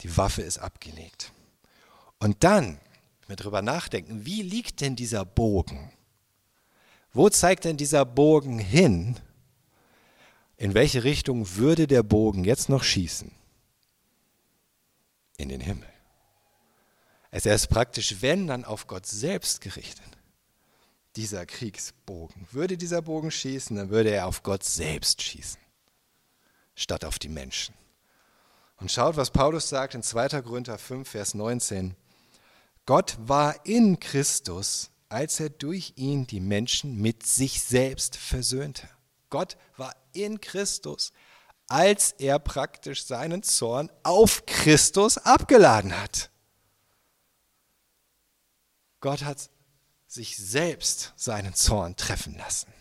Die 0.00 0.16
Waffe 0.16 0.42
ist 0.42 0.58
abgelegt. 0.58 1.32
Und 2.18 2.44
dann, 2.44 2.78
wenn 3.20 3.28
wir 3.28 3.36
darüber 3.36 3.62
nachdenken, 3.62 4.24
wie 4.24 4.42
liegt 4.42 4.80
denn 4.80 4.96
dieser 4.96 5.24
Bogen? 5.24 5.92
Wo 7.12 7.28
zeigt 7.28 7.64
denn 7.64 7.76
dieser 7.76 8.04
Bogen 8.04 8.58
hin? 8.58 9.18
In 10.56 10.74
welche 10.74 11.04
Richtung 11.04 11.56
würde 11.56 11.86
der 11.86 12.02
Bogen 12.02 12.44
jetzt 12.44 12.68
noch 12.68 12.82
schießen? 12.82 13.30
In 15.36 15.48
den 15.48 15.60
Himmel. 15.60 15.88
Er 17.30 17.54
ist 17.54 17.68
praktisch, 17.68 18.16
wenn, 18.20 18.46
dann 18.46 18.64
auf 18.64 18.86
Gott 18.86 19.06
selbst 19.06 19.60
gerichtet. 19.60 20.17
Dieser 21.16 21.46
Kriegsbogen. 21.46 22.46
Würde 22.52 22.76
dieser 22.76 23.02
Bogen 23.02 23.30
schießen, 23.30 23.76
dann 23.76 23.90
würde 23.90 24.10
er 24.10 24.26
auf 24.26 24.42
Gott 24.42 24.64
selbst 24.64 25.22
schießen, 25.22 25.60
statt 26.74 27.04
auf 27.04 27.18
die 27.18 27.28
Menschen. 27.28 27.74
Und 28.76 28.92
schaut, 28.92 29.16
was 29.16 29.30
Paulus 29.30 29.68
sagt 29.68 29.94
in 29.94 30.02
2. 30.02 30.42
Korinther 30.42 30.78
5, 30.78 31.08
Vers 31.08 31.34
19. 31.34 31.96
Gott 32.86 33.16
war 33.20 33.66
in 33.66 33.98
Christus, 33.98 34.90
als 35.08 35.40
er 35.40 35.50
durch 35.50 35.94
ihn 35.96 36.26
die 36.26 36.40
Menschen 36.40 36.96
mit 36.96 37.26
sich 37.26 37.62
selbst 37.62 38.16
versöhnte. 38.16 38.88
Gott 39.30 39.56
war 39.76 39.94
in 40.12 40.40
Christus, 40.40 41.12
als 41.66 42.12
er 42.12 42.38
praktisch 42.38 43.04
seinen 43.04 43.42
Zorn 43.42 43.90
auf 44.02 44.46
Christus 44.46 45.18
abgeladen 45.18 45.98
hat. 46.00 46.30
Gott 49.00 49.22
hat 49.22 49.50
sich 50.08 50.36
selbst 50.36 51.12
seinen 51.16 51.54
Zorn 51.54 51.94
treffen 51.94 52.36
lassen. 52.36 52.72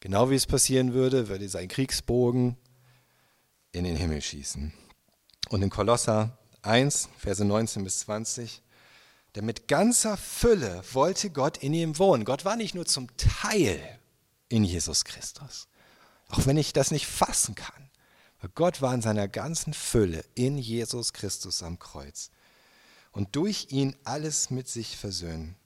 Genau 0.00 0.30
wie 0.30 0.36
es 0.36 0.46
passieren 0.46 0.94
würde, 0.94 1.28
würde 1.28 1.48
sein 1.48 1.68
Kriegsbogen 1.68 2.56
in 3.72 3.84
den 3.84 3.96
Himmel 3.96 4.22
schießen. 4.22 4.72
Und 5.48 5.62
in 5.62 5.70
Kolosser 5.70 6.38
1, 6.62 7.08
Verse 7.18 7.44
19 7.44 7.84
bis 7.84 8.00
20. 8.00 8.62
Denn 9.34 9.44
mit 9.44 9.66
ganzer 9.66 10.16
Fülle 10.16 10.82
wollte 10.92 11.30
Gott 11.30 11.58
in 11.58 11.74
ihm 11.74 11.98
wohnen. 11.98 12.24
Gott 12.24 12.44
war 12.44 12.56
nicht 12.56 12.74
nur 12.74 12.86
zum 12.86 13.14
Teil 13.16 13.98
in 14.48 14.62
Jesus 14.62 15.04
Christus, 15.04 15.66
auch 16.28 16.46
wenn 16.46 16.56
ich 16.56 16.72
das 16.72 16.92
nicht 16.92 17.06
fassen 17.06 17.54
kann. 17.56 17.90
Gott 18.54 18.82
war 18.82 18.94
in 18.94 19.02
seiner 19.02 19.26
ganzen 19.26 19.72
Fülle 19.72 20.24
in 20.34 20.58
Jesus 20.58 21.12
Christus 21.14 21.62
am 21.62 21.78
Kreuz 21.78 22.30
und 23.10 23.34
durch 23.36 23.68
ihn 23.70 23.96
alles 24.04 24.50
mit 24.50 24.68
sich 24.68 24.96
versöhnen. 24.96 25.56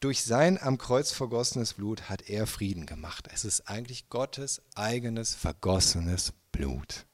Durch 0.00 0.24
sein 0.24 0.58
am 0.60 0.78
Kreuz 0.78 1.12
vergossenes 1.12 1.74
Blut 1.74 2.08
hat 2.08 2.30
er 2.30 2.46
Frieden 2.46 2.86
gemacht. 2.86 3.28
Es 3.32 3.44
ist 3.44 3.68
eigentlich 3.68 4.08
Gottes 4.08 4.62
eigenes 4.74 5.34
vergossenes 5.34 6.32
Blut. 6.52 7.04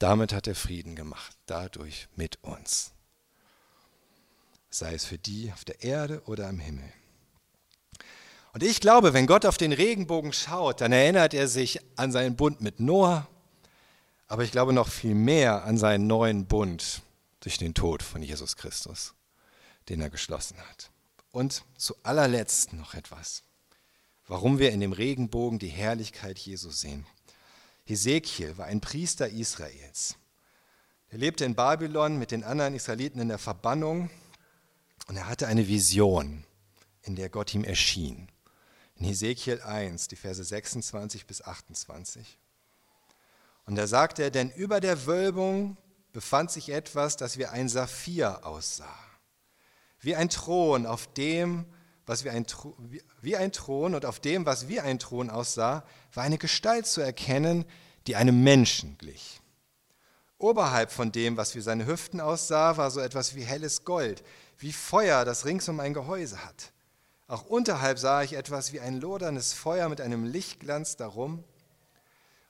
Damit 0.00 0.32
hat 0.32 0.48
er 0.48 0.56
Frieden 0.56 0.96
gemacht, 0.96 1.36
dadurch 1.46 2.08
mit 2.16 2.42
uns. 2.42 2.90
Sei 4.68 4.94
es 4.94 5.04
für 5.04 5.18
die 5.18 5.52
auf 5.52 5.64
der 5.64 5.82
Erde 5.84 6.22
oder 6.26 6.48
im 6.48 6.58
Himmel. 6.58 6.92
Und 8.52 8.64
ich 8.64 8.80
glaube, 8.80 9.12
wenn 9.12 9.28
Gott 9.28 9.46
auf 9.46 9.56
den 9.56 9.72
Regenbogen 9.72 10.32
schaut, 10.32 10.80
dann 10.80 10.90
erinnert 10.90 11.34
er 11.34 11.46
sich 11.46 11.80
an 11.94 12.10
seinen 12.10 12.34
Bund 12.34 12.60
mit 12.60 12.80
Noah, 12.80 13.28
aber 14.26 14.42
ich 14.42 14.50
glaube 14.50 14.72
noch 14.72 14.88
viel 14.88 15.14
mehr 15.14 15.64
an 15.64 15.78
seinen 15.78 16.08
neuen 16.08 16.46
Bund 16.46 17.02
durch 17.40 17.58
den 17.58 17.74
Tod 17.74 18.02
von 18.02 18.22
Jesus 18.22 18.56
Christus, 18.56 19.14
den 19.88 20.00
er 20.00 20.10
geschlossen 20.10 20.58
hat. 20.58 20.90
Und 21.30 21.64
zu 21.76 21.94
allerletzt 22.02 22.72
noch 22.72 22.94
etwas, 22.94 23.42
warum 24.26 24.58
wir 24.58 24.72
in 24.72 24.80
dem 24.80 24.92
Regenbogen 24.92 25.58
die 25.58 25.68
Herrlichkeit 25.68 26.38
Jesu 26.38 26.70
sehen. 26.70 27.06
Hesekiel 27.84 28.58
war 28.58 28.66
ein 28.66 28.80
Priester 28.80 29.28
Israels. 29.28 30.16
Er 31.10 31.18
lebte 31.18 31.44
in 31.44 31.54
Babylon 31.54 32.18
mit 32.18 32.30
den 32.30 32.44
anderen 32.44 32.74
Israeliten 32.74 33.20
in 33.20 33.28
der 33.28 33.38
Verbannung 33.38 34.10
und 35.06 35.16
er 35.16 35.26
hatte 35.26 35.46
eine 35.46 35.66
Vision, 35.66 36.44
in 37.02 37.16
der 37.16 37.30
Gott 37.30 37.54
ihm 37.54 37.64
erschien. 37.64 38.30
In 38.96 39.06
Hesekiel 39.06 39.62
1, 39.62 40.08
die 40.08 40.16
Verse 40.16 40.42
26 40.42 41.26
bis 41.26 41.40
28. 41.40 42.38
Und 43.64 43.76
da 43.76 43.86
sagt 43.86 44.18
er, 44.18 44.30
denn 44.30 44.50
über 44.50 44.80
der 44.80 45.06
Wölbung 45.06 45.76
befand 46.12 46.50
sich 46.50 46.70
etwas, 46.70 47.16
das 47.16 47.38
wie 47.38 47.46
ein 47.46 47.68
Saphir 47.68 48.44
aussah. 48.44 49.07
Wie 50.00 50.14
ein 50.14 50.28
Thron, 50.28 50.86
auf 50.86 51.12
dem, 51.14 51.66
was 52.06 52.24
wie 52.24 52.30
ein, 52.30 52.46
wie 53.20 53.36
ein 53.36 53.52
Thron 53.52 53.94
und 53.94 54.06
auf 54.06 54.20
dem, 54.20 54.46
was 54.46 54.68
wie 54.68 54.80
ein 54.80 54.98
Thron 54.98 55.30
aussah, 55.30 55.84
war 56.12 56.24
eine 56.24 56.38
Gestalt 56.38 56.86
zu 56.86 57.00
erkennen, 57.00 57.64
die 58.06 58.16
einem 58.16 58.42
Menschen 58.42 58.96
glich. 58.98 59.40
Oberhalb 60.38 60.92
von 60.92 61.10
dem, 61.10 61.36
was 61.36 61.54
wie 61.54 61.60
seine 61.60 61.86
Hüften 61.86 62.20
aussah, 62.20 62.76
war 62.76 62.90
so 62.90 63.00
etwas 63.00 63.34
wie 63.34 63.42
helles 63.42 63.84
Gold, 63.84 64.22
wie 64.56 64.72
Feuer, 64.72 65.24
das 65.24 65.44
rings 65.44 65.68
um 65.68 65.80
ein 65.80 65.94
Gehäuse 65.94 66.44
hat. 66.44 66.72
Auch 67.26 67.44
unterhalb 67.44 67.98
sah 67.98 68.22
ich 68.22 68.32
etwas 68.32 68.72
wie 68.72 68.80
ein 68.80 69.00
loderndes 69.00 69.52
Feuer 69.52 69.88
mit 69.88 70.00
einem 70.00 70.24
Lichtglanz 70.24 70.96
darum. 70.96 71.44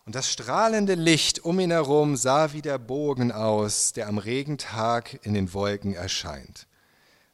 Und 0.05 0.15
das 0.15 0.31
strahlende 0.31 0.95
Licht 0.95 1.45
um 1.45 1.59
ihn 1.59 1.73
herum 1.73 2.17
sah 2.17 2.53
wie 2.53 2.63
der 2.63 2.79
Bogen 2.79 3.33
aus, 3.33 3.93
der 3.93 4.07
am 4.07 4.19
Regentag 4.19 5.19
in 5.27 5.35
den 5.35 5.53
Wolken 5.53 5.95
erscheint. 5.95 6.69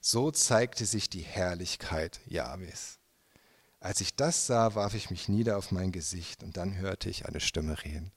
So 0.06 0.30
zeigte 0.30 0.84
sich 0.84 1.08
die 1.08 1.22
Herrlichkeit 1.22 2.20
Jahwes. 2.26 2.98
Als 3.80 4.02
ich 4.02 4.14
das 4.14 4.46
sah, 4.46 4.74
warf 4.74 4.92
ich 4.92 5.08
mich 5.08 5.30
nieder 5.30 5.56
auf 5.56 5.72
mein 5.72 5.92
Gesicht 5.92 6.42
und 6.42 6.58
dann 6.58 6.76
hörte 6.76 7.08
ich 7.08 7.24
eine 7.24 7.40
Stimme 7.40 7.82
reden. 7.82 8.12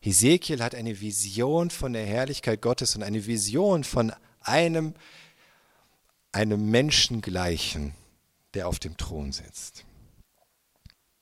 Hesekiel 0.00 0.60
hat 0.60 0.74
eine 0.74 1.00
Vision 1.00 1.70
von 1.70 1.92
der 1.92 2.04
Herrlichkeit 2.04 2.60
Gottes 2.60 2.96
und 2.96 3.04
eine 3.04 3.24
Vision 3.24 3.84
von 3.84 4.12
einem, 4.40 4.94
einem 6.32 6.72
Menschengleichen, 6.72 7.94
der 8.54 8.66
auf 8.66 8.80
dem 8.80 8.96
Thron 8.96 9.30
sitzt. 9.30 9.84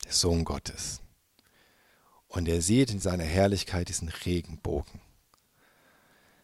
Der 0.06 0.12
Sohn 0.12 0.46
Gottes. 0.46 1.02
Und 2.26 2.48
er 2.48 2.62
sieht 2.62 2.90
in 2.90 3.00
seiner 3.00 3.24
Herrlichkeit 3.24 3.90
diesen 3.90 4.08
Regenbogen. 4.08 5.02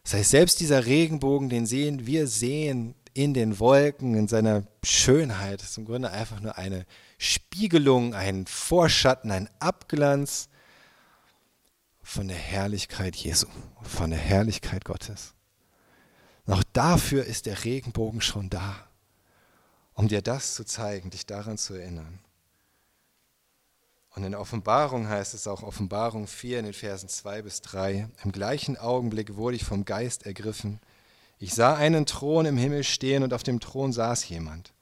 Das 0.03 0.13
heißt, 0.13 0.29
selbst 0.29 0.59
dieser 0.59 0.85
Regenbogen, 0.85 1.49
den 1.49 1.65
sehen 1.65 2.05
wir 2.05 2.27
sehen 2.27 2.93
in 3.13 3.33
den 3.33 3.59
Wolken, 3.59 4.15
in 4.15 4.27
seiner 4.27 4.63
Schönheit, 4.83 5.61
ist 5.61 5.77
im 5.77 5.85
Grunde 5.85 6.11
einfach 6.11 6.39
nur 6.39 6.57
eine 6.57 6.85
Spiegelung, 7.17 8.13
ein 8.13 8.47
Vorschatten, 8.47 9.31
ein 9.31 9.49
Abglanz 9.59 10.49
von 12.01 12.27
der 12.27 12.37
Herrlichkeit 12.37 13.15
Jesu, 13.15 13.47
von 13.81 14.09
der 14.09 14.19
Herrlichkeit 14.19 14.85
Gottes. 14.85 15.33
Auch 16.45 16.63
dafür 16.73 17.23
ist 17.25 17.45
der 17.45 17.63
Regenbogen 17.63 18.21
schon 18.21 18.49
da, 18.49 18.75
um 19.93 20.07
dir 20.07 20.21
das 20.21 20.55
zu 20.55 20.65
zeigen, 20.65 21.09
dich 21.09 21.25
daran 21.25 21.57
zu 21.57 21.75
erinnern. 21.75 22.19
Und 24.15 24.23
in 24.23 24.31
der 24.31 24.41
Offenbarung 24.41 25.07
heißt 25.07 25.33
es 25.33 25.47
auch 25.47 25.63
Offenbarung 25.63 26.27
4 26.27 26.59
in 26.59 26.65
den 26.65 26.73
Versen 26.73 27.09
2 27.09 27.41
bis 27.41 27.61
3, 27.61 28.09
im 28.23 28.31
gleichen 28.31 28.77
Augenblick 28.77 29.35
wurde 29.35 29.55
ich 29.55 29.63
vom 29.63 29.85
Geist 29.85 30.25
ergriffen. 30.25 30.79
Ich 31.43 31.53
sah 31.53 31.75
einen 31.75 32.05
Thron 32.05 32.45
im 32.45 32.55
Himmel 32.55 32.85
stehen 32.85 33.21
und 33.21 33.33
auf 33.33 33.43
dem 33.43 33.59
Thron 33.59 33.91
saß 33.91 34.29
jemand. 34.29 34.73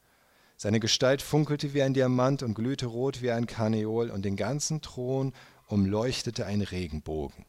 Seine 0.57 0.79
Gestalt 0.79 1.23
funkelte 1.23 1.73
wie 1.73 1.81
ein 1.81 1.95
Diamant 1.95 2.43
und 2.43 2.53
glühte 2.53 2.85
rot 2.85 3.23
wie 3.23 3.31
ein 3.31 3.47
Karneol 3.47 4.11
und 4.11 4.23
den 4.23 4.35
ganzen 4.35 4.79
Thron 4.79 5.33
umleuchtete 5.65 6.45
ein 6.45 6.61
Regenbogen, 6.61 7.47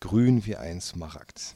grün 0.00 0.46
wie 0.46 0.56
ein 0.56 0.80
Smaragd. 0.80 1.54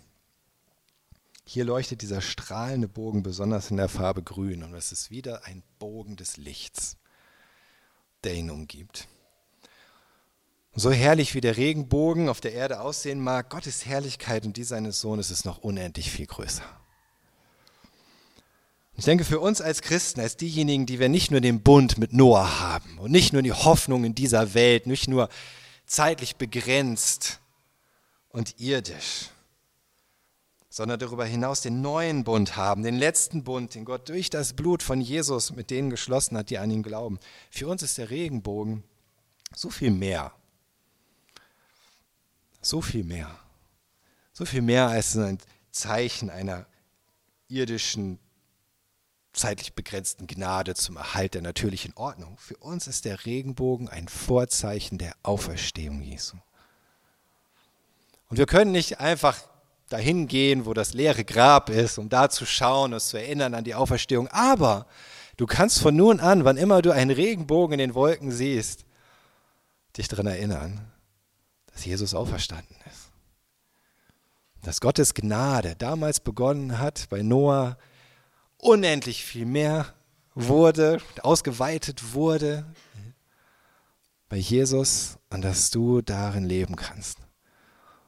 Hier 1.44 1.64
leuchtet 1.64 2.00
dieser 2.00 2.20
strahlende 2.20 2.86
Bogen 2.86 3.24
besonders 3.24 3.72
in 3.72 3.76
der 3.76 3.88
Farbe 3.88 4.22
grün 4.22 4.62
und 4.62 4.72
es 4.74 4.92
ist 4.92 5.10
wieder 5.10 5.46
ein 5.46 5.64
Bogen 5.80 6.14
des 6.14 6.36
Lichts, 6.36 6.96
der 8.22 8.34
ihn 8.34 8.52
umgibt. 8.52 9.08
So 10.76 10.92
herrlich 10.92 11.34
wie 11.34 11.40
der 11.40 11.56
Regenbogen 11.56 12.28
auf 12.28 12.40
der 12.40 12.52
Erde 12.52 12.80
aussehen 12.80 13.18
mag, 13.18 13.50
Gottes 13.50 13.84
Herrlichkeit 13.84 14.46
und 14.46 14.56
die 14.56 14.62
seines 14.62 15.00
Sohnes 15.00 15.32
ist 15.32 15.44
noch 15.44 15.58
unendlich 15.58 16.12
viel 16.12 16.26
größer. 16.26 16.62
Ich 18.96 19.04
denke, 19.04 19.24
für 19.24 19.40
uns 19.40 19.60
als 19.60 19.82
Christen, 19.82 20.20
als 20.20 20.36
diejenigen, 20.36 20.86
die 20.86 21.00
wir 21.00 21.08
nicht 21.08 21.30
nur 21.30 21.40
den 21.40 21.62
Bund 21.62 21.98
mit 21.98 22.12
Noah 22.12 22.60
haben 22.60 22.98
und 22.98 23.10
nicht 23.10 23.32
nur 23.32 23.42
die 23.42 23.52
Hoffnung 23.52 24.04
in 24.04 24.14
dieser 24.14 24.54
Welt, 24.54 24.86
nicht 24.86 25.08
nur 25.08 25.28
zeitlich 25.86 26.36
begrenzt 26.36 27.40
und 28.28 28.60
irdisch, 28.60 29.30
sondern 30.68 31.00
darüber 31.00 31.24
hinaus 31.24 31.60
den 31.60 31.82
neuen 31.82 32.24
Bund 32.24 32.56
haben, 32.56 32.82
den 32.82 32.96
letzten 32.96 33.42
Bund, 33.42 33.74
den 33.74 33.84
Gott 33.84 34.08
durch 34.08 34.30
das 34.30 34.52
Blut 34.52 34.82
von 34.82 35.00
Jesus 35.00 35.54
mit 35.54 35.70
denen 35.70 35.90
geschlossen 35.90 36.36
hat, 36.36 36.50
die 36.50 36.58
an 36.58 36.70
ihn 36.70 36.82
glauben. 36.82 37.18
Für 37.50 37.66
uns 37.66 37.82
ist 37.82 37.98
der 37.98 38.10
Regenbogen 38.10 38.84
so 39.54 39.70
viel 39.70 39.90
mehr 39.90 40.32
so 42.66 42.80
viel 42.80 43.04
mehr. 43.04 43.38
So 44.32 44.44
viel 44.44 44.62
mehr 44.62 44.88
als 44.88 45.16
ein 45.16 45.38
Zeichen 45.70 46.30
einer 46.30 46.66
irdischen, 47.48 48.18
zeitlich 49.34 49.74
begrenzten 49.74 50.26
Gnade 50.26 50.74
zum 50.74 50.96
Erhalt 50.96 51.34
der 51.34 51.42
natürlichen 51.42 51.92
Ordnung. 51.96 52.38
Für 52.38 52.56
uns 52.56 52.86
ist 52.86 53.04
der 53.04 53.26
Regenbogen 53.26 53.88
ein 53.88 54.08
Vorzeichen 54.08 54.96
der 54.98 55.14
Auferstehung 55.22 56.00
Jesu. 56.00 56.36
Und 58.28 58.38
wir 58.38 58.46
können 58.46 58.72
nicht 58.72 59.00
einfach 59.00 59.42
dahin 59.88 60.28
gehen, 60.28 60.66
wo 60.66 60.72
das 60.72 60.94
leere 60.94 61.24
Grab 61.24 61.68
ist, 61.68 61.98
um 61.98 62.08
da 62.08 62.30
zu 62.30 62.46
schauen, 62.46 62.94
uns 62.94 63.08
zu 63.08 63.16
erinnern 63.16 63.54
an 63.54 63.64
die 63.64 63.74
Auferstehung. 63.74 64.28
Aber 64.28 64.86
du 65.36 65.46
kannst 65.46 65.80
von 65.80 65.94
nun 65.94 66.20
an, 66.20 66.44
wann 66.44 66.56
immer 66.56 66.80
du 66.80 66.92
einen 66.92 67.10
Regenbogen 67.10 67.74
in 67.74 67.78
den 67.90 67.94
Wolken 67.94 68.30
siehst, 68.30 68.84
dich 69.96 70.08
daran 70.08 70.26
erinnern, 70.26 70.90
dass 71.72 71.84
Jesus 71.84 72.14
auferstanden 72.14 72.76
ist. 72.90 73.10
Dass 74.62 74.80
Gottes 74.80 75.12
Gnade 75.12 75.76
damals 75.76 76.20
begonnen 76.20 76.78
hat, 76.78 77.08
bei 77.10 77.22
Noah 77.22 77.76
unendlich 78.64 79.24
viel 79.24 79.44
mehr 79.46 79.94
wurde, 80.34 81.00
ausgeweitet 81.22 82.14
wurde, 82.14 82.64
bei 84.28 84.36
Jesus 84.36 85.18
und 85.30 85.42
dass 85.42 85.70
du 85.70 86.00
darin 86.00 86.44
leben 86.44 86.74
kannst 86.74 87.18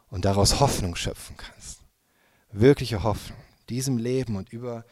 und 0.09 0.25
daraus 0.25 0.59
Hoffnung 0.59 0.97
schöpfen 0.97 1.37
kannst. 1.37 1.81
Wirkliche 2.51 3.03
Hoffnung, 3.03 3.39
diesem 3.69 3.99
Leben 3.99 4.37
und 4.37 4.53
über 4.53 4.85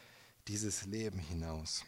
dieses 0.47 0.85
Leben 0.85 1.19
hinaus. 1.19 1.83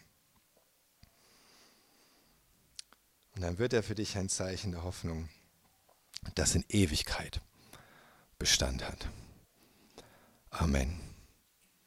Und 3.35 3.43
dann 3.43 3.59
wird 3.59 3.75
er 3.75 3.83
für 3.83 3.95
dich 3.95 4.17
ein 4.17 4.31
Zeichen 4.31 4.73
der 4.73 4.83
Hoffnung 4.83 5.29
das 6.35 6.55
in 6.55 6.65
Ewigkeit 6.69 7.41
Bestand 8.39 8.87
hat. 8.87 9.09
Amen. 10.51 11.06